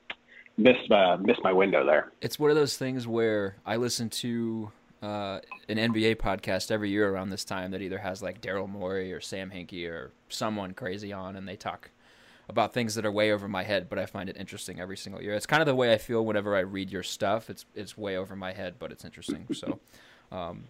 missed 0.57 0.91
uh, 0.91 1.17
missed 1.21 1.43
my 1.43 1.51
window 1.51 1.85
there. 1.85 2.11
It's 2.21 2.39
one 2.39 2.49
of 2.49 2.55
those 2.55 2.77
things 2.77 3.07
where 3.07 3.57
I 3.65 3.75
listen 3.77 4.09
to 4.09 4.71
uh, 5.01 5.39
an 5.69 5.77
NBA 5.77 6.15
podcast 6.15 6.71
every 6.71 6.89
year 6.89 7.09
around 7.09 7.29
this 7.29 7.45
time 7.45 7.71
that 7.71 7.81
either 7.81 7.99
has 7.99 8.21
like 8.21 8.41
Daryl 8.41 8.69
Morey 8.69 9.13
or 9.13 9.21
Sam 9.21 9.51
Hinkie 9.51 9.87
or 9.89 10.11
someone 10.29 10.73
crazy 10.73 11.13
on, 11.13 11.35
and 11.35 11.47
they 11.47 11.55
talk 11.55 11.91
about 12.47 12.73
things 12.73 12.95
that 12.95 13.05
are 13.05 13.11
way 13.11 13.31
over 13.31 13.47
my 13.47 13.63
head, 13.63 13.89
but 13.89 13.97
I 13.97 14.05
find 14.05 14.29
it 14.29 14.37
interesting 14.37 14.79
every 14.79 14.97
single 14.97 15.21
year. 15.21 15.33
It's 15.33 15.45
kind 15.45 15.61
of 15.61 15.65
the 15.65 15.75
way 15.75 15.93
I 15.93 15.97
feel 15.97 16.23
whenever 16.23 16.55
I 16.55 16.59
read 16.59 16.91
your 16.91 17.03
stuff. 17.03 17.49
It's 17.49 17.65
it's 17.73 17.97
way 17.97 18.17
over 18.17 18.35
my 18.35 18.53
head, 18.53 18.75
but 18.79 18.91
it's 18.91 19.05
interesting. 19.05 19.47
So, 19.53 19.79
um, 20.31 20.65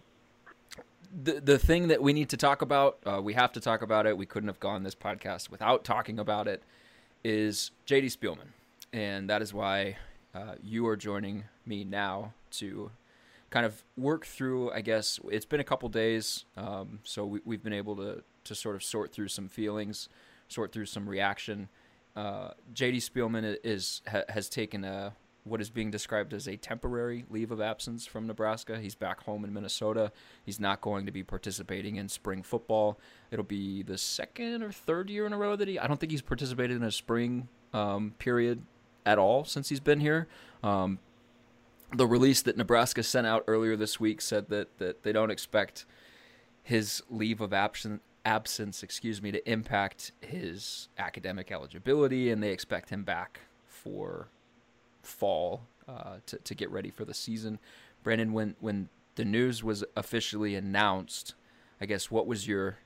the 1.22 1.40
the 1.40 1.58
thing 1.58 1.88
that 1.88 2.02
we 2.02 2.12
need 2.12 2.28
to 2.30 2.36
talk 2.36 2.62
about, 2.62 2.98
uh, 3.06 3.20
we 3.22 3.34
have 3.34 3.52
to 3.52 3.60
talk 3.60 3.82
about 3.82 4.06
it. 4.06 4.16
We 4.16 4.26
couldn't 4.26 4.48
have 4.48 4.60
gone 4.60 4.82
this 4.82 4.94
podcast 4.94 5.50
without 5.50 5.84
talking 5.84 6.18
about 6.18 6.48
it. 6.48 6.62
Is 7.24 7.70
JD 7.86 8.16
Spielman, 8.16 8.48
and 8.92 9.28
that 9.30 9.42
is 9.42 9.52
why 9.52 9.96
uh, 10.34 10.54
you 10.62 10.86
are 10.86 10.96
joining 10.96 11.44
me 11.64 11.84
now 11.84 12.32
to 12.52 12.90
kind 13.50 13.66
of 13.66 13.82
work 13.96 14.26
through. 14.26 14.70
I 14.72 14.80
guess 14.80 15.18
it's 15.30 15.46
been 15.46 15.60
a 15.60 15.64
couple 15.64 15.88
days, 15.88 16.44
um, 16.56 17.00
so 17.02 17.24
we, 17.24 17.40
we've 17.44 17.62
been 17.62 17.72
able 17.72 17.96
to 17.96 18.22
to 18.44 18.54
sort 18.54 18.76
of 18.76 18.84
sort 18.84 19.12
through 19.12 19.28
some 19.28 19.48
feelings, 19.48 20.08
sort 20.48 20.72
through 20.72 20.86
some 20.86 21.08
reaction. 21.08 21.68
Uh, 22.14 22.50
JD 22.72 22.96
Spielman 22.96 23.56
is 23.64 24.02
ha, 24.08 24.22
has 24.28 24.48
taken 24.48 24.84
a 24.84 25.14
what 25.46 25.60
is 25.60 25.70
being 25.70 25.90
described 25.90 26.34
as 26.34 26.48
a 26.48 26.56
temporary 26.56 27.24
leave 27.30 27.50
of 27.50 27.60
absence 27.60 28.04
from 28.04 28.26
Nebraska. 28.26 28.78
He's 28.80 28.94
back 28.96 29.22
home 29.22 29.44
in 29.44 29.52
Minnesota. 29.52 30.10
He's 30.44 30.58
not 30.58 30.80
going 30.80 31.06
to 31.06 31.12
be 31.12 31.22
participating 31.22 31.96
in 31.96 32.08
spring 32.08 32.42
football. 32.42 32.98
It'll 33.30 33.44
be 33.44 33.82
the 33.82 33.96
second 33.96 34.62
or 34.62 34.72
third 34.72 35.08
year 35.08 35.24
in 35.24 35.32
a 35.32 35.38
row 35.38 35.54
that 35.56 35.68
he. 35.68 35.78
I 35.78 35.86
don't 35.86 36.00
think 36.00 36.10
he's 36.10 36.22
participated 36.22 36.76
in 36.76 36.82
a 36.82 36.90
spring 36.90 37.48
um, 37.72 38.14
period 38.18 38.62
at 39.04 39.18
all 39.18 39.44
since 39.44 39.68
he's 39.68 39.80
been 39.80 40.00
here. 40.00 40.26
Um, 40.62 40.98
the 41.94 42.06
release 42.06 42.42
that 42.42 42.56
Nebraska 42.56 43.04
sent 43.04 43.26
out 43.26 43.44
earlier 43.46 43.76
this 43.76 44.00
week 44.00 44.20
said 44.20 44.48
that 44.48 44.78
that 44.78 45.04
they 45.04 45.12
don't 45.12 45.30
expect 45.30 45.86
his 46.62 47.02
leave 47.08 47.40
of 47.40 47.52
absence 47.52 48.00
absence, 48.24 48.82
excuse 48.82 49.22
me, 49.22 49.30
to 49.30 49.50
impact 49.50 50.10
his 50.20 50.88
academic 50.98 51.52
eligibility, 51.52 52.28
and 52.28 52.42
they 52.42 52.50
expect 52.50 52.90
him 52.90 53.04
back 53.04 53.42
for 53.68 54.28
fall 55.06 55.62
uh, 55.88 56.16
to 56.26 56.38
to 56.38 56.54
get 56.54 56.70
ready 56.70 56.90
for 56.90 57.04
the 57.04 57.14
season. 57.14 57.58
Brandon, 58.02 58.32
when 58.32 58.56
when 58.60 58.88
the 59.14 59.24
news 59.24 59.64
was 59.64 59.84
officially 59.96 60.54
announced, 60.54 61.34
I 61.80 61.86
guess 61.86 62.10
what 62.10 62.26
was 62.26 62.46
your 62.46 62.78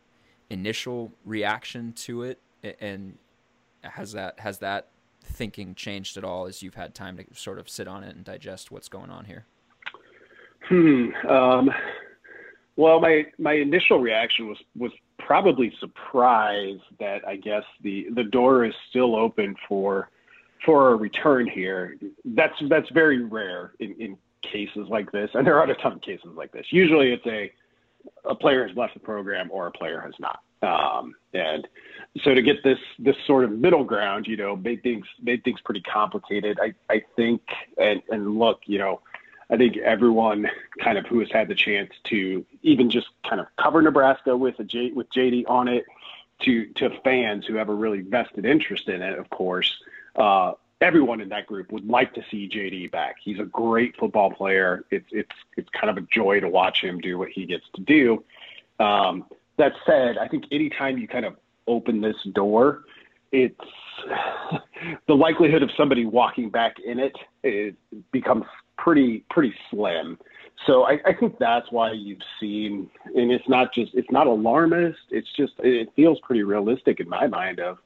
initial 0.48 1.12
reaction 1.24 1.92
to 1.92 2.22
it, 2.22 2.40
and 2.80 3.18
has 3.82 4.12
that 4.12 4.40
has 4.40 4.58
that 4.58 4.88
thinking 5.22 5.74
changed 5.74 6.16
at 6.16 6.24
all 6.24 6.46
as 6.46 6.62
you've 6.62 6.74
had 6.74 6.94
time 6.94 7.16
to 7.16 7.24
sort 7.34 7.58
of 7.58 7.68
sit 7.68 7.86
on 7.86 8.02
it 8.02 8.16
and 8.16 8.24
digest 8.24 8.70
what's 8.70 8.88
going 8.88 9.10
on 9.10 9.26
here? 9.26 9.44
Hmm. 10.68 11.08
Um, 11.28 11.70
well, 12.76 13.00
my 13.00 13.26
my 13.38 13.54
initial 13.54 13.98
reaction 13.98 14.48
was 14.48 14.58
was 14.76 14.92
probably 15.18 15.72
surprise 15.80 16.78
that 16.98 17.26
I 17.26 17.36
guess 17.36 17.64
the 17.82 18.06
the 18.14 18.24
door 18.24 18.64
is 18.64 18.74
still 18.88 19.16
open 19.16 19.54
for 19.68 20.10
for 20.64 20.92
a 20.92 20.96
return 20.96 21.46
here. 21.46 21.96
That's 22.24 22.54
that's 22.68 22.88
very 22.90 23.22
rare 23.22 23.72
in, 23.78 23.94
in 23.98 24.18
cases 24.42 24.88
like 24.88 25.12
this, 25.12 25.30
and 25.34 25.46
there 25.46 25.58
are 25.58 25.68
a 25.68 25.74
ton 25.74 25.92
of 25.92 26.02
cases 26.02 26.30
like 26.34 26.52
this. 26.52 26.66
Usually, 26.70 27.12
it's 27.12 27.26
a 27.26 27.52
a 28.24 28.34
player 28.34 28.66
has 28.66 28.76
left 28.76 28.94
the 28.94 29.00
program 29.00 29.50
or 29.52 29.66
a 29.66 29.70
player 29.70 30.00
has 30.00 30.14
not. 30.18 30.40
Um, 30.62 31.14
and 31.32 31.66
so 32.22 32.34
to 32.34 32.42
get 32.42 32.62
this 32.62 32.78
this 32.98 33.16
sort 33.26 33.44
of 33.44 33.52
middle 33.52 33.84
ground, 33.84 34.26
you 34.26 34.36
know, 34.36 34.56
made 34.56 34.82
things 34.82 35.06
made 35.22 35.44
things 35.44 35.60
pretty 35.60 35.82
complicated. 35.82 36.58
I 36.60 36.74
I 36.92 37.02
think 37.16 37.42
and 37.78 38.02
and 38.10 38.38
look, 38.38 38.60
you 38.66 38.78
know. 38.78 39.00
I 39.52 39.56
think 39.56 39.78
everyone 39.78 40.48
kind 40.78 40.96
of 40.96 41.06
who 41.06 41.18
has 41.18 41.28
had 41.32 41.48
the 41.48 41.56
chance 41.56 41.90
to 42.04 42.46
even 42.62 42.88
just 42.88 43.08
kind 43.28 43.40
of 43.40 43.48
cover 43.60 43.82
Nebraska 43.82 44.36
with 44.36 44.60
a 44.60 44.64
J, 44.64 44.92
with 44.92 45.10
JD 45.10 45.50
on 45.50 45.66
it, 45.66 45.86
to 46.42 46.66
to 46.74 46.90
fans 47.02 47.46
who 47.46 47.54
have 47.54 47.68
a 47.68 47.74
really 47.74 48.00
vested 48.00 48.44
interest 48.44 48.88
in 48.88 49.02
it, 49.02 49.18
of 49.18 49.28
course, 49.30 49.76
uh, 50.16 50.52
everyone 50.80 51.20
in 51.20 51.28
that 51.28 51.46
group 51.46 51.70
would 51.72 51.86
like 51.86 52.14
to 52.14 52.22
see 52.30 52.48
JD 52.48 52.90
back. 52.90 53.16
He's 53.22 53.38
a 53.38 53.44
great 53.44 53.96
football 53.96 54.30
player. 54.30 54.84
It's 54.90 55.06
it's 55.10 55.34
it's 55.56 55.68
kind 55.70 55.90
of 55.90 56.02
a 56.02 56.06
joy 56.12 56.40
to 56.40 56.48
watch 56.48 56.82
him 56.82 57.00
do 57.00 57.18
what 57.18 57.28
he 57.28 57.46
gets 57.46 57.64
to 57.74 57.82
do. 57.82 58.24
Um, 58.82 59.26
that 59.58 59.72
said, 59.84 60.16
I 60.16 60.26
think 60.26 60.44
anytime 60.50 60.96
you 60.96 61.06
kind 61.06 61.26
of 61.26 61.36
open 61.66 62.00
this 62.00 62.16
door, 62.34 62.84
it's 63.32 63.54
the 65.06 65.14
likelihood 65.14 65.62
of 65.62 65.70
somebody 65.76 66.06
walking 66.06 66.50
back 66.50 66.76
in 66.84 66.98
it, 66.98 67.16
it 67.42 67.76
becomes 68.10 68.44
pretty 68.78 69.24
pretty 69.30 69.54
slim. 69.70 70.18
So 70.66 70.84
I, 70.84 70.98
I 71.06 71.14
think 71.14 71.38
that's 71.38 71.70
why 71.70 71.92
you've 71.92 72.20
seen, 72.38 72.90
and 73.14 73.30
it's 73.30 73.48
not 73.48 73.72
just 73.72 73.94
it's 73.94 74.10
not 74.10 74.26
alarmist. 74.26 74.98
It's 75.10 75.28
just 75.36 75.52
it 75.58 75.90
feels 75.96 76.18
pretty 76.20 76.42
realistic 76.42 77.00
in 77.00 77.08
my 77.08 77.26
mind 77.26 77.60
of 77.60 77.78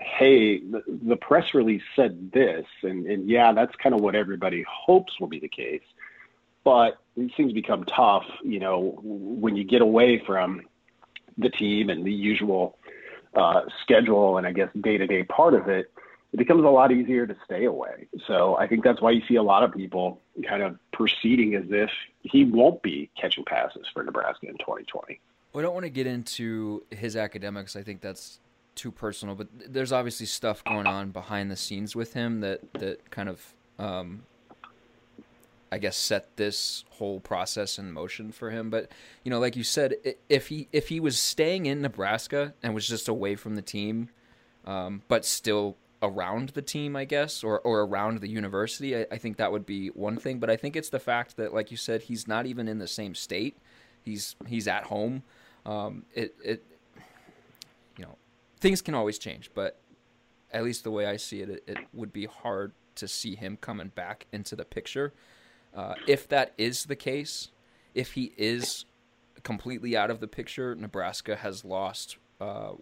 hey, 0.00 0.58
the, 0.58 0.82
the 0.86 1.16
press 1.16 1.54
release 1.54 1.82
said 1.94 2.32
this, 2.32 2.66
and 2.82 3.06
and 3.06 3.28
yeah, 3.28 3.52
that's 3.52 3.74
kind 3.76 3.94
of 3.94 4.00
what 4.00 4.14
everybody 4.14 4.64
hopes 4.68 5.20
will 5.20 5.28
be 5.28 5.38
the 5.38 5.48
case. 5.48 5.82
But 6.64 6.98
these 7.16 7.30
things 7.36 7.52
become 7.52 7.84
tough, 7.84 8.24
you 8.42 8.58
know, 8.58 8.98
when 9.02 9.56
you 9.56 9.64
get 9.64 9.82
away 9.82 10.22
from 10.26 10.62
the 11.38 11.48
team 11.48 11.88
and 11.88 12.04
the 12.04 12.12
usual 12.12 12.76
uh, 13.34 13.62
schedule 13.82 14.36
and 14.36 14.46
I 14.46 14.52
guess 14.52 14.68
day 14.78 14.98
to 14.98 15.06
day 15.06 15.22
part 15.22 15.54
of 15.54 15.68
it, 15.68 15.90
it 16.32 16.36
becomes 16.36 16.64
a 16.64 16.68
lot 16.68 16.92
easier 16.92 17.26
to 17.26 17.36
stay 17.44 17.64
away. 17.64 18.08
So 18.26 18.56
I 18.56 18.66
think 18.66 18.84
that's 18.84 19.00
why 19.00 19.12
you 19.12 19.22
see 19.26 19.36
a 19.36 19.42
lot 19.42 19.62
of 19.62 19.72
people 19.72 20.20
kind 20.46 20.62
of 20.62 20.76
proceeding 20.92 21.54
as 21.54 21.64
if 21.70 21.90
he 22.22 22.44
won't 22.44 22.82
be 22.82 23.10
catching 23.20 23.44
passes 23.44 23.86
for 23.92 24.02
Nebraska 24.02 24.46
in 24.46 24.58
2020. 24.58 25.20
We 25.52 25.62
don't 25.62 25.74
want 25.74 25.84
to 25.84 25.90
get 25.90 26.06
into 26.06 26.84
his 26.90 27.16
academics. 27.16 27.74
I 27.74 27.82
think 27.82 28.00
that's 28.00 28.38
too 28.74 28.90
personal, 28.90 29.34
but 29.34 29.48
there's 29.52 29.92
obviously 29.92 30.26
stuff 30.26 30.64
going 30.64 30.86
on 30.86 31.10
behind 31.10 31.50
the 31.50 31.56
scenes 31.56 31.94
with 31.96 32.14
him 32.14 32.40
that 32.40 32.60
that 32.74 33.10
kind 33.10 33.28
of 33.28 33.54
um, 33.78 34.22
I 35.72 35.78
guess 35.78 35.96
set 35.96 36.36
this 36.36 36.84
whole 36.90 37.20
process 37.20 37.78
in 37.78 37.92
motion 37.92 38.32
for 38.32 38.50
him. 38.50 38.70
But 38.70 38.90
you 39.24 39.30
know, 39.30 39.38
like 39.38 39.56
you 39.56 39.64
said, 39.64 39.94
if 40.28 40.48
he 40.48 40.68
if 40.72 40.88
he 40.88 41.00
was 41.00 41.18
staying 41.18 41.66
in 41.66 41.80
Nebraska 41.80 42.54
and 42.62 42.74
was 42.74 42.86
just 42.86 43.08
away 43.08 43.36
from 43.36 43.54
the 43.54 43.62
team, 43.62 44.08
um, 44.64 45.02
but 45.08 45.24
still 45.24 45.76
around 46.02 46.50
the 46.50 46.62
team, 46.62 46.96
I 46.96 47.04
guess, 47.04 47.44
or 47.44 47.60
or 47.60 47.82
around 47.82 48.20
the 48.20 48.28
university, 48.28 48.96
I, 48.96 49.06
I, 49.12 49.18
think 49.18 49.36
that 49.36 49.52
would 49.52 49.66
be 49.66 49.88
one 49.88 50.16
thing. 50.16 50.38
But 50.38 50.50
I 50.50 50.56
think 50.56 50.74
it's 50.74 50.88
the 50.88 50.98
fact 50.98 51.36
that, 51.36 51.54
like 51.54 51.70
you 51.70 51.76
said, 51.76 52.02
he's 52.02 52.26
not 52.26 52.46
even 52.46 52.66
in 52.66 52.78
the 52.78 52.88
same 52.88 53.14
state. 53.14 53.56
He's 54.02 54.34
he's 54.46 54.66
at 54.66 54.84
home. 54.84 55.22
Um, 55.64 56.04
it 56.14 56.34
it 56.42 56.64
things 58.60 58.82
can 58.82 58.94
always 58.94 59.18
change, 59.18 59.50
but 59.54 59.80
at 60.52 60.64
least 60.64 60.84
the 60.84 60.90
way 60.90 61.06
I 61.06 61.16
see 61.16 61.40
it, 61.40 61.50
it, 61.50 61.64
it 61.66 61.78
would 61.92 62.12
be 62.12 62.26
hard 62.26 62.72
to 62.96 63.08
see 63.08 63.34
him 63.34 63.56
coming 63.60 63.88
back 63.88 64.26
into 64.32 64.56
the 64.56 64.64
picture 64.64 65.12
uh, 65.74 65.94
if 66.06 66.28
that 66.28 66.52
is 66.58 66.84
the 66.84 66.96
case, 66.96 67.50
if 67.94 68.12
he 68.12 68.32
is 68.36 68.84
completely 69.42 69.96
out 69.96 70.10
of 70.10 70.20
the 70.20 70.26
picture, 70.26 70.74
Nebraska 70.74 71.36
has 71.36 71.64
lost 71.64 72.16
uh, 72.40 72.72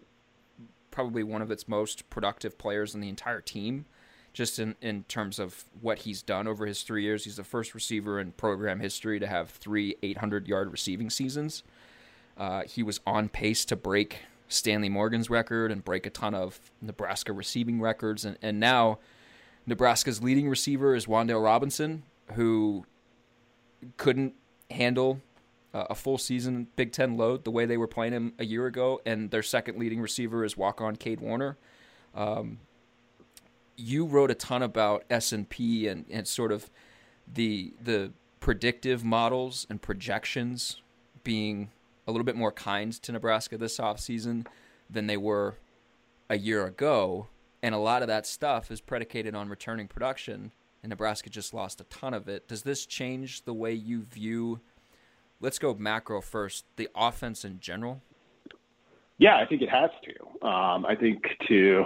probably 0.91 1.23
one 1.23 1.41
of 1.41 1.51
its 1.51 1.67
most 1.67 2.09
productive 2.09 2.57
players 2.57 2.95
in 2.95 3.01
the 3.01 3.09
entire 3.09 3.41
team, 3.41 3.85
just 4.33 4.59
in, 4.59 4.75
in 4.81 5.03
terms 5.03 5.39
of 5.39 5.65
what 5.81 5.99
he's 5.99 6.21
done 6.21 6.47
over 6.47 6.65
his 6.65 6.81
three 6.81 7.03
years. 7.03 7.25
He's 7.25 7.37
the 7.37 7.43
first 7.43 7.75
receiver 7.75 8.19
in 8.19 8.31
program 8.31 8.79
history 8.79 9.19
to 9.19 9.27
have 9.27 9.49
three 9.49 9.95
800 10.01 10.47
yard 10.47 10.71
receiving 10.71 11.09
seasons. 11.09 11.63
Uh, 12.37 12.63
he 12.63 12.81
was 12.81 13.01
on 13.05 13.29
pace 13.29 13.65
to 13.65 13.75
break 13.75 14.19
Stanley 14.49 14.89
Morgan's 14.89 15.29
record 15.29 15.71
and 15.71 15.85
break 15.85 16.05
a 16.05 16.09
ton 16.09 16.33
of 16.35 16.59
Nebraska 16.81 17.31
receiving 17.31 17.79
records. 17.79 18.25
And, 18.25 18.37
and 18.41 18.59
now 18.59 18.99
Nebraska's 19.65 20.21
leading 20.21 20.49
receiver 20.49 20.95
is 20.95 21.05
Wan'Dale 21.05 21.43
Robinson, 21.43 22.03
who 22.33 22.85
couldn't 23.97 24.33
handle 24.71 25.21
uh, 25.73 25.85
a 25.89 25.95
full 25.95 26.17
season 26.17 26.67
Big 26.75 26.91
Ten 26.91 27.15
load 27.15 27.43
the 27.43 27.51
way 27.51 27.65
they 27.65 27.77
were 27.77 27.87
playing 27.87 28.13
him 28.13 28.33
a 28.39 28.45
year 28.45 28.65
ago, 28.65 29.01
and 29.05 29.31
their 29.31 29.43
second 29.43 29.77
leading 29.77 30.01
receiver 30.01 30.43
is 30.43 30.57
walk 30.57 30.81
on 30.81 30.95
Cade 30.95 31.21
Warner. 31.21 31.57
Um, 32.15 32.59
you 33.77 34.05
wrote 34.05 34.31
a 34.31 34.35
ton 34.35 34.61
about 34.61 35.03
S 35.09 35.31
and 35.31 35.47
P 35.47 35.87
and 35.87 36.05
and 36.09 36.27
sort 36.27 36.51
of 36.51 36.69
the 37.31 37.73
the 37.81 38.11
predictive 38.39 39.03
models 39.03 39.67
and 39.69 39.81
projections 39.81 40.81
being 41.23 41.69
a 42.09 42.11
little 42.11 42.25
bit 42.25 42.35
more 42.35 42.51
kind 42.51 42.91
to 42.91 43.11
Nebraska 43.11 43.57
this 43.57 43.77
offseason 43.77 44.47
than 44.89 45.07
they 45.07 45.17
were 45.17 45.55
a 46.29 46.37
year 46.37 46.65
ago. 46.65 47.27
And 47.61 47.75
a 47.75 47.77
lot 47.77 48.01
of 48.01 48.07
that 48.07 48.25
stuff 48.25 48.71
is 48.71 48.81
predicated 48.81 49.35
on 49.35 49.49
returning 49.49 49.87
production 49.87 50.51
and 50.81 50.89
Nebraska 50.89 51.29
just 51.29 51.53
lost 51.53 51.81
a 51.81 51.83
ton 51.85 52.13
of 52.13 52.27
it. 52.27 52.47
Does 52.47 52.63
this 52.63 52.85
change 52.85 53.43
the 53.43 53.53
way 53.53 53.73
you 53.73 54.01
view? 54.03 54.59
Let's 55.41 55.59
go 55.59 55.73
macro 55.73 56.21
first. 56.21 56.65
The 56.77 56.89
offense 56.95 57.45
in 57.45 57.59
general. 57.59 58.01
Yeah, 59.17 59.37
I 59.37 59.45
think 59.45 59.61
it 59.61 59.69
has 59.69 59.89
to. 60.03 60.47
Um, 60.47 60.85
I 60.85 60.95
think 60.95 61.37
to 61.47 61.85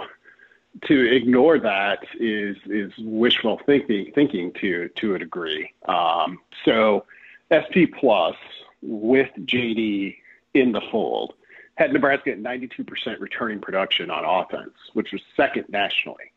to 0.86 1.14
ignore 1.14 1.58
that 1.60 2.00
is 2.18 2.56
is 2.66 2.92
wishful 2.98 3.60
thinking 3.66 4.12
thinking 4.14 4.52
to 4.60 4.88
to 4.96 5.14
a 5.14 5.18
degree. 5.18 5.72
Um, 5.86 6.38
so 6.64 7.04
SP 7.50 7.90
plus 7.98 8.36
with 8.84 9.30
JD 9.40 10.16
in 10.54 10.72
the 10.72 10.82
fold 10.90 11.34
had 11.76 11.92
Nebraska 11.92 12.30
at 12.30 12.38
92% 12.38 13.18
returning 13.18 13.60
production 13.60 14.10
on 14.10 14.24
offense, 14.24 14.74
which 14.92 15.10
was 15.10 15.20
second 15.36 15.64
nationally 15.68 16.32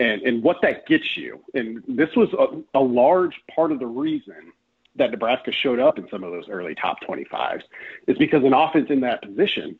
and, 0.00 0.22
and 0.22 0.42
what 0.42 0.60
that 0.62 0.86
gets 0.86 1.16
you. 1.16 1.40
And 1.54 1.82
this 1.86 2.14
was 2.16 2.32
a, 2.32 2.78
a 2.78 2.82
large 2.82 3.40
part 3.54 3.70
of 3.70 3.78
the 3.78 3.86
reason 3.86 4.52
that 4.96 5.10
Nebraska 5.10 5.52
showed 5.52 5.78
up 5.78 5.98
in 5.98 6.08
some 6.10 6.24
of 6.24 6.32
those 6.32 6.48
early 6.48 6.74
top 6.74 6.98
25s 7.02 7.62
is 8.06 8.18
because 8.18 8.44
an 8.44 8.52
offense 8.52 8.90
in 8.90 9.00
that 9.00 9.22
position 9.22 9.78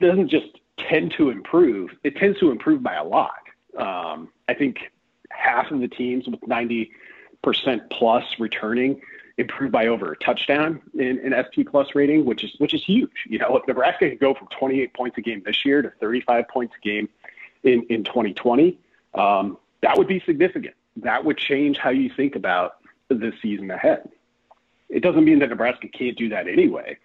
doesn't 0.00 0.28
just 0.28 0.58
tend 0.78 1.12
to 1.18 1.30
improve, 1.30 1.90
it 2.04 2.16
tends 2.16 2.38
to 2.38 2.50
improve 2.50 2.82
by 2.82 2.94
a 2.94 3.04
lot. 3.04 3.40
Um, 3.76 4.30
I 4.48 4.54
think 4.54 4.78
half 5.30 5.70
of 5.70 5.80
the 5.80 5.88
teams 5.88 6.26
with 6.26 6.40
90% 6.40 6.90
plus 7.90 8.24
returning 8.38 9.00
improved 9.38 9.72
by 9.72 9.86
over 9.86 10.12
a 10.12 10.16
touchdown 10.16 10.82
in, 10.94 11.18
in 11.20 11.32
SP 11.32 11.62
plus 11.64 11.94
rating, 11.94 12.24
which 12.24 12.44
is 12.44 12.54
which 12.58 12.74
is 12.74 12.84
huge. 12.84 13.24
You 13.26 13.38
know, 13.38 13.56
if 13.56 13.66
Nebraska 13.66 14.10
could 14.10 14.20
go 14.20 14.34
from 14.34 14.48
28 14.48 14.92
points 14.92 15.16
a 15.16 15.20
game 15.20 15.42
this 15.46 15.64
year 15.64 15.80
to 15.80 15.90
35 16.00 16.48
points 16.48 16.74
a 16.76 16.86
game 16.86 17.08
in, 17.62 17.84
in 17.84 18.04
2020, 18.04 18.78
um, 19.14 19.56
that 19.80 19.96
would 19.96 20.08
be 20.08 20.20
significant. 20.20 20.74
That 20.96 21.24
would 21.24 21.38
change 21.38 21.78
how 21.78 21.90
you 21.90 22.10
think 22.14 22.34
about 22.34 22.78
the 23.08 23.32
season 23.40 23.70
ahead. 23.70 24.10
It 24.88 25.00
doesn't 25.00 25.24
mean 25.24 25.38
that 25.38 25.50
Nebraska 25.50 25.88
can't 25.88 26.16
do 26.16 26.28
that 26.30 26.48
anyway. 26.48 26.98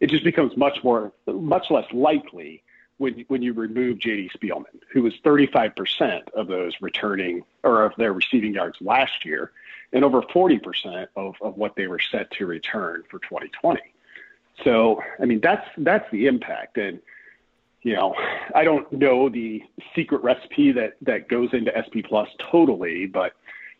It 0.00 0.10
just 0.10 0.24
becomes 0.24 0.56
much 0.56 0.82
more, 0.82 1.12
much 1.26 1.70
less 1.70 1.86
likely 1.92 2.62
when 2.98 3.24
when 3.28 3.42
you 3.42 3.52
remove 3.52 3.98
J.D. 3.98 4.30
Spielman, 4.36 4.80
who 4.90 5.02
was 5.02 5.14
35% 5.24 6.30
of 6.30 6.48
those 6.48 6.74
returning 6.80 7.44
or 7.62 7.84
of 7.84 7.92
their 7.96 8.12
receiving 8.12 8.54
yards 8.54 8.78
last 8.80 9.24
year, 9.24 9.52
and 9.96 10.04
over 10.04 10.20
40% 10.20 11.06
of, 11.16 11.36
of 11.40 11.56
what 11.56 11.74
they 11.74 11.86
were 11.86 11.98
set 11.98 12.30
to 12.32 12.44
return 12.44 13.02
for 13.10 13.18
2020. 13.18 13.80
So, 14.62 15.02
I 15.18 15.24
mean, 15.24 15.40
that's 15.40 15.66
that's 15.78 16.08
the 16.10 16.26
impact. 16.26 16.76
And 16.76 17.00
you 17.80 17.94
know, 17.94 18.14
I 18.54 18.62
don't 18.62 18.90
know 18.92 19.30
the 19.30 19.62
secret 19.94 20.22
recipe 20.22 20.70
that 20.72 20.96
that 21.00 21.28
goes 21.28 21.54
into 21.54 21.72
SP 21.72 22.04
Plus 22.06 22.28
totally, 22.38 23.06
but 23.06 23.32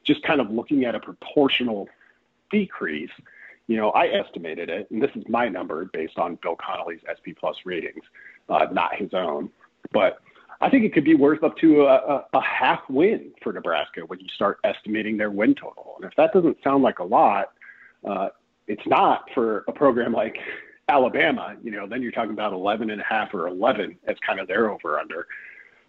just 0.05 0.23
kind 0.23 0.41
of 0.41 0.51
looking 0.51 0.87
at 0.87 0.95
a 0.95 1.01
proportional 1.01 1.87
decrease, 2.51 3.11
you 3.67 3.77
know, 3.77 3.91
I 3.91 4.07
estimated 4.07 4.71
it, 4.71 4.91
and 4.91 5.03
this 5.03 5.11
is 5.17 5.25
my 5.29 5.51
number 5.51 5.85
based 5.85 6.19
on 6.19 6.37
Bill 6.37 6.57
Connelly's 6.57 7.01
SP 7.05 7.37
Plus 7.39 7.57
ratings, 7.67 8.05
uh, 8.49 8.67
not 8.73 8.95
his 8.95 9.13
own, 9.13 9.51
but 9.93 10.23
I 10.61 10.71
think 10.71 10.85
it 10.85 10.95
could 10.95 11.05
be 11.05 11.15
worth 11.15 11.43
up 11.43 11.57
to 11.59 11.83
a, 11.83 11.95
a, 11.95 12.25
a 12.33 12.41
half 12.41 12.81
win 12.89 13.33
for 13.43 13.53
Nebraska 13.53 14.01
when 14.07 14.21
you 14.21 14.29
start 14.29 14.59
estimating 14.65 15.17
their 15.17 15.31
win 15.31 15.55
total. 15.55 15.97
And 16.01 16.11
if 16.11 16.17
that 16.17 16.33
doesn't 16.33 16.57
sound 16.65 16.83
like 16.83 16.99
a 16.99 17.05
lot, 17.05 17.53
uh, 18.05 18.29
it's 18.67 18.87
not 18.87 19.29
for 19.35 19.65
a 19.69 19.73
program 19.73 20.13
like 20.13 20.39
Alabama, 20.89 21.57
you 21.63 21.73
know, 21.73 21.87
then 21.87 22.01
you're 22.01 22.13
talking 22.13 22.31
about 22.31 22.53
11 22.53 22.91
and 22.91 23.01
a 23.01 23.05
half 23.05 23.35
or 23.35 23.49
11 23.49 23.99
as 24.07 24.17
kind 24.25 24.39
of 24.39 24.47
their 24.47 24.71
over 24.71 24.99
under. 24.99 25.27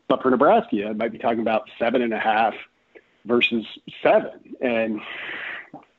But 0.07 0.21
for 0.21 0.31
Nebraska, 0.31 0.89
it 0.89 0.97
might 0.97 1.11
be 1.11 1.19
talking 1.19 1.41
about 1.41 1.69
seven 1.77 2.01
and 2.01 2.13
a 2.13 2.19
half 2.19 2.55
versus 3.25 3.65
seven. 4.01 4.55
And 4.59 5.01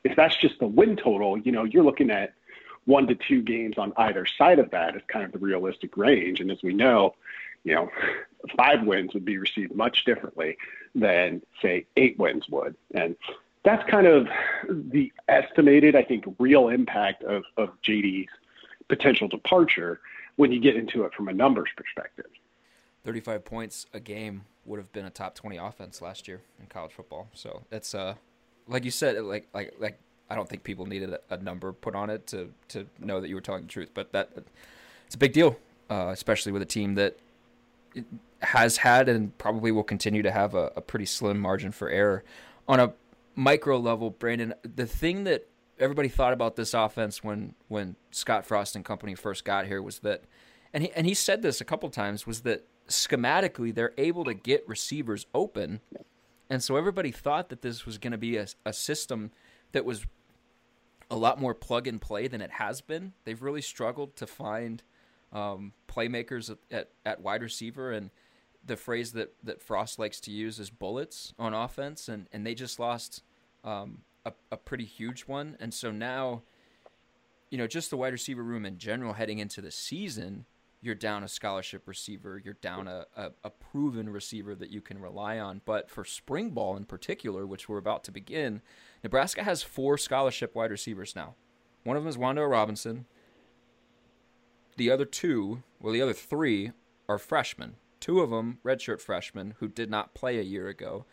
if 0.03 0.15
that's 0.15 0.35
just 0.37 0.59
the 0.59 0.67
win 0.67 0.97
total, 0.97 1.37
you 1.37 1.51
know, 1.51 1.63
you're 1.63 1.83
looking 1.83 2.09
at 2.09 2.33
one 2.85 3.07
to 3.07 3.15
two 3.15 3.41
games 3.41 3.77
on 3.77 3.93
either 3.97 4.25
side 4.25 4.59
of 4.59 4.71
that 4.71 4.95
as 4.95 5.01
kind 5.07 5.23
of 5.23 5.31
the 5.31 5.37
realistic 5.37 5.95
range. 5.95 6.39
And 6.39 6.51
as 6.51 6.61
we 6.63 6.73
know, 6.73 7.15
you 7.63 7.75
know, 7.75 7.89
five 8.57 8.85
wins 8.85 9.13
would 9.13 9.25
be 9.25 9.37
received 9.37 9.75
much 9.75 10.05
differently 10.05 10.57
than, 10.95 11.41
say, 11.61 11.85
eight 11.97 12.17
wins 12.17 12.47
would. 12.49 12.75
And 12.93 13.15
that's 13.63 13.87
kind 13.89 14.07
of 14.07 14.27
the 14.69 15.11
estimated, 15.27 15.95
I 15.95 16.03
think, 16.03 16.25
real 16.39 16.69
impact 16.69 17.23
of, 17.23 17.43
of 17.57 17.69
JD's 17.81 18.29
potential 18.87 19.27
departure 19.27 19.99
when 20.37 20.51
you 20.51 20.59
get 20.59 20.75
into 20.75 21.03
it 21.03 21.13
from 21.13 21.27
a 21.27 21.33
numbers 21.33 21.69
perspective. 21.75 22.25
35 23.05 23.45
points 23.45 23.85
a 23.93 23.99
game 23.99 24.43
would 24.65 24.77
have 24.77 24.91
been 24.91 25.05
a 25.05 25.09
top 25.09 25.35
20 25.35 25.57
offense 25.57 26.01
last 26.01 26.27
year 26.27 26.41
in 26.59 26.67
college 26.67 26.91
football. 26.91 27.27
So 27.33 27.63
that's 27.69 27.95
uh 27.95 28.15
like 28.67 28.85
you 28.85 28.91
said 28.91 29.21
like 29.23 29.47
like 29.53 29.73
like 29.79 29.99
I 30.29 30.35
don't 30.35 30.47
think 30.47 30.63
people 30.63 30.85
needed 30.85 31.15
a, 31.29 31.37
number 31.37 31.73
put 31.73 31.95
on 31.95 32.09
it 32.09 32.27
to 32.27 32.49
to 32.69 32.85
know 32.99 33.19
that 33.19 33.29
you 33.29 33.35
were 33.35 33.41
telling 33.41 33.63
the 33.63 33.67
truth, 33.67 33.89
but 33.93 34.11
that 34.11 34.29
it's 35.07 35.15
a 35.15 35.17
big 35.17 35.33
deal, 35.33 35.57
uh, 35.89 36.09
especially 36.13 36.51
with 36.51 36.61
a 36.61 36.67
team 36.67 36.95
that 36.95 37.17
has 38.41 38.77
had 38.77 39.09
and 39.09 39.37
probably 39.37 39.71
will 39.71 39.83
continue 39.83 40.21
to 40.23 40.31
have 40.31 40.55
a, 40.55 40.71
a 40.75 40.81
pretty 40.81 41.05
slim 41.05 41.39
margin 41.39 41.71
for 41.71 41.89
error. 41.89 42.23
On 42.67 42.79
a 42.79 42.93
micro 43.35 43.77
level, 43.77 44.09
Brandon, 44.09 44.53
the 44.63 44.85
thing 44.85 45.23
that 45.25 45.47
everybody 45.79 46.09
thought 46.09 46.33
about 46.33 46.55
this 46.55 46.73
offense 46.73 47.23
when 47.23 47.55
when 47.67 47.95
Scott 48.11 48.45
Frost 48.45 48.75
and 48.75 48.83
company 48.85 49.15
first 49.15 49.45
got 49.45 49.65
here 49.65 49.81
was 49.81 49.99
that, 49.99 50.23
and 50.73 50.83
he 50.83 50.91
and 50.91 51.07
he 51.07 51.13
said 51.13 51.41
this 51.41 51.61
a 51.61 51.65
couple 51.65 51.89
times 51.89 52.27
was 52.27 52.41
that 52.41 52.65
schematically 52.87 53.73
they're 53.73 53.93
able 53.97 54.23
to 54.25 54.33
get 54.33 54.67
receivers 54.67 55.25
open, 55.33 55.79
and 56.49 56.63
so 56.63 56.75
everybody 56.75 57.11
thought 57.11 57.49
that 57.49 57.61
this 57.61 57.85
was 57.85 57.97
going 57.97 58.11
to 58.11 58.17
be 58.17 58.37
a, 58.37 58.47
a 58.65 58.73
system 58.73 59.31
that 59.71 59.85
was 59.85 60.05
a 61.11 61.15
lot 61.15 61.39
more 61.39 61.55
plug 61.55 61.87
and 61.87 61.99
play 62.01 62.27
than 62.27 62.41
it 62.41 62.51
has 62.51 62.81
been. 62.81 63.13
They've 63.23 63.41
really 63.41 63.61
struggled 63.61 64.15
to 64.17 64.27
find 64.27 64.83
um, 65.31 65.73
playmakers 65.87 66.55
at, 66.71 66.89
at, 67.05 67.21
wide 67.21 67.41
receiver 67.41 67.91
and 67.91 68.09
the 68.65 68.75
phrase 68.75 69.13
that, 69.13 69.33
that 69.43 69.61
Frost 69.61 69.99
likes 69.99 70.19
to 70.21 70.31
use 70.31 70.59
is 70.59 70.69
bullets 70.69 71.33
on 71.39 71.53
offense, 71.53 72.09
and, 72.09 72.27
and 72.31 72.45
they 72.45 72.53
just 72.53 72.79
lost 72.79 73.23
um, 73.63 73.99
a, 74.25 74.33
a 74.51 74.57
pretty 74.57 74.85
huge 74.85 75.21
one. 75.21 75.57
And 75.59 75.73
so 75.73 75.91
now, 75.91 76.43
you 77.49 77.57
know, 77.57 77.67
just 77.67 77.89
the 77.89 77.97
wide 77.97 78.13
receiver 78.13 78.43
room 78.43 78.65
in 78.65 78.77
general 78.77 79.13
heading 79.13 79.39
into 79.39 79.61
the 79.61 79.71
season, 79.71 80.45
you're 80.81 80.95
down 80.95 81.23
a 81.23 81.27
scholarship 81.27 81.87
receiver, 81.87 82.41
you're 82.43 82.53
down 82.55 82.87
a, 82.87 83.05
a, 83.15 83.31
a, 83.43 83.49
proven 83.49 84.09
receiver 84.09 84.55
that 84.55 84.69
you 84.69 84.81
can 84.81 84.99
rely 84.99 85.39
on. 85.39 85.61
But 85.65 85.89
for 85.89 86.05
spring 86.05 86.51
ball 86.51 86.77
in 86.77 86.85
particular, 86.85 87.45
which 87.45 87.67
we're 87.67 87.77
about 87.77 88.03
to 88.05 88.11
begin, 88.11 88.61
Nebraska 89.03 89.43
has 89.43 89.61
four 89.61 89.97
scholarship 89.97 90.55
wide 90.55 90.71
receivers 90.71 91.15
now. 91.15 91.35
One 91.83 91.97
of 91.97 92.03
them 92.03 92.09
is 92.09 92.17
Wan'Dale 92.17 92.49
Robinson. 92.49 93.05
The 94.79 94.91
other 94.91 95.03
two, 95.03 95.61
well, 95.81 95.91
the 95.91 96.01
other 96.01 96.13
three 96.13 96.71
are 97.09 97.17
freshmen. 97.17 97.75
Two 97.99 98.21
of 98.21 98.29
them 98.29 98.59
redshirt 98.63 99.01
freshmen 99.01 99.55
who 99.59 99.67
did 99.67 99.89
not 99.89 100.13
play 100.13 100.39
a 100.39 100.41
year 100.41 100.69
ago. 100.69 101.03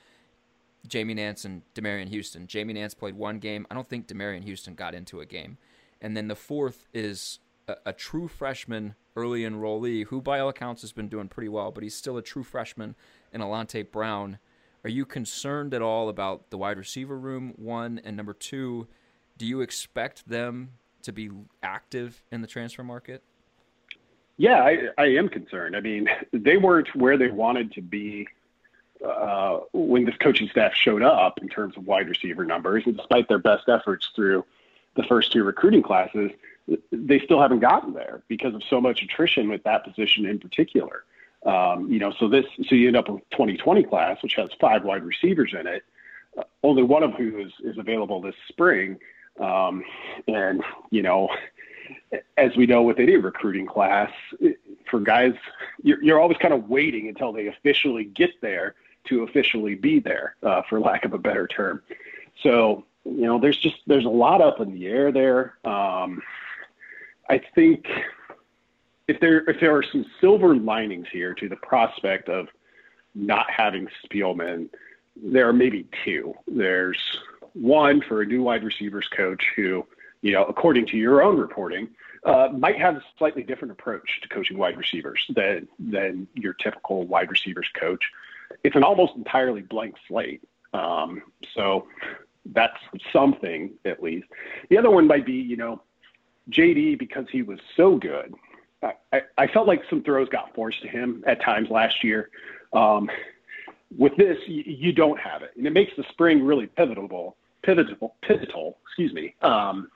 Jamie 0.86 1.14
Nance 1.14 1.44
and 1.44 1.62
Demariyon 1.74 2.08
Houston. 2.10 2.46
Jamie 2.46 2.74
Nance 2.74 2.94
played 2.94 3.16
one 3.16 3.40
game. 3.40 3.66
I 3.68 3.74
don't 3.74 3.88
think 3.88 4.06
Demariyon 4.06 4.44
Houston 4.44 4.76
got 4.76 4.94
into 4.94 5.18
a 5.18 5.26
game. 5.26 5.58
And 6.00 6.16
then 6.16 6.28
the 6.28 6.36
fourth 6.36 6.86
is 6.94 7.40
a, 7.66 7.74
a, 7.86 7.92
true 7.92 8.28
freshman 8.28 8.94
early 9.16 9.40
enrollee 9.40 10.06
who, 10.06 10.20
by 10.20 10.38
all 10.38 10.48
accounts, 10.48 10.82
has 10.82 10.92
been 10.92 11.08
doing 11.08 11.26
pretty 11.26 11.48
well, 11.48 11.72
but 11.72 11.82
he's 11.82 11.96
still 11.96 12.16
a 12.16 12.22
true 12.22 12.44
freshman 12.44 12.94
in 13.32 13.40
Alante 13.40 13.90
Brown. 13.90 14.38
Are 14.84 14.90
you 14.90 15.04
concerned 15.04 15.74
at 15.74 15.82
all 15.82 16.08
about 16.08 16.50
the 16.50 16.58
wide 16.58 16.78
receiver 16.78 17.18
room? 17.18 17.52
One 17.56 18.00
and 18.04 18.16
number 18.16 18.32
two, 18.32 18.86
do 19.36 19.44
you 19.44 19.60
expect 19.60 20.28
them 20.28 20.74
to 21.02 21.10
be 21.10 21.30
active 21.64 22.22
in 22.30 22.42
the 22.42 22.46
transfer 22.46 22.84
market? 22.84 23.24
Yeah, 24.38 24.62
I, 24.62 24.88
I 24.98 25.06
am 25.06 25.28
concerned. 25.28 25.76
I 25.76 25.80
mean, 25.80 26.08
they 26.32 26.56
weren't 26.56 26.94
where 26.94 27.16
they 27.16 27.28
wanted 27.28 27.72
to 27.72 27.82
be 27.82 28.28
uh, 29.04 29.60
when 29.72 30.04
this 30.04 30.16
coaching 30.16 30.48
staff 30.48 30.72
showed 30.74 31.02
up 31.02 31.38
in 31.42 31.48
terms 31.48 31.76
of 31.76 31.86
wide 31.86 32.08
receiver 32.08 32.44
numbers, 32.44 32.84
and 32.86 32.96
despite 32.96 33.28
their 33.28 33.38
best 33.38 33.68
efforts 33.68 34.10
through 34.14 34.44
the 34.94 35.02
first 35.04 35.32
two 35.32 35.44
recruiting 35.44 35.82
classes, 35.82 36.30
they 36.90 37.20
still 37.20 37.40
haven't 37.40 37.60
gotten 37.60 37.92
there 37.92 38.22
because 38.28 38.54
of 38.54 38.62
so 38.68 38.80
much 38.80 39.02
attrition 39.02 39.48
with 39.48 39.62
that 39.64 39.84
position 39.84 40.26
in 40.26 40.38
particular. 40.38 41.04
Um, 41.44 41.90
you 41.92 41.98
know, 41.98 42.12
so 42.18 42.28
this, 42.28 42.46
so 42.66 42.74
you 42.74 42.88
end 42.88 42.96
up 42.96 43.08
with 43.08 43.22
2020 43.30 43.84
class, 43.84 44.20
which 44.22 44.34
has 44.34 44.48
five 44.60 44.84
wide 44.84 45.04
receivers 45.04 45.54
in 45.58 45.66
it. 45.66 45.84
Uh, 46.36 46.42
only 46.64 46.82
one 46.82 47.02
of 47.02 47.12
who 47.12 47.38
is, 47.38 47.52
is 47.62 47.78
available 47.78 48.20
this 48.20 48.34
spring. 48.48 48.98
Um, 49.38 49.84
and, 50.26 50.62
you 50.90 51.02
know, 51.02 51.28
as 52.36 52.56
we 52.56 52.66
know 52.66 52.82
with 52.82 52.98
any 52.98 53.16
recruiting 53.16 53.66
class, 53.66 54.10
for 54.90 55.00
guys, 55.00 55.34
you're, 55.82 56.02
you're 56.02 56.20
always 56.20 56.38
kind 56.38 56.54
of 56.54 56.68
waiting 56.68 57.08
until 57.08 57.32
they 57.32 57.46
officially 57.48 58.04
get 58.04 58.40
there 58.40 58.74
to 59.04 59.22
officially 59.22 59.74
be 59.74 60.00
there, 60.00 60.36
uh, 60.42 60.62
for 60.68 60.80
lack 60.80 61.04
of 61.04 61.12
a 61.12 61.18
better 61.18 61.46
term. 61.46 61.82
So, 62.42 62.84
you 63.04 63.22
know, 63.22 63.38
there's 63.38 63.56
just 63.56 63.76
there's 63.86 64.04
a 64.04 64.08
lot 64.08 64.40
up 64.40 64.60
in 64.60 64.72
the 64.72 64.86
air 64.86 65.12
there. 65.12 65.58
Um, 65.64 66.22
I 67.28 67.40
think 67.54 67.86
if 69.08 69.20
there 69.20 69.48
if 69.48 69.60
there 69.60 69.76
are 69.76 69.82
some 69.82 70.04
silver 70.20 70.56
linings 70.56 71.06
here 71.12 71.34
to 71.34 71.48
the 71.48 71.56
prospect 71.56 72.28
of 72.28 72.48
not 73.14 73.50
having 73.50 73.88
Spielman, 74.04 74.68
there 75.16 75.48
are 75.48 75.52
maybe 75.52 75.86
two. 76.04 76.34
There's 76.46 76.98
one 77.54 78.02
for 78.02 78.22
a 78.22 78.26
new 78.26 78.42
wide 78.42 78.64
receivers 78.64 79.08
coach 79.08 79.42
who, 79.54 79.86
you 80.26 80.32
know, 80.32 80.44
according 80.44 80.86
to 80.86 80.96
your 80.96 81.22
own 81.22 81.38
reporting, 81.38 81.88
uh, 82.24 82.48
might 82.52 82.78
have 82.78 82.96
a 82.96 83.02
slightly 83.18 83.42
different 83.42 83.72
approach 83.72 84.20
to 84.22 84.28
coaching 84.28 84.58
wide 84.58 84.76
receivers 84.76 85.24
than 85.34 85.68
than 85.78 86.26
your 86.34 86.54
typical 86.54 87.06
wide 87.06 87.30
receivers 87.30 87.68
coach 87.78 88.02
it's 88.62 88.76
an 88.76 88.84
almost 88.84 89.14
entirely 89.16 89.62
blank 89.62 89.94
slate. 90.08 90.42
Um, 90.72 91.22
so 91.54 91.86
that's 92.46 92.78
something 93.12 93.72
at 93.84 94.02
least. 94.02 94.26
The 94.70 94.78
other 94.78 94.90
one 94.90 95.06
might 95.06 95.26
be, 95.26 95.34
you 95.34 95.56
know, 95.56 95.82
JD 96.50 96.98
because 96.98 97.26
he 97.30 97.42
was 97.42 97.58
so 97.76 97.96
good. 97.96 98.34
I, 99.12 99.22
I 99.36 99.46
felt 99.48 99.66
like 99.66 99.82
some 99.90 100.02
throws 100.02 100.28
got 100.28 100.54
forced 100.54 100.82
to 100.82 100.88
him 100.88 101.24
at 101.26 101.40
times 101.42 101.70
last 101.70 102.04
year. 102.04 102.30
Um, 102.72 103.10
with 103.96 104.16
this, 104.16 104.38
you, 104.46 104.62
you, 104.66 104.92
don't 104.92 105.18
have 105.18 105.42
it, 105.42 105.52
and 105.56 105.66
it 105.66 105.72
makes 105.72 105.92
the 105.96 106.04
spring 106.10 106.44
really 106.44 106.66
pivotal, 106.66 107.36
pivotal, 107.62 108.14
pivotal. 108.22 108.78
Excuse 108.84 109.12
me. 109.12 109.34
Um, 109.42 109.88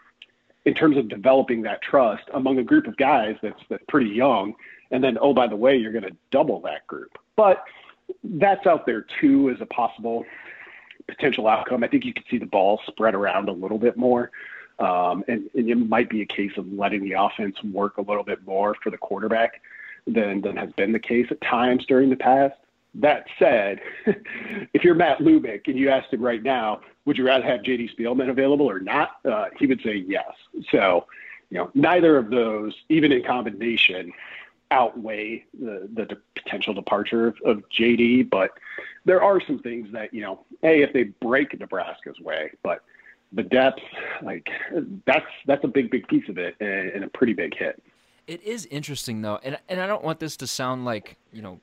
in 0.64 0.74
terms 0.74 0.96
of 0.96 1.08
developing 1.08 1.62
that 1.62 1.82
trust 1.82 2.24
among 2.34 2.58
a 2.58 2.62
group 2.62 2.86
of 2.86 2.96
guys 2.96 3.36
that's 3.42 3.62
that's 3.68 3.84
pretty 3.88 4.11
young, 4.11 4.54
and 4.90 5.02
then 5.02 5.18
oh 5.20 5.32
by 5.32 5.46
the 5.46 5.56
way, 5.56 5.76
you're 5.76 5.92
going 5.92 6.04
to 6.04 6.16
double 6.30 6.61
that 6.61 6.86
group. 6.86 7.18
But 7.36 7.64
that's 8.24 8.66
out 8.66 8.86
there 8.86 9.06
too 9.20 9.50
as 9.50 9.61
a 9.61 9.66
possible 9.66 10.24
potential 11.06 11.48
outcome. 11.48 11.82
I 11.84 11.88
think 11.88 12.04
you 12.04 12.12
could 12.12 12.24
see 12.30 12.38
the 12.38 12.46
ball 12.46 12.80
spread 12.86 13.14
around 13.14 13.48
a 13.48 13.52
little 13.52 13.78
bit 13.78 13.96
more. 13.96 14.30
Um, 14.78 15.24
and, 15.28 15.50
and, 15.54 15.68
it 15.68 15.74
might 15.74 16.08
be 16.08 16.22
a 16.22 16.26
case 16.26 16.52
of 16.56 16.66
letting 16.72 17.02
the 17.02 17.12
offense 17.12 17.62
work 17.62 17.98
a 17.98 18.00
little 18.00 18.22
bit 18.22 18.46
more 18.46 18.74
for 18.82 18.88
the 18.88 18.96
quarterback 18.96 19.61
than, 20.06 20.40
than 20.40 20.56
has 20.56 20.72
been 20.72 20.92
the 20.92 20.98
case 20.98 21.26
at 21.30 21.38
times 21.42 21.84
during 21.84 22.08
the 22.08 22.16
past. 22.16 22.54
That 22.95 23.26
said, 23.38 23.80
if 24.74 24.82
you're 24.82 24.95
Matt 24.95 25.18
Lubick 25.18 25.68
and 25.68 25.78
you 25.78 25.91
asked 25.91 26.12
him 26.12 26.22
right 26.22 26.43
now, 26.43 26.80
would 27.05 27.16
you 27.16 27.24
rather 27.24 27.45
have 27.45 27.61
JD 27.61 27.97
Spielman 27.97 28.30
available 28.30 28.68
or 28.68 28.80
not? 28.80 29.16
Uh, 29.24 29.47
he 29.59 29.66
would 29.66 29.80
say 29.82 30.05
yes. 30.07 30.32
So, 30.70 31.07
you 31.51 31.59
know, 31.59 31.70
neither 31.74 32.16
of 32.16 32.30
those, 32.30 32.74
even 32.88 33.12
in 33.12 33.22
combination, 33.22 34.12
outweigh 34.70 35.45
the, 35.59 35.88
the 35.95 36.16
potential 36.34 36.74
departure 36.74 37.28
of, 37.28 37.36
of 37.45 37.62
JD, 37.70 38.30
but 38.30 38.51
there 39.05 39.22
are 39.22 39.41
some 39.41 39.59
things 39.59 39.88
that, 39.93 40.14
you 40.14 40.22
know, 40.22 40.45
A, 40.62 40.82
if 40.82 40.93
they 40.93 41.05
break 41.05 41.59
Nebraska's 41.59 42.20
way, 42.20 42.53
but 42.62 42.82
the 43.32 43.43
depth, 43.43 43.80
like 44.22 44.49
that's 45.07 45.26
that's 45.47 45.62
a 45.64 45.68
big, 45.68 45.91
big 45.91 46.07
piece 46.09 46.28
of 46.28 46.38
it 46.38 46.57
and, 46.61 46.91
and 46.91 47.05
a 47.05 47.09
pretty 47.09 47.32
big 47.32 47.57
hit. 47.57 47.80
It 48.26 48.43
is 48.43 48.66
interesting 48.66 49.22
though, 49.22 49.38
and 49.43 49.59
and 49.68 49.80
I 49.80 49.86
don't 49.86 50.05
want 50.05 50.18
this 50.18 50.36
to 50.38 50.47
sound 50.47 50.84
like, 50.84 51.16
you 51.32 51.43
know, 51.43 51.61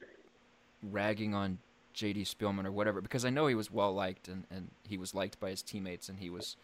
ragging 0.84 1.34
on 1.34 1.60
JD 1.96 2.22
Spielman 2.28 2.66
or 2.66 2.72
whatever, 2.72 3.02
because 3.02 3.26
I 3.26 3.30
know 3.30 3.48
he 3.48 3.56
was 3.56 3.72
well 3.72 3.94
liked 3.94 4.28
and, 4.28 4.46
and 4.52 4.70
he 4.84 4.98
was 4.98 5.16
liked 5.16 5.40
by 5.40 5.50
his 5.50 5.62
teammates 5.62 6.10
and 6.10 6.20
he 6.20 6.30
was 6.30 6.56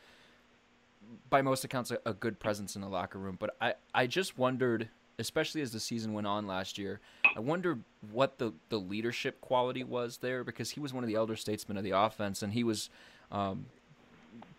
by 1.29 1.41
most 1.41 1.63
accounts 1.63 1.91
a, 1.91 1.99
a 2.05 2.13
good 2.13 2.39
presence 2.39 2.75
in 2.75 2.81
the 2.81 2.87
locker 2.87 3.19
room. 3.19 3.37
But 3.39 3.55
I, 3.59 3.73
I 3.93 4.07
just 4.07 4.37
wondered 4.37 4.89
especially 5.19 5.61
as 5.61 5.71
the 5.71 5.79
season 5.79 6.13
went 6.13 6.27
on 6.27 6.47
last 6.47 6.77
year. 6.77 6.99
I 7.35 7.39
wonder 7.39 7.79
what 8.11 8.37
the, 8.37 8.53
the 8.69 8.79
leadership 8.79 9.39
quality 9.41 9.83
was 9.83 10.17
there 10.17 10.43
because 10.43 10.71
he 10.71 10.79
was 10.79 10.93
one 10.93 11.03
of 11.03 11.07
the 11.07 11.15
elder 11.15 11.35
statesmen 11.35 11.77
of 11.77 11.83
the 11.83 11.91
offense, 11.91 12.41
and 12.41 12.53
he 12.53 12.63
was 12.63 12.89
um, 13.31 13.65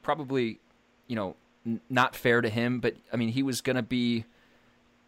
probably, 0.03 0.61
you 1.07 1.17
know, 1.17 1.37
n- 1.67 1.81
not 1.91 2.15
fair 2.15 2.41
to 2.41 2.49
him, 2.49 2.81
but 2.81 2.95
I 3.13 3.17
mean, 3.17 3.31
he 3.31 3.43
was 3.43 3.61
going 3.61 3.77
to 3.77 3.83
be 3.83 4.25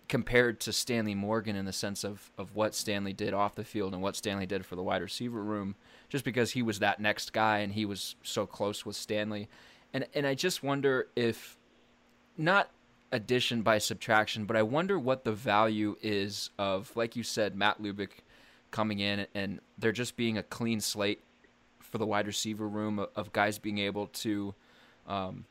compared 0.09 0.61
to 0.61 0.73
Stanley 0.73 1.15
Morgan 1.15 1.57
in 1.57 1.65
the 1.65 1.73
sense 1.73 2.05
of, 2.05 2.31
of 2.39 2.55
what 2.55 2.75
Stanley 2.75 3.13
did 3.13 3.35
off 3.35 3.55
the 3.55 3.65
field 3.65 3.93
and 3.93 4.03
what 4.03 4.17
Stanley 4.17 4.47
did 4.47 4.65
for 4.65 4.77
the 4.77 4.83
wide 4.83 5.03
receiver 5.03 5.43
room, 5.43 5.75
just 6.09 6.25
because 6.25 6.53
he 6.53 6.63
was 6.63 6.79
that 6.79 7.01
next 7.01 7.33
guy 7.33 7.59
and 7.59 7.73
he 7.73 7.85
was 7.85 8.15
so 8.23 8.47
close 8.47 8.87
with 8.87 8.97
Stanley. 8.97 9.49
And 9.93 10.07
and 10.15 10.27
I 10.27 10.35
just 10.35 10.63
wonder 10.63 11.09
if 11.17 11.59
not 12.37 12.71
addition 13.13 13.63
by 13.63 13.79
subtraction, 13.79 14.45
but 14.45 14.57
I 14.57 14.63
wonder 14.63 14.99
what 14.99 15.25
the 15.25 15.33
value 15.33 15.97
is 16.03 16.51
of, 16.59 16.93
like 16.97 17.17
you 17.17 17.23
said, 17.23 17.57
Matt 17.57 17.83
Lubick 17.83 18.11
coming 18.71 18.99
in 18.99 19.27
and 19.35 19.61
there 19.79 19.93
just 19.93 20.17
being 20.17 20.37
a 20.37 20.43
clean 20.43 20.81
slate 20.81 21.23
for 21.81 21.99
the 21.99 22.07
wide 22.07 22.27
receiver 22.27 22.69
room 22.69 23.05
of, 23.15 23.33
guys 23.33 23.59
being 23.59 23.79
able 23.79 24.09
to 24.09 24.55
um, 25.07 25.45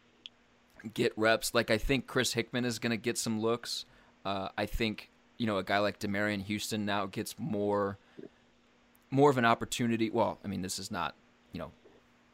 get 0.93 1.13
reps. 1.15 1.53
Like 1.53 1.71
I 1.71 1.77
think 1.77 2.07
Chris 2.07 2.33
Hickman 2.33 2.65
is 2.65 2.77
going 2.77 2.91
to 2.91 2.97
get 2.97 3.17
some 3.17 3.39
looks. 3.41 3.85
Uh, 4.25 4.49
I 4.57 4.65
think 4.65 5.11
you 5.37 5.45
know 5.45 5.57
a 5.57 5.63
guy 5.63 5.79
like 5.79 5.99
Demariyon 5.99 6.41
Houston 6.43 6.85
now 6.85 7.05
gets 7.05 7.35
more 7.37 7.97
more 9.11 9.29
of 9.29 9.37
an 9.37 9.45
opportunity. 9.45 10.09
Well, 10.09 10.39
I 10.43 10.47
mean 10.47 10.61
this 10.61 10.79
is 10.79 10.91
not 10.91 11.15
you 11.51 11.59
know 11.59 11.71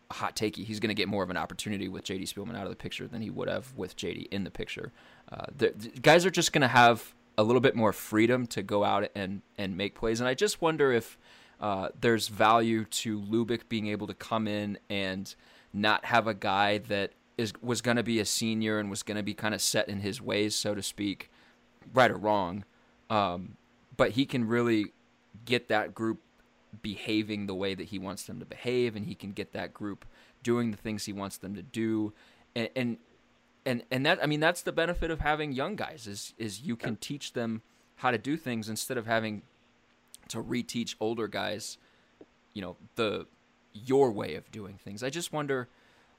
a 0.09 0.13
hot 0.13 0.35
takey. 0.35 0.65
He's 0.65 0.79
going 0.79 0.89
to 0.89 0.95
get 0.95 1.07
more 1.07 1.23
of 1.23 1.29
an 1.29 1.37
opportunity 1.37 1.87
with 1.87 2.03
JD 2.03 2.23
Spielman 2.23 2.55
out 2.55 2.63
of 2.63 2.69
the 2.69 2.75
picture 2.75 3.07
than 3.07 3.21
he 3.21 3.29
would 3.29 3.49
have 3.49 3.73
with 3.75 3.95
JD 3.95 4.27
in 4.31 4.43
the 4.43 4.51
picture. 4.51 4.91
Uh, 5.31 5.45
the, 5.55 5.73
the 5.75 5.89
guys 5.99 6.25
are 6.25 6.31
just 6.31 6.53
going 6.53 6.61
to 6.61 6.67
have 6.67 7.13
a 7.37 7.43
little 7.43 7.61
bit 7.61 7.75
more 7.75 7.93
freedom 7.93 8.45
to 8.47 8.61
go 8.61 8.83
out 8.83 9.09
and 9.15 9.41
and 9.57 9.75
make 9.75 9.95
plays. 9.95 10.19
And 10.19 10.27
I 10.27 10.33
just 10.33 10.61
wonder 10.61 10.91
if 10.91 11.17
uh, 11.59 11.89
there's 11.99 12.27
value 12.27 12.85
to 12.85 13.19
Lubick 13.19 13.61
being 13.69 13.87
able 13.87 14.07
to 14.07 14.13
come 14.13 14.47
in 14.47 14.77
and 14.89 15.33
not 15.73 16.05
have 16.05 16.27
a 16.27 16.33
guy 16.33 16.79
that 16.79 17.11
is 17.37 17.53
was 17.61 17.81
going 17.81 17.97
to 17.97 18.03
be 18.03 18.19
a 18.19 18.25
senior 18.25 18.79
and 18.79 18.89
was 18.89 19.03
going 19.03 19.17
to 19.17 19.23
be 19.23 19.33
kind 19.33 19.53
of 19.53 19.61
set 19.61 19.87
in 19.87 19.99
his 19.99 20.21
ways, 20.21 20.55
so 20.55 20.75
to 20.75 20.83
speak, 20.83 21.29
right 21.93 22.11
or 22.11 22.17
wrong. 22.17 22.63
Um, 23.09 23.57
but 23.97 24.11
he 24.11 24.25
can 24.25 24.47
really 24.47 24.93
get 25.45 25.67
that 25.69 25.93
group 25.93 26.19
behaving 26.81 27.47
the 27.47 27.55
way 27.55 27.75
that 27.75 27.87
he 27.87 27.99
wants 27.99 28.23
them 28.23 28.39
to 28.39 28.45
behave, 28.45 28.95
and 28.95 29.05
he 29.05 29.15
can 29.15 29.31
get 29.31 29.53
that 29.53 29.73
group 29.73 30.05
doing 30.43 30.71
the 30.71 30.77
things 30.77 31.05
he 31.05 31.13
wants 31.13 31.37
them 31.37 31.55
to 31.55 31.61
do, 31.61 32.13
and 32.55 32.69
and 32.75 32.97
and, 33.65 33.83
and 33.91 34.05
that 34.05 34.23
I 34.23 34.25
mean 34.25 34.39
that's 34.39 34.61
the 34.61 34.71
benefit 34.71 35.11
of 35.11 35.19
having 35.19 35.51
young 35.51 35.75
guys 35.75 36.07
is 36.07 36.33
is 36.37 36.61
you 36.61 36.75
can 36.75 36.95
teach 36.95 37.33
them 37.33 37.61
how 37.97 38.11
to 38.11 38.17
do 38.17 38.37
things 38.37 38.69
instead 38.69 38.97
of 38.97 39.05
having 39.05 39.43
to 40.29 40.41
reteach 40.41 40.95
older 40.99 41.27
guys, 41.27 41.77
you 42.53 42.61
know, 42.61 42.77
the 42.95 43.27
your 43.73 44.11
way 44.11 44.35
of 44.35 44.51
doing 44.51 44.79
things. 44.83 45.03
I 45.03 45.09
just 45.09 45.31
wonder, 45.31 45.67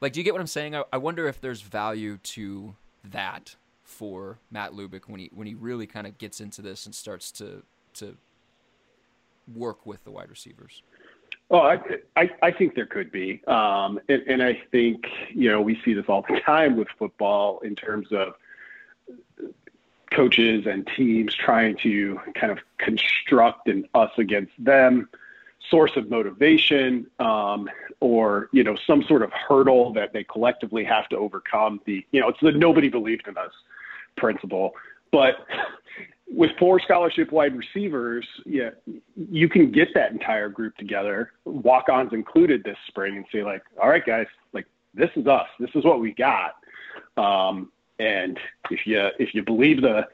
like, 0.00 0.12
do 0.12 0.20
you 0.20 0.24
get 0.24 0.32
what 0.32 0.40
I'm 0.40 0.46
saying? 0.46 0.76
I, 0.76 0.84
I 0.92 0.98
wonder 0.98 1.26
if 1.26 1.40
there's 1.40 1.62
value 1.62 2.18
to 2.18 2.76
that 3.04 3.56
for 3.92 4.38
Matt 4.50 4.72
Lubick 4.72 5.02
when 5.06 5.20
he 5.20 5.30
when 5.34 5.46
he 5.46 5.54
really 5.54 5.86
kind 5.86 6.06
of 6.06 6.18
gets 6.18 6.40
into 6.40 6.62
this 6.62 6.86
and 6.86 6.94
starts 6.94 7.30
to 7.32 7.62
to 7.94 8.16
work 9.54 9.84
with 9.86 10.02
the 10.04 10.10
wide 10.10 10.30
receivers. 10.30 10.82
Oh, 11.50 11.58
I, 11.58 11.78
I, 12.16 12.30
I 12.42 12.50
think 12.50 12.74
there 12.74 12.86
could 12.86 13.12
be, 13.12 13.42
um, 13.46 14.00
and, 14.08 14.22
and 14.26 14.42
I 14.42 14.62
think 14.70 15.04
you 15.30 15.50
know 15.50 15.60
we 15.60 15.80
see 15.84 15.92
this 15.92 16.06
all 16.08 16.24
the 16.28 16.40
time 16.46 16.76
with 16.76 16.88
football 16.98 17.60
in 17.60 17.76
terms 17.76 18.08
of 18.10 18.34
coaches 20.10 20.66
and 20.66 20.86
teams 20.96 21.34
trying 21.34 21.76
to 21.78 22.20
kind 22.34 22.52
of 22.52 22.58
construct 22.78 23.68
an 23.68 23.86
us 23.94 24.10
against 24.18 24.52
them 24.58 25.08
source 25.70 25.92
of 25.96 26.10
motivation 26.10 27.06
um, 27.18 27.68
or 28.00 28.48
you 28.52 28.64
know 28.64 28.76
some 28.86 29.02
sort 29.04 29.22
of 29.22 29.32
hurdle 29.32 29.92
that 29.92 30.12
they 30.12 30.24
collectively 30.24 30.84
have 30.84 31.08
to 31.08 31.16
overcome. 31.16 31.80
The 31.84 32.04
you 32.12 32.20
know 32.20 32.28
it's 32.28 32.40
the 32.40 32.52
nobody 32.52 32.88
believed 32.88 33.28
in 33.28 33.36
us 33.36 33.52
principle 34.16 34.74
but 35.12 35.34
with 36.34 36.50
four 36.58 36.80
scholarship 36.80 37.30
wide 37.30 37.54
receivers, 37.54 38.26
yeah, 38.46 38.70
you 39.14 39.48
can 39.48 39.70
get 39.70 39.88
that 39.94 40.10
entire 40.10 40.48
group 40.48 40.74
together, 40.76 41.32
walk-ons 41.44 42.12
included 42.12 42.64
this 42.64 42.76
spring, 42.88 43.16
and 43.16 43.26
say 43.30 43.44
like, 43.44 43.62
all 43.80 43.90
right, 43.90 44.04
guys, 44.04 44.26
like 44.52 44.66
this 44.94 45.10
is 45.14 45.26
us, 45.26 45.46
this 45.60 45.70
is 45.74 45.84
what 45.84 46.00
we 46.00 46.14
got. 46.14 46.54
Um, 47.16 47.70
and 47.98 48.38
if 48.70 48.86
you 48.86 49.08
if 49.18 49.34
you 49.34 49.44
believe 49.44 49.82
the, 49.82 50.06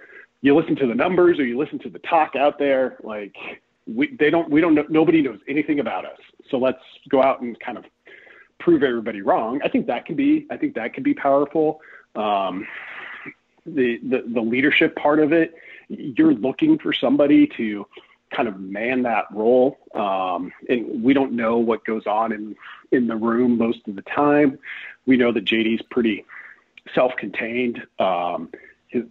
you 0.42 0.55
listen 0.57 0.76
to 0.76 0.86
the 0.86 0.94
numbers 0.94 1.38
or 1.38 1.46
you 1.46 1.57
listen 1.57 1.78
to 1.80 1.90
the 1.90 2.01
talk 2.01 2.34
out 2.36 2.59
there, 2.59 2.96
like 3.05 3.34
we 3.86 4.16
they 4.18 4.30
don't 4.30 4.51
we 4.51 4.61
don't 4.61 4.74
know, 4.74 4.84
nobody 4.88 5.22
knows 5.22 5.38
anything 5.49 5.78
about 5.78 6.05
us. 6.05 6.18
So 6.51 6.59
let's 6.59 6.82
go 7.09 7.22
out 7.22 7.40
and 7.40 7.59
kind 7.61 7.78
of 7.78 7.84
prove 8.59 8.82
everybody 8.82 9.22
wrong. 9.22 9.61
I 9.64 9.68
think 9.68 9.86
that 9.86 10.05
can 10.05 10.16
be 10.16 10.46
I 10.51 10.57
think 10.57 10.74
that 10.74 10.92
can 10.92 11.05
be 11.05 11.14
powerful. 11.14 11.80
Um, 12.16 12.66
the, 13.66 13.98
the 14.02 14.24
the 14.26 14.40
leadership 14.40 14.96
part 14.96 15.20
of 15.20 15.32
it 15.32 15.54
you're 15.88 16.34
looking 16.34 16.78
for 16.78 16.92
somebody 16.92 17.46
to 17.46 17.86
kind 18.30 18.46
of 18.48 18.61
man 18.61 19.02
that 19.02 19.24
role. 19.32 19.78
Um, 19.94 20.52
and 20.68 21.02
we 21.02 21.14
don't 21.14 21.32
know 21.32 21.59
what 21.59 21.84
goes 21.84 22.06
on 22.06 22.32
in, 22.32 22.56
in 22.92 23.06
the 23.06 23.16
room 23.16 23.56
most 23.56 23.88
of 23.88 23.96
the 23.96 24.02
time. 24.02 24.59
We 25.06 25.16
know 25.16 25.32
that 25.32 25.44
JD's 25.44 25.82
pretty 25.90 26.24
self-contained. 26.94 27.86
Um, 27.98 28.50
his, 28.88 29.04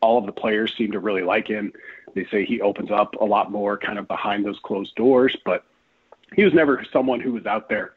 all 0.00 0.18
of 0.18 0.26
the 0.26 0.32
players 0.32 0.74
seem 0.76 0.92
to 0.92 1.00
really 1.00 1.22
like 1.22 1.48
him. 1.48 1.72
They 2.14 2.24
say 2.26 2.44
he 2.44 2.60
opens 2.60 2.90
up 2.90 3.14
a 3.20 3.24
lot 3.24 3.50
more 3.50 3.76
kind 3.76 3.98
of 3.98 4.06
behind 4.06 4.44
those 4.44 4.58
closed 4.60 4.94
doors, 4.94 5.36
but 5.44 5.64
he 6.34 6.44
was 6.44 6.54
never 6.54 6.84
someone 6.92 7.20
who 7.20 7.32
was 7.32 7.46
out 7.46 7.68
there 7.68 7.94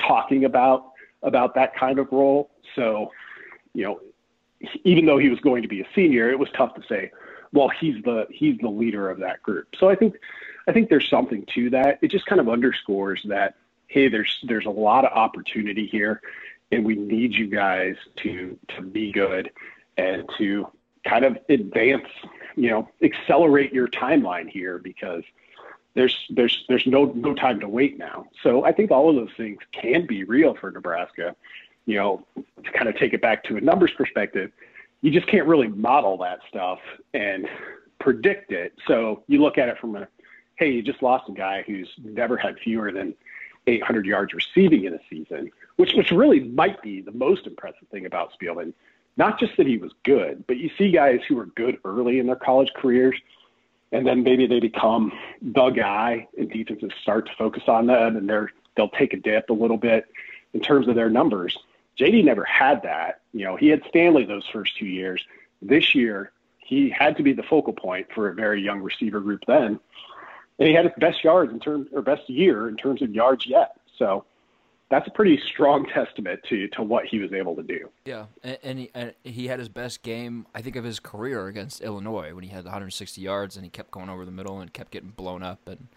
talking 0.00 0.44
about 0.44 0.92
about 1.22 1.54
that 1.54 1.74
kind 1.74 1.98
of 1.98 2.08
role. 2.12 2.50
So, 2.74 3.10
you 3.74 3.84
know, 3.84 4.00
even 4.84 5.06
though 5.06 5.18
he 5.18 5.28
was 5.28 5.40
going 5.40 5.62
to 5.62 5.68
be 5.68 5.80
a 5.80 5.86
senior, 5.94 6.30
it 6.30 6.38
was 6.38 6.48
tough 6.56 6.74
to 6.74 6.82
say, 6.88 7.10
well, 7.52 7.68
he's 7.68 8.02
the 8.04 8.26
he's 8.30 8.58
the 8.58 8.68
leader 8.68 9.10
of 9.10 9.18
that 9.20 9.42
group. 9.42 9.68
So 9.78 9.88
I 9.88 9.94
think 9.94 10.16
I 10.68 10.72
think 10.72 10.88
there's 10.88 11.08
something 11.08 11.44
to 11.54 11.70
that. 11.70 11.98
It 12.02 12.10
just 12.10 12.26
kind 12.26 12.40
of 12.40 12.48
underscores 12.48 13.22
that 13.28 13.54
hey, 13.88 14.08
there's 14.08 14.38
there's 14.44 14.66
a 14.66 14.70
lot 14.70 15.04
of 15.04 15.12
opportunity 15.12 15.86
here, 15.86 16.20
and 16.72 16.84
we 16.84 16.94
need 16.94 17.34
you 17.34 17.46
guys 17.46 17.96
to 18.16 18.58
to 18.76 18.82
be 18.82 19.12
good 19.12 19.50
and 19.96 20.28
to 20.38 20.66
kind 21.04 21.24
of 21.24 21.38
advance, 21.48 22.06
you 22.56 22.70
know, 22.70 22.88
accelerate 23.02 23.72
your 23.72 23.88
timeline 23.88 24.48
here 24.48 24.78
because 24.78 25.22
there's 25.94 26.26
there's 26.30 26.64
there's 26.68 26.86
no 26.86 27.06
no 27.14 27.34
time 27.34 27.60
to 27.60 27.68
wait 27.68 27.98
now. 27.98 28.26
So 28.42 28.64
I 28.64 28.72
think 28.72 28.90
all 28.90 29.08
of 29.08 29.16
those 29.16 29.34
things 29.36 29.58
can 29.72 30.06
be 30.06 30.24
real 30.24 30.54
for 30.54 30.70
Nebraska. 30.70 31.34
You 31.86 31.96
know, 31.96 32.26
to 32.64 32.72
kind 32.72 32.88
of 32.88 32.96
take 32.96 33.14
it 33.14 33.22
back 33.22 33.44
to 33.44 33.56
a 33.56 33.60
numbers 33.60 33.92
perspective, 33.96 34.50
you 35.02 35.10
just 35.10 35.26
can't 35.28 35.46
really 35.46 35.68
model 35.68 36.18
that 36.18 36.40
stuff 36.48 36.80
and 37.14 37.48
predict 38.00 38.52
it. 38.52 38.74
So 38.86 39.22
you 39.28 39.40
look 39.40 39.58
at 39.58 39.68
it 39.68 39.78
from 39.78 39.96
a, 39.96 40.08
hey, 40.56 40.70
you 40.70 40.82
just 40.82 41.02
lost 41.02 41.28
a 41.28 41.32
guy 41.32 41.62
who's 41.66 41.88
never 42.02 42.36
had 42.36 42.58
fewer 42.58 42.90
than 42.92 43.14
800 43.66 44.06
yards 44.06 44.32
receiving 44.32 44.84
in 44.84 44.94
a 44.94 45.00
season, 45.10 45.50
which 45.76 45.92
which 45.94 46.10
really 46.10 46.40
might 46.40 46.80
be 46.82 47.00
the 47.00 47.12
most 47.12 47.46
impressive 47.46 47.88
thing 47.90 48.06
about 48.06 48.32
Spielman. 48.38 48.72
Not 49.16 49.38
just 49.40 49.56
that 49.56 49.66
he 49.66 49.78
was 49.78 49.92
good, 50.04 50.44
but 50.46 50.58
you 50.58 50.70
see 50.76 50.90
guys 50.90 51.20
who 51.26 51.38
are 51.38 51.46
good 51.46 51.78
early 51.84 52.18
in 52.18 52.26
their 52.26 52.36
college 52.36 52.70
careers, 52.76 53.18
and 53.90 54.06
then 54.06 54.22
maybe 54.22 54.46
they 54.46 54.60
become 54.60 55.10
the 55.40 55.70
guy, 55.70 56.28
and 56.38 56.50
defenses 56.50 56.92
start 57.00 57.26
to 57.26 57.32
focus 57.36 57.62
on 57.66 57.86
them, 57.86 58.16
and 58.16 58.28
they're 58.28 58.50
they'll 58.76 58.90
take 58.90 59.14
a 59.14 59.16
dip 59.16 59.48
a 59.50 59.54
little 59.54 59.78
bit 59.78 60.06
in 60.52 60.60
terms 60.60 60.86
of 60.86 60.94
their 60.94 61.10
numbers. 61.10 61.58
JD 61.98 62.24
never 62.24 62.44
had 62.44 62.82
that. 62.82 63.20
You 63.32 63.44
know, 63.44 63.56
he 63.56 63.68
had 63.68 63.82
Stanley 63.88 64.24
those 64.24 64.46
first 64.52 64.76
two 64.76 64.86
years. 64.86 65.24
This 65.62 65.94
year, 65.94 66.32
he 66.58 66.90
had 66.90 67.16
to 67.16 67.22
be 67.22 67.32
the 67.32 67.42
focal 67.42 67.72
point 67.72 68.08
for 68.14 68.28
a 68.28 68.34
very 68.34 68.62
young 68.62 68.80
receiver 68.80 69.20
group 69.20 69.42
then. 69.46 69.80
And 70.58 70.68
he 70.68 70.74
had 70.74 70.84
his 70.84 70.94
best 70.98 71.22
yards 71.22 71.52
in 71.52 71.60
terms 71.60 71.88
or 71.92 72.02
best 72.02 72.28
year 72.28 72.68
in 72.68 72.76
terms 72.76 73.02
of 73.02 73.14
yards 73.14 73.46
yet. 73.46 73.76
So 73.98 74.24
that's 74.90 75.06
a 75.06 75.10
pretty 75.10 75.40
strong 75.52 75.86
testament 75.94 76.40
to 76.48 76.68
to 76.68 76.82
what 76.82 77.06
he 77.06 77.18
was 77.18 77.32
able 77.32 77.56
to 77.56 77.62
do. 77.62 77.88
Yeah, 78.04 78.26
and, 78.42 78.58
and, 78.62 78.78
he, 78.78 78.90
and 78.94 79.14
he 79.24 79.46
had 79.46 79.58
his 79.58 79.68
best 79.68 80.02
game, 80.02 80.46
I 80.54 80.62
think, 80.62 80.76
of 80.76 80.84
his 80.84 81.00
career 81.00 81.46
against 81.46 81.80
Illinois 81.80 82.34
when 82.34 82.44
he 82.44 82.50
had 82.50 82.64
160 82.64 83.20
yards 83.20 83.56
and 83.56 83.64
he 83.64 83.70
kept 83.70 83.90
going 83.90 84.08
over 84.08 84.24
the 84.24 84.32
middle 84.32 84.60
and 84.60 84.72
kept 84.72 84.90
getting 84.90 85.10
blown 85.10 85.42
up 85.42 85.60
and 85.66 85.88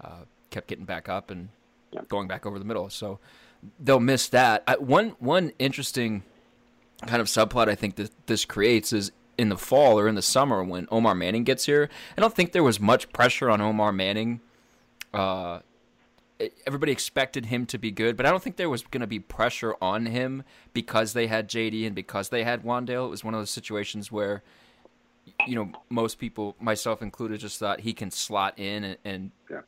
uh, 0.00 0.22
kept 0.50 0.68
getting 0.68 0.84
back 0.84 1.08
up 1.08 1.30
and 1.30 1.48
yeah. 1.92 2.00
going 2.08 2.28
back 2.28 2.46
over 2.46 2.58
the 2.58 2.64
middle. 2.64 2.88
So 2.90 3.18
they'll 3.80 4.00
miss 4.00 4.28
that. 4.28 4.62
I, 4.66 4.76
one 4.76 5.10
one 5.18 5.52
interesting 5.58 6.22
kind 7.06 7.20
of 7.20 7.28
subplot 7.28 7.68
I 7.68 7.74
think 7.74 7.96
that 7.96 8.10
this 8.26 8.44
creates 8.44 8.92
is 8.92 9.12
in 9.36 9.48
the 9.48 9.56
fall 9.56 9.98
or 9.98 10.08
in 10.08 10.16
the 10.16 10.22
summer 10.22 10.64
when 10.64 10.88
Omar 10.90 11.14
Manning 11.14 11.44
gets 11.44 11.66
here. 11.66 11.88
I 12.16 12.20
don't 12.20 12.34
think 12.34 12.52
there 12.52 12.64
was 12.64 12.80
much 12.80 13.12
pressure 13.12 13.48
on 13.48 13.60
Omar 13.60 13.92
Manning. 13.92 14.40
Uh, 15.14 15.60
everybody 16.66 16.92
expected 16.92 17.46
him 17.46 17.66
to 17.66 17.78
be 17.78 17.90
good, 17.90 18.16
but 18.16 18.26
I 18.26 18.30
don't 18.30 18.42
think 18.42 18.56
there 18.56 18.68
was 18.68 18.82
going 18.82 19.00
to 19.00 19.06
be 19.06 19.20
pressure 19.20 19.74
on 19.80 20.06
him 20.06 20.42
because 20.72 21.12
they 21.12 21.28
had 21.28 21.48
JD 21.48 21.86
and 21.86 21.94
because 21.94 22.28
they 22.28 22.44
had 22.44 22.62
Wan'Dale. 22.62 23.06
It 23.06 23.10
was 23.10 23.24
one 23.24 23.34
of 23.34 23.40
those 23.40 23.50
situations 23.50 24.12
where, 24.12 24.42
you 25.46 25.54
know, 25.54 25.70
most 25.88 26.18
people, 26.18 26.56
myself 26.60 27.00
included, 27.00 27.40
just 27.40 27.58
thought 27.58 27.80
he 27.80 27.92
can 27.92 28.10
slot 28.10 28.58
in 28.58 28.84
and, 28.84 28.96
and 29.04 29.30
yeah. 29.50 29.60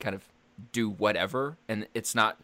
kind 0.00 0.14
of 0.14 0.24
do 0.72 0.90
whatever, 0.90 1.56
and 1.68 1.86
it's 1.94 2.14
not 2.14 2.38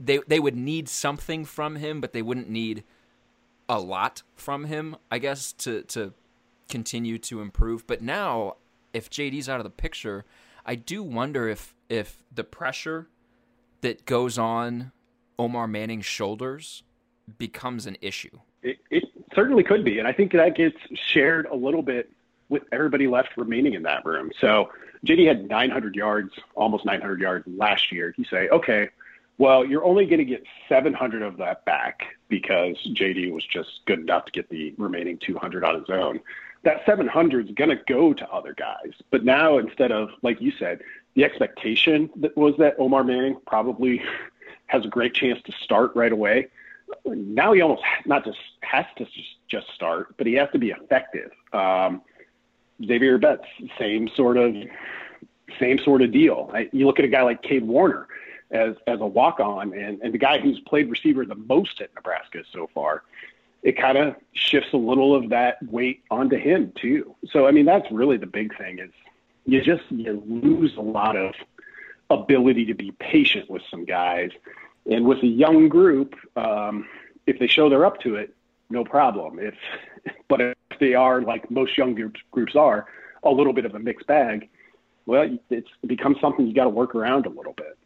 they 0.00 0.20
they 0.26 0.40
would 0.40 0.56
need 0.56 0.88
something 0.88 1.44
from 1.44 1.76
him, 1.76 2.00
but 2.00 2.12
they 2.12 2.22
wouldn't 2.22 2.48
need 2.48 2.84
a 3.68 3.80
lot 3.80 4.22
from 4.34 4.64
him, 4.64 4.96
I 5.10 5.18
guess, 5.18 5.52
to 5.54 5.82
to 5.84 6.12
continue 6.68 7.18
to 7.18 7.40
improve. 7.40 7.86
But 7.86 8.02
now, 8.02 8.56
if 8.92 9.10
JD's 9.10 9.48
out 9.48 9.60
of 9.60 9.64
the 9.64 9.70
picture, 9.70 10.24
I 10.64 10.74
do 10.74 11.02
wonder 11.02 11.48
if 11.48 11.74
if 11.88 12.22
the 12.34 12.44
pressure 12.44 13.08
that 13.80 14.04
goes 14.04 14.38
on 14.38 14.92
Omar 15.38 15.66
Manning's 15.66 16.06
shoulders 16.06 16.82
becomes 17.38 17.86
an 17.86 17.96
issue. 18.00 18.38
It, 18.62 18.78
it 18.90 19.04
certainly 19.34 19.62
could 19.62 19.84
be, 19.84 19.98
and 19.98 20.08
I 20.08 20.12
think 20.12 20.32
that 20.32 20.56
gets 20.56 20.76
shared 20.94 21.46
a 21.46 21.54
little 21.54 21.82
bit 21.82 22.10
with 22.48 22.62
everybody 22.72 23.06
left 23.06 23.36
remaining 23.36 23.74
in 23.74 23.82
that 23.82 24.04
room. 24.04 24.30
So 24.40 24.70
JD 25.06 25.26
had 25.26 25.48
900 25.48 25.94
yards, 25.94 26.32
almost 26.54 26.84
900 26.84 27.20
yards 27.20 27.46
last 27.46 27.92
year. 27.92 28.14
You 28.16 28.24
say, 28.24 28.48
okay, 28.48 28.88
well, 29.38 29.64
you're 29.64 29.84
only 29.84 30.04
going 30.04 30.18
to 30.18 30.24
get 30.24 30.44
700 30.68 31.22
of 31.22 31.36
that 31.38 31.64
back 31.64 32.02
because 32.28 32.76
JD 32.88 33.32
was 33.32 33.44
just 33.44 33.80
good 33.86 34.00
enough 34.00 34.26
to 34.26 34.32
get 34.32 34.48
the 34.50 34.74
remaining 34.76 35.16
200 35.18 35.64
on 35.64 35.76
his 35.76 35.88
own. 35.88 36.20
That 36.64 36.84
700 36.84 37.48
is 37.48 37.54
going 37.54 37.70
to 37.70 37.80
go 37.88 38.12
to 38.12 38.28
other 38.30 38.52
guys. 38.52 38.92
But 39.10 39.24
now, 39.24 39.58
instead 39.58 39.92
of, 39.92 40.10
like 40.22 40.40
you 40.40 40.50
said, 40.58 40.80
the 41.14 41.24
expectation 41.24 42.10
that 42.16 42.36
was 42.36 42.54
that 42.58 42.74
Omar 42.78 43.04
Manning 43.04 43.38
probably 43.46 44.02
has 44.66 44.84
a 44.84 44.88
great 44.88 45.14
chance 45.14 45.40
to 45.44 45.52
start 45.62 45.94
right 45.94 46.12
away. 46.12 46.48
Now 47.04 47.52
he 47.52 47.60
almost 47.60 47.82
not 48.06 48.24
just 48.24 48.38
has 48.62 48.86
to 48.96 49.06
just 49.48 49.66
start, 49.74 50.16
but 50.16 50.26
he 50.26 50.34
has 50.34 50.50
to 50.52 50.58
be 50.58 50.70
effective. 50.70 51.30
Um, 51.52 52.02
Xavier 52.84 53.18
Betts, 53.18 53.44
same 53.78 54.08
sort 54.08 54.36
of 54.36 54.54
same 55.58 55.78
sort 55.78 56.02
of 56.02 56.12
deal. 56.12 56.50
I, 56.52 56.68
you 56.72 56.86
look 56.86 56.98
at 56.98 57.04
a 57.04 57.08
guy 57.08 57.22
like 57.22 57.42
Cade 57.42 57.66
Warner 57.66 58.06
as 58.50 58.74
as 58.86 59.00
a 59.00 59.06
walk 59.06 59.40
on, 59.40 59.74
and 59.74 60.00
and 60.02 60.12
the 60.12 60.18
guy 60.18 60.38
who's 60.38 60.60
played 60.60 60.90
receiver 60.90 61.24
the 61.24 61.34
most 61.34 61.80
at 61.80 61.94
Nebraska 61.94 62.42
so 62.52 62.68
far. 62.74 63.02
It 63.62 63.76
kind 63.76 63.98
of 63.98 64.14
shifts 64.34 64.72
a 64.72 64.76
little 64.76 65.16
of 65.16 65.30
that 65.30 65.56
weight 65.68 66.04
onto 66.12 66.36
him 66.36 66.72
too. 66.76 67.16
So 67.30 67.46
I 67.46 67.50
mean, 67.50 67.66
that's 67.66 67.90
really 67.90 68.16
the 68.16 68.26
big 68.26 68.56
thing 68.56 68.78
is 68.78 68.90
you 69.46 69.60
just 69.62 69.82
you 69.90 70.22
lose 70.26 70.76
a 70.76 70.82
lot 70.82 71.16
of 71.16 71.34
ability 72.10 72.66
to 72.66 72.74
be 72.74 72.92
patient 72.92 73.50
with 73.50 73.62
some 73.70 73.84
guys, 73.84 74.30
and 74.90 75.04
with 75.04 75.22
a 75.22 75.26
young 75.26 75.68
group, 75.68 76.14
um, 76.36 76.86
if 77.26 77.38
they 77.38 77.46
show 77.46 77.68
they're 77.68 77.84
up 77.86 78.00
to 78.00 78.14
it, 78.14 78.34
no 78.70 78.84
problem. 78.84 79.38
If 79.38 79.54
but 80.28 80.40
if 80.40 80.56
they 80.78 80.94
are 80.94 81.20
like 81.20 81.50
most 81.50 81.76
young 81.76 81.94
groups 81.94 82.20
groups 82.30 82.56
are, 82.56 82.86
a 83.22 83.30
little 83.30 83.52
bit 83.52 83.64
of 83.64 83.74
a 83.74 83.78
mixed 83.78 84.06
bag, 84.06 84.48
well, 85.06 85.38
it's, 85.50 85.68
it 85.82 85.86
becomes 85.86 86.20
something 86.20 86.46
you 86.46 86.54
got 86.54 86.64
to 86.64 86.70
work 86.70 86.94
around 86.94 87.26
a 87.26 87.30
little 87.30 87.54
bit. 87.54 87.78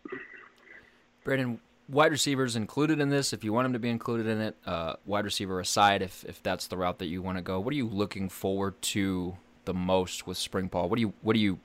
Brandon, 1.24 1.60
wide 1.88 2.12
receivers 2.12 2.56
included 2.56 3.00
in 3.00 3.10
this. 3.10 3.32
If 3.32 3.44
you 3.44 3.52
want 3.52 3.66
them 3.66 3.72
to 3.74 3.78
be 3.78 3.90
included 3.90 4.26
in 4.26 4.40
it, 4.40 4.56
uh, 4.66 4.94
wide 5.06 5.24
receiver 5.24 5.60
aside, 5.60 6.02
if 6.02 6.24
if 6.24 6.42
that's 6.42 6.66
the 6.66 6.76
route 6.76 6.98
that 6.98 7.06
you 7.06 7.22
want 7.22 7.38
to 7.38 7.42
go, 7.42 7.60
what 7.60 7.72
are 7.72 7.76
you 7.76 7.88
looking 7.88 8.28
forward 8.28 8.80
to 8.82 9.36
the 9.64 9.74
most 9.74 10.26
with 10.26 10.36
spring 10.36 10.66
ball? 10.66 10.88
What 10.88 10.96
do 10.96 11.02
you 11.02 11.12
what 11.22 11.36
are 11.36 11.40
you 11.40 11.58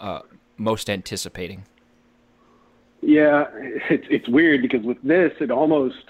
uh, 0.00 0.20
most 0.56 0.88
anticipating? 0.88 1.64
Yeah, 3.02 3.46
it's 3.90 4.06
it's 4.08 4.28
weird 4.28 4.62
because 4.62 4.84
with 4.84 5.02
this, 5.02 5.32
it 5.40 5.50
almost 5.50 6.04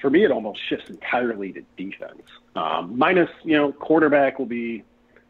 for 0.00 0.10
me 0.10 0.24
it 0.24 0.30
almost 0.30 0.60
shifts 0.68 0.90
entirely 0.90 1.52
to 1.52 1.62
defense. 1.76 2.22
Um, 2.54 2.96
minus, 2.98 3.30
you 3.44 3.56
know, 3.56 3.72
quarterback 3.72 4.38
will 4.38 4.46
be 4.46 4.84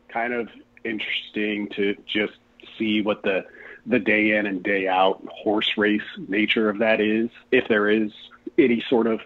kind 0.08 0.32
of 0.32 0.48
interesting 0.84 1.68
to 1.76 1.94
just 2.06 2.34
see 2.78 3.00
what 3.00 3.22
the 3.22 3.44
the 3.86 3.98
day 3.98 4.36
in 4.36 4.46
and 4.46 4.62
day 4.62 4.86
out 4.86 5.26
horse 5.30 5.76
race 5.76 6.02
nature 6.28 6.68
of 6.68 6.78
that 6.78 7.00
is, 7.00 7.30
if 7.50 7.68
there 7.68 7.88
is 7.90 8.12
any 8.58 8.84
sort 8.88 9.06
of 9.06 9.20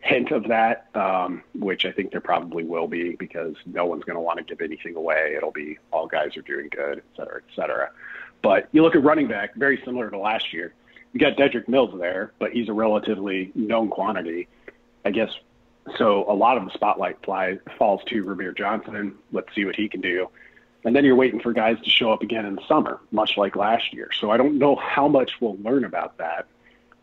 hint 0.00 0.30
of 0.30 0.48
that, 0.48 0.88
um, 0.94 1.42
which 1.54 1.86
I 1.86 1.92
think 1.92 2.10
there 2.10 2.20
probably 2.20 2.64
will 2.64 2.86
be 2.86 3.16
because 3.16 3.54
no 3.64 3.86
one's 3.86 4.04
going 4.04 4.16
to 4.16 4.20
want 4.20 4.38
to 4.38 4.44
give 4.44 4.60
anything 4.60 4.96
away. 4.96 5.34
It'll 5.36 5.50
be 5.50 5.78
all 5.90 6.06
guys 6.06 6.36
are 6.36 6.42
doing 6.42 6.68
good, 6.70 6.98
et 6.98 7.04
cetera, 7.16 7.36
et 7.36 7.54
cetera. 7.56 7.90
But 8.42 8.68
you 8.72 8.82
look 8.82 8.94
at 8.94 9.02
running 9.02 9.28
back, 9.28 9.54
very 9.54 9.80
similar 9.84 10.10
to 10.10 10.18
last 10.18 10.52
year. 10.52 10.74
You 11.14 11.20
got 11.20 11.36
Dedrick 11.38 11.68
Mills 11.68 11.98
there, 11.98 12.32
but 12.38 12.52
he's 12.52 12.68
a 12.68 12.74
relatively 12.74 13.50
known 13.54 13.88
quantity. 13.88 14.48
I 15.06 15.10
guess 15.10 15.30
so. 15.96 16.30
A 16.30 16.34
lot 16.34 16.58
of 16.58 16.64
the 16.64 16.70
spotlight 16.72 17.24
flies 17.24 17.58
falls 17.78 18.02
to 18.08 18.24
Rahmir 18.24 18.54
Johnson. 18.56 19.14
Let's 19.32 19.54
see 19.54 19.64
what 19.64 19.76
he 19.76 19.88
can 19.88 20.02
do. 20.02 20.28
And 20.84 20.94
then 20.94 21.04
you're 21.04 21.16
waiting 21.16 21.40
for 21.40 21.52
guys 21.52 21.80
to 21.82 21.90
show 21.90 22.12
up 22.12 22.22
again 22.22 22.44
in 22.44 22.56
the 22.56 22.66
summer, 22.68 23.00
much 23.10 23.36
like 23.36 23.56
last 23.56 23.92
year. 23.92 24.10
So 24.20 24.30
I 24.30 24.36
don't 24.36 24.58
know 24.58 24.76
how 24.76 25.08
much 25.08 25.32
we'll 25.40 25.56
learn 25.62 25.84
about 25.84 26.18
that. 26.18 26.46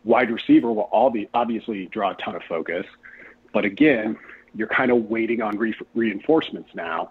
Wide 0.04 0.30
receiver 0.30 0.72
will 0.72 0.88
all 0.92 1.10
be 1.10 1.28
obviously 1.34 1.86
draw 1.86 2.12
a 2.12 2.14
ton 2.14 2.34
of 2.36 2.42
focus, 2.48 2.86
but 3.52 3.64
again, 3.64 4.16
you're 4.54 4.68
kind 4.68 4.90
of 4.90 5.08
waiting 5.08 5.42
on 5.42 5.56
re- 5.58 5.74
reinforcements 5.94 6.70
now. 6.74 7.10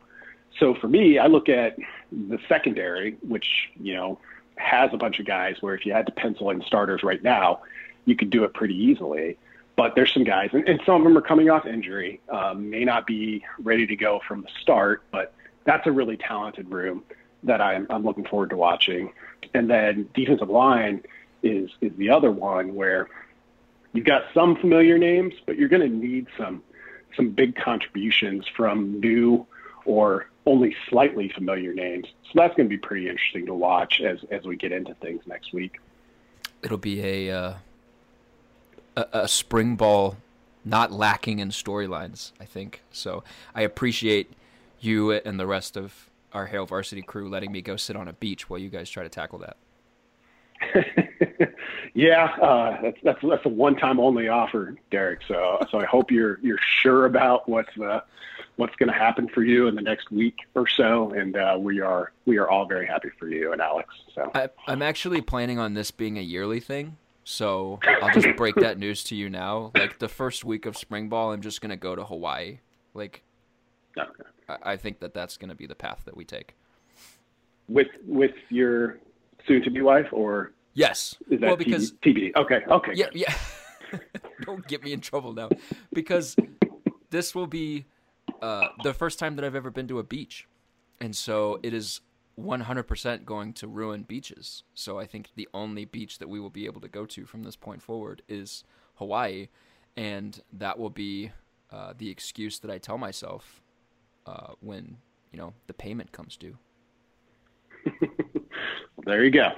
So 0.59 0.75
for 0.75 0.87
me, 0.87 1.17
I 1.17 1.27
look 1.27 1.49
at 1.49 1.77
the 2.11 2.37
secondary, 2.49 3.17
which 3.27 3.69
you 3.79 3.93
know 3.93 4.19
has 4.57 4.91
a 4.93 4.97
bunch 4.97 5.19
of 5.19 5.25
guys 5.25 5.55
where 5.61 5.73
if 5.73 5.85
you 5.85 5.93
had 5.93 6.05
to 6.05 6.11
pencil 6.11 6.49
in 6.49 6.61
starters 6.63 7.03
right 7.03 7.23
now, 7.23 7.61
you 8.05 8.15
could 8.15 8.29
do 8.29 8.43
it 8.43 8.53
pretty 8.53 8.75
easily. 8.75 9.37
But 9.77 9.95
there's 9.95 10.13
some 10.13 10.25
guys, 10.25 10.49
and, 10.51 10.67
and 10.67 10.81
some 10.85 10.95
of 10.95 11.03
them 11.03 11.17
are 11.17 11.21
coming 11.21 11.49
off 11.49 11.65
injury, 11.65 12.19
um, 12.29 12.69
may 12.69 12.83
not 12.83 13.07
be 13.07 13.45
ready 13.63 13.87
to 13.87 13.95
go 13.95 14.19
from 14.27 14.41
the 14.41 14.49
start, 14.61 15.03
but 15.11 15.33
that's 15.63 15.85
a 15.87 15.91
really 15.91 16.17
talented 16.17 16.69
room 16.69 17.03
that 17.43 17.61
I'm, 17.61 17.87
I'm 17.89 18.03
looking 18.03 18.25
forward 18.25 18.51
to 18.51 18.57
watching. 18.57 19.13
And 19.53 19.69
then 19.69 20.09
defensive 20.13 20.49
line 20.49 21.03
is 21.43 21.71
is 21.81 21.91
the 21.97 22.09
other 22.09 22.31
one 22.31 22.75
where 22.75 23.07
you've 23.93 24.05
got 24.05 24.23
some 24.33 24.55
familiar 24.55 24.97
names, 24.97 25.33
but 25.45 25.57
you're 25.57 25.69
going 25.69 25.81
to 25.81 25.89
need 25.89 26.27
some 26.37 26.63
some 27.15 27.31
big 27.31 27.55
contributions 27.55 28.45
from 28.55 28.99
new 28.99 29.45
or 29.85 30.27
only 30.45 30.75
slightly 30.87 31.29
familiar 31.29 31.73
names. 31.73 32.07
So 32.25 32.31
that's 32.35 32.55
going 32.55 32.69
to 32.69 32.75
be 32.75 32.77
pretty 32.77 33.09
interesting 33.09 33.45
to 33.47 33.53
watch 33.53 34.01
as 34.01 34.19
as 34.31 34.43
we 34.43 34.55
get 34.55 34.71
into 34.71 34.93
things 34.95 35.21
next 35.25 35.53
week. 35.53 35.79
It'll 36.61 36.77
be 36.77 37.01
a 37.01 37.35
uh, 37.35 37.53
a, 38.95 39.05
a 39.13 39.27
spring 39.27 39.75
ball 39.75 40.17
not 40.63 40.91
lacking 40.91 41.39
in 41.39 41.49
storylines. 41.49 42.31
I 42.39 42.45
think 42.45 42.81
so. 42.91 43.23
I 43.55 43.61
appreciate 43.61 44.31
you 44.83 45.11
and 45.11 45.39
the 45.39 45.47
rest 45.47 45.77
of 45.77 46.09
our 46.33 46.47
Hail 46.47 46.65
Varsity 46.65 47.01
crew 47.01 47.29
letting 47.29 47.51
me 47.51 47.61
go 47.61 47.75
sit 47.75 47.95
on 47.95 48.07
a 48.07 48.13
beach 48.13 48.49
while 48.49 48.59
you 48.59 48.69
guys 48.69 48.89
try 48.89 49.03
to 49.03 49.09
tackle 49.09 49.39
that. 49.39 49.57
yeah, 51.93 52.25
uh, 52.41 52.81
that's 52.81 52.97
that's 53.03 53.19
that's 53.21 53.45
a 53.45 53.49
one-time 53.49 53.99
only 53.99 54.27
offer, 54.27 54.75
Derek. 54.91 55.21
So 55.27 55.59
so 55.71 55.79
I 55.79 55.85
hope 55.85 56.11
you're 56.11 56.39
you're 56.41 56.59
sure 56.81 57.05
about 57.05 57.49
what's 57.49 57.75
uh, 57.79 58.01
what's 58.57 58.75
going 58.75 58.91
to 58.91 58.97
happen 58.97 59.27
for 59.27 59.43
you 59.43 59.67
in 59.67 59.75
the 59.75 59.81
next 59.81 60.11
week 60.11 60.37
or 60.55 60.67
so, 60.67 61.11
and 61.11 61.35
uh, 61.35 61.57
we 61.59 61.81
are 61.81 62.11
we 62.25 62.37
are 62.37 62.49
all 62.49 62.65
very 62.65 62.85
happy 62.85 63.09
for 63.17 63.27
you 63.27 63.51
and 63.51 63.61
Alex. 63.61 63.89
So 64.13 64.31
I, 64.35 64.49
I'm 64.67 64.81
actually 64.81 65.21
planning 65.21 65.59
on 65.59 65.73
this 65.73 65.91
being 65.91 66.17
a 66.17 66.21
yearly 66.21 66.59
thing. 66.59 66.97
So 67.23 67.79
I'll 68.01 68.13
just 68.13 68.35
break 68.35 68.55
that 68.55 68.77
news 68.77 69.03
to 69.05 69.15
you 69.15 69.29
now. 69.29 69.71
Like 69.75 69.99
the 69.99 70.09
first 70.09 70.43
week 70.43 70.65
of 70.65 70.77
spring 70.77 71.09
ball, 71.09 71.31
I'm 71.31 71.41
just 71.41 71.61
gonna 71.61 71.77
go 71.77 71.95
to 71.95 72.03
Hawaii. 72.03 72.59
Like, 72.93 73.23
okay. 73.97 74.29
I, 74.49 74.73
I 74.73 74.77
think 74.77 74.99
that 74.99 75.13
that's 75.13 75.37
gonna 75.37 75.55
be 75.55 75.67
the 75.67 75.75
path 75.75 76.01
that 76.05 76.15
we 76.15 76.25
take. 76.25 76.55
with 77.67 77.87
with 78.05 78.35
your 78.49 78.99
soon-to-be 79.47 79.81
wife, 79.81 80.07
or 80.11 80.53
Yes. 80.73 81.17
is 81.29 81.39
that 81.41 81.47
well, 81.47 81.57
because 81.57 81.93
TBD? 81.93 82.31
Okay, 82.35 82.61
okay, 82.67 82.91
yeah, 82.95 83.07
yeah. 83.13 83.33
Don't 84.45 84.65
get 84.67 84.83
me 84.83 84.93
in 84.93 85.01
trouble 85.01 85.33
now, 85.33 85.49
because 85.91 86.35
this 87.09 87.35
will 87.35 87.47
be 87.47 87.85
uh, 88.41 88.69
the 88.83 88.93
first 88.93 89.19
time 89.19 89.35
that 89.35 89.43
I've 89.45 89.55
ever 89.55 89.69
been 89.71 89.87
to 89.89 89.99
a 89.99 90.03
beach, 90.03 90.47
and 90.99 91.15
so 91.15 91.59
it 91.63 91.73
is 91.73 92.01
100% 92.39 93.25
going 93.25 93.53
to 93.53 93.67
ruin 93.67 94.03
beaches. 94.03 94.63
So 94.73 94.97
I 94.97 95.05
think 95.05 95.29
the 95.35 95.47
only 95.53 95.85
beach 95.85 96.19
that 96.19 96.29
we 96.29 96.39
will 96.39 96.49
be 96.49 96.65
able 96.65 96.81
to 96.81 96.87
go 96.87 97.05
to 97.05 97.25
from 97.25 97.43
this 97.43 97.55
point 97.55 97.81
forward 97.81 98.21
is 98.29 98.63
Hawaii, 98.95 99.49
and 99.97 100.41
that 100.53 100.79
will 100.79 100.89
be 100.89 101.31
uh, 101.71 101.93
the 101.97 102.09
excuse 102.09 102.59
that 102.59 102.71
I 102.71 102.77
tell 102.77 102.97
myself 102.97 103.61
uh, 104.31 104.53
when 104.61 104.97
you 105.31 105.39
know 105.39 105.53
the 105.67 105.73
payment 105.73 106.11
comes 106.11 106.37
due. 106.37 106.57
There 109.05 109.23
you 109.23 109.31
go. 109.31 109.49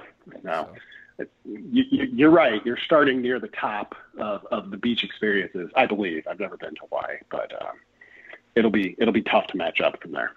Now, 0.44 0.70
you, 1.46 1.84
you, 1.90 2.04
you're 2.14 2.32
right. 2.32 2.66
You're 2.66 2.78
starting 2.86 3.22
near 3.22 3.40
the 3.40 3.50
top 3.50 3.96
of, 4.18 4.46
of 4.52 4.72
the 4.72 4.78
beach 4.78 5.04
experiences. 5.04 5.70
I 5.76 5.86
believe. 5.86 6.26
I've 6.30 6.40
never 6.40 6.58
been 6.58 6.76
to 6.76 6.82
Hawaii, 6.90 7.18
but 7.30 7.52
um, 7.62 7.76
it'll 8.56 8.72
be 8.72 8.96
it'll 8.98 9.14
be 9.14 9.22
tough 9.24 9.48
to 9.48 9.58
match 9.58 9.82
up 9.82 10.02
from 10.02 10.12
there. 10.12 10.32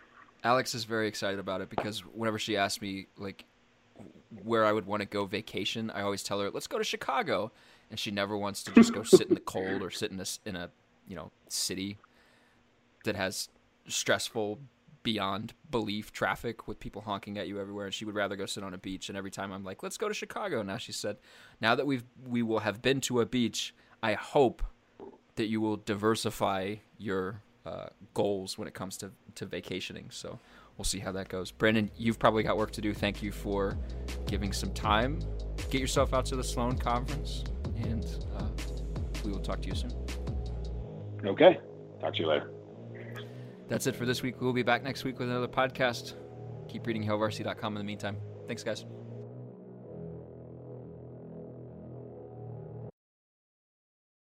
Alex 0.44 0.74
is 0.74 0.84
very 0.84 1.08
excited 1.08 1.40
about 1.40 1.60
it 1.60 1.70
because 1.70 2.00
whenever 2.00 2.38
she 2.38 2.56
asks 2.56 2.80
me 2.80 3.06
like 3.16 3.44
where 4.42 4.64
I 4.64 4.72
would 4.72 4.86
want 4.86 5.00
to 5.00 5.06
go 5.06 5.24
vacation, 5.24 5.90
I 5.90 6.02
always 6.02 6.22
tell 6.22 6.40
her, 6.40 6.50
"Let's 6.50 6.66
go 6.66 6.78
to 6.78 6.84
Chicago," 6.84 7.52
and 7.90 7.98
she 7.98 8.10
never 8.10 8.36
wants 8.36 8.62
to 8.64 8.72
just 8.72 8.92
go 8.92 9.02
sit 9.02 9.28
in 9.28 9.34
the 9.34 9.40
cold 9.40 9.82
or 9.82 9.90
sit 9.90 10.10
in 10.10 10.20
a 10.20 10.26
in 10.44 10.56
a 10.56 10.70
you 11.06 11.16
know 11.16 11.30
city 11.48 11.98
that 13.04 13.16
has 13.16 13.48
stressful 13.88 14.58
beyond 15.02 15.54
belief 15.70 16.12
traffic 16.12 16.66
with 16.66 16.80
people 16.80 17.02
honking 17.02 17.38
at 17.38 17.46
you 17.46 17.60
everywhere 17.60 17.86
and 17.86 17.94
she 17.94 18.04
would 18.04 18.16
rather 18.16 18.34
go 18.34 18.44
sit 18.44 18.64
on 18.64 18.74
a 18.74 18.78
beach 18.78 19.08
and 19.08 19.16
every 19.16 19.30
time 19.30 19.52
I'm 19.52 19.62
like 19.62 19.82
let's 19.84 19.96
go 19.96 20.08
to 20.08 20.14
Chicago 20.14 20.62
now 20.62 20.78
she 20.78 20.90
said 20.90 21.18
now 21.60 21.76
that 21.76 21.86
we've 21.86 22.02
we 22.26 22.42
will 22.42 22.58
have 22.58 22.82
been 22.82 23.00
to 23.02 23.20
a 23.20 23.26
beach 23.26 23.72
I 24.02 24.14
hope 24.14 24.64
that 25.36 25.46
you 25.46 25.60
will 25.60 25.76
diversify 25.76 26.76
your 26.98 27.42
uh, 27.64 27.86
goals 28.14 28.58
when 28.58 28.68
it 28.68 28.74
comes 28.74 28.96
to, 28.98 29.10
to 29.34 29.46
vacationing. 29.46 30.08
So 30.10 30.38
we'll 30.76 30.84
see 30.84 30.98
how 30.98 31.12
that 31.12 31.28
goes. 31.28 31.50
Brandon, 31.50 31.90
you've 31.96 32.18
probably 32.18 32.42
got 32.42 32.56
work 32.56 32.70
to 32.72 32.80
do. 32.80 32.94
Thank 32.94 33.22
you 33.22 33.32
for 33.32 33.76
giving 34.26 34.52
some 34.52 34.72
time. 34.72 35.20
Get 35.70 35.80
yourself 35.80 36.14
out 36.14 36.26
to 36.26 36.36
the 36.36 36.44
Sloan 36.44 36.78
conference, 36.78 37.44
and 37.76 38.04
uh, 38.36 38.44
we 39.24 39.32
will 39.32 39.40
talk 39.40 39.60
to 39.62 39.68
you 39.68 39.74
soon. 39.74 39.92
Okay. 41.24 41.58
Talk 42.00 42.14
to 42.14 42.20
you 42.20 42.28
later. 42.28 42.55
That's 43.68 43.86
it 43.86 43.96
for 43.96 44.06
this 44.06 44.22
week. 44.22 44.40
We'll 44.40 44.52
be 44.52 44.62
back 44.62 44.82
next 44.82 45.04
week 45.04 45.18
with 45.18 45.28
another 45.28 45.48
podcast. 45.48 46.14
Keep 46.68 46.86
reading 46.86 47.04
HailVarsity.com 47.04 47.74
in 47.74 47.78
the 47.78 47.84
meantime. 47.84 48.18
Thanks, 48.46 48.62
guys. 48.62 48.84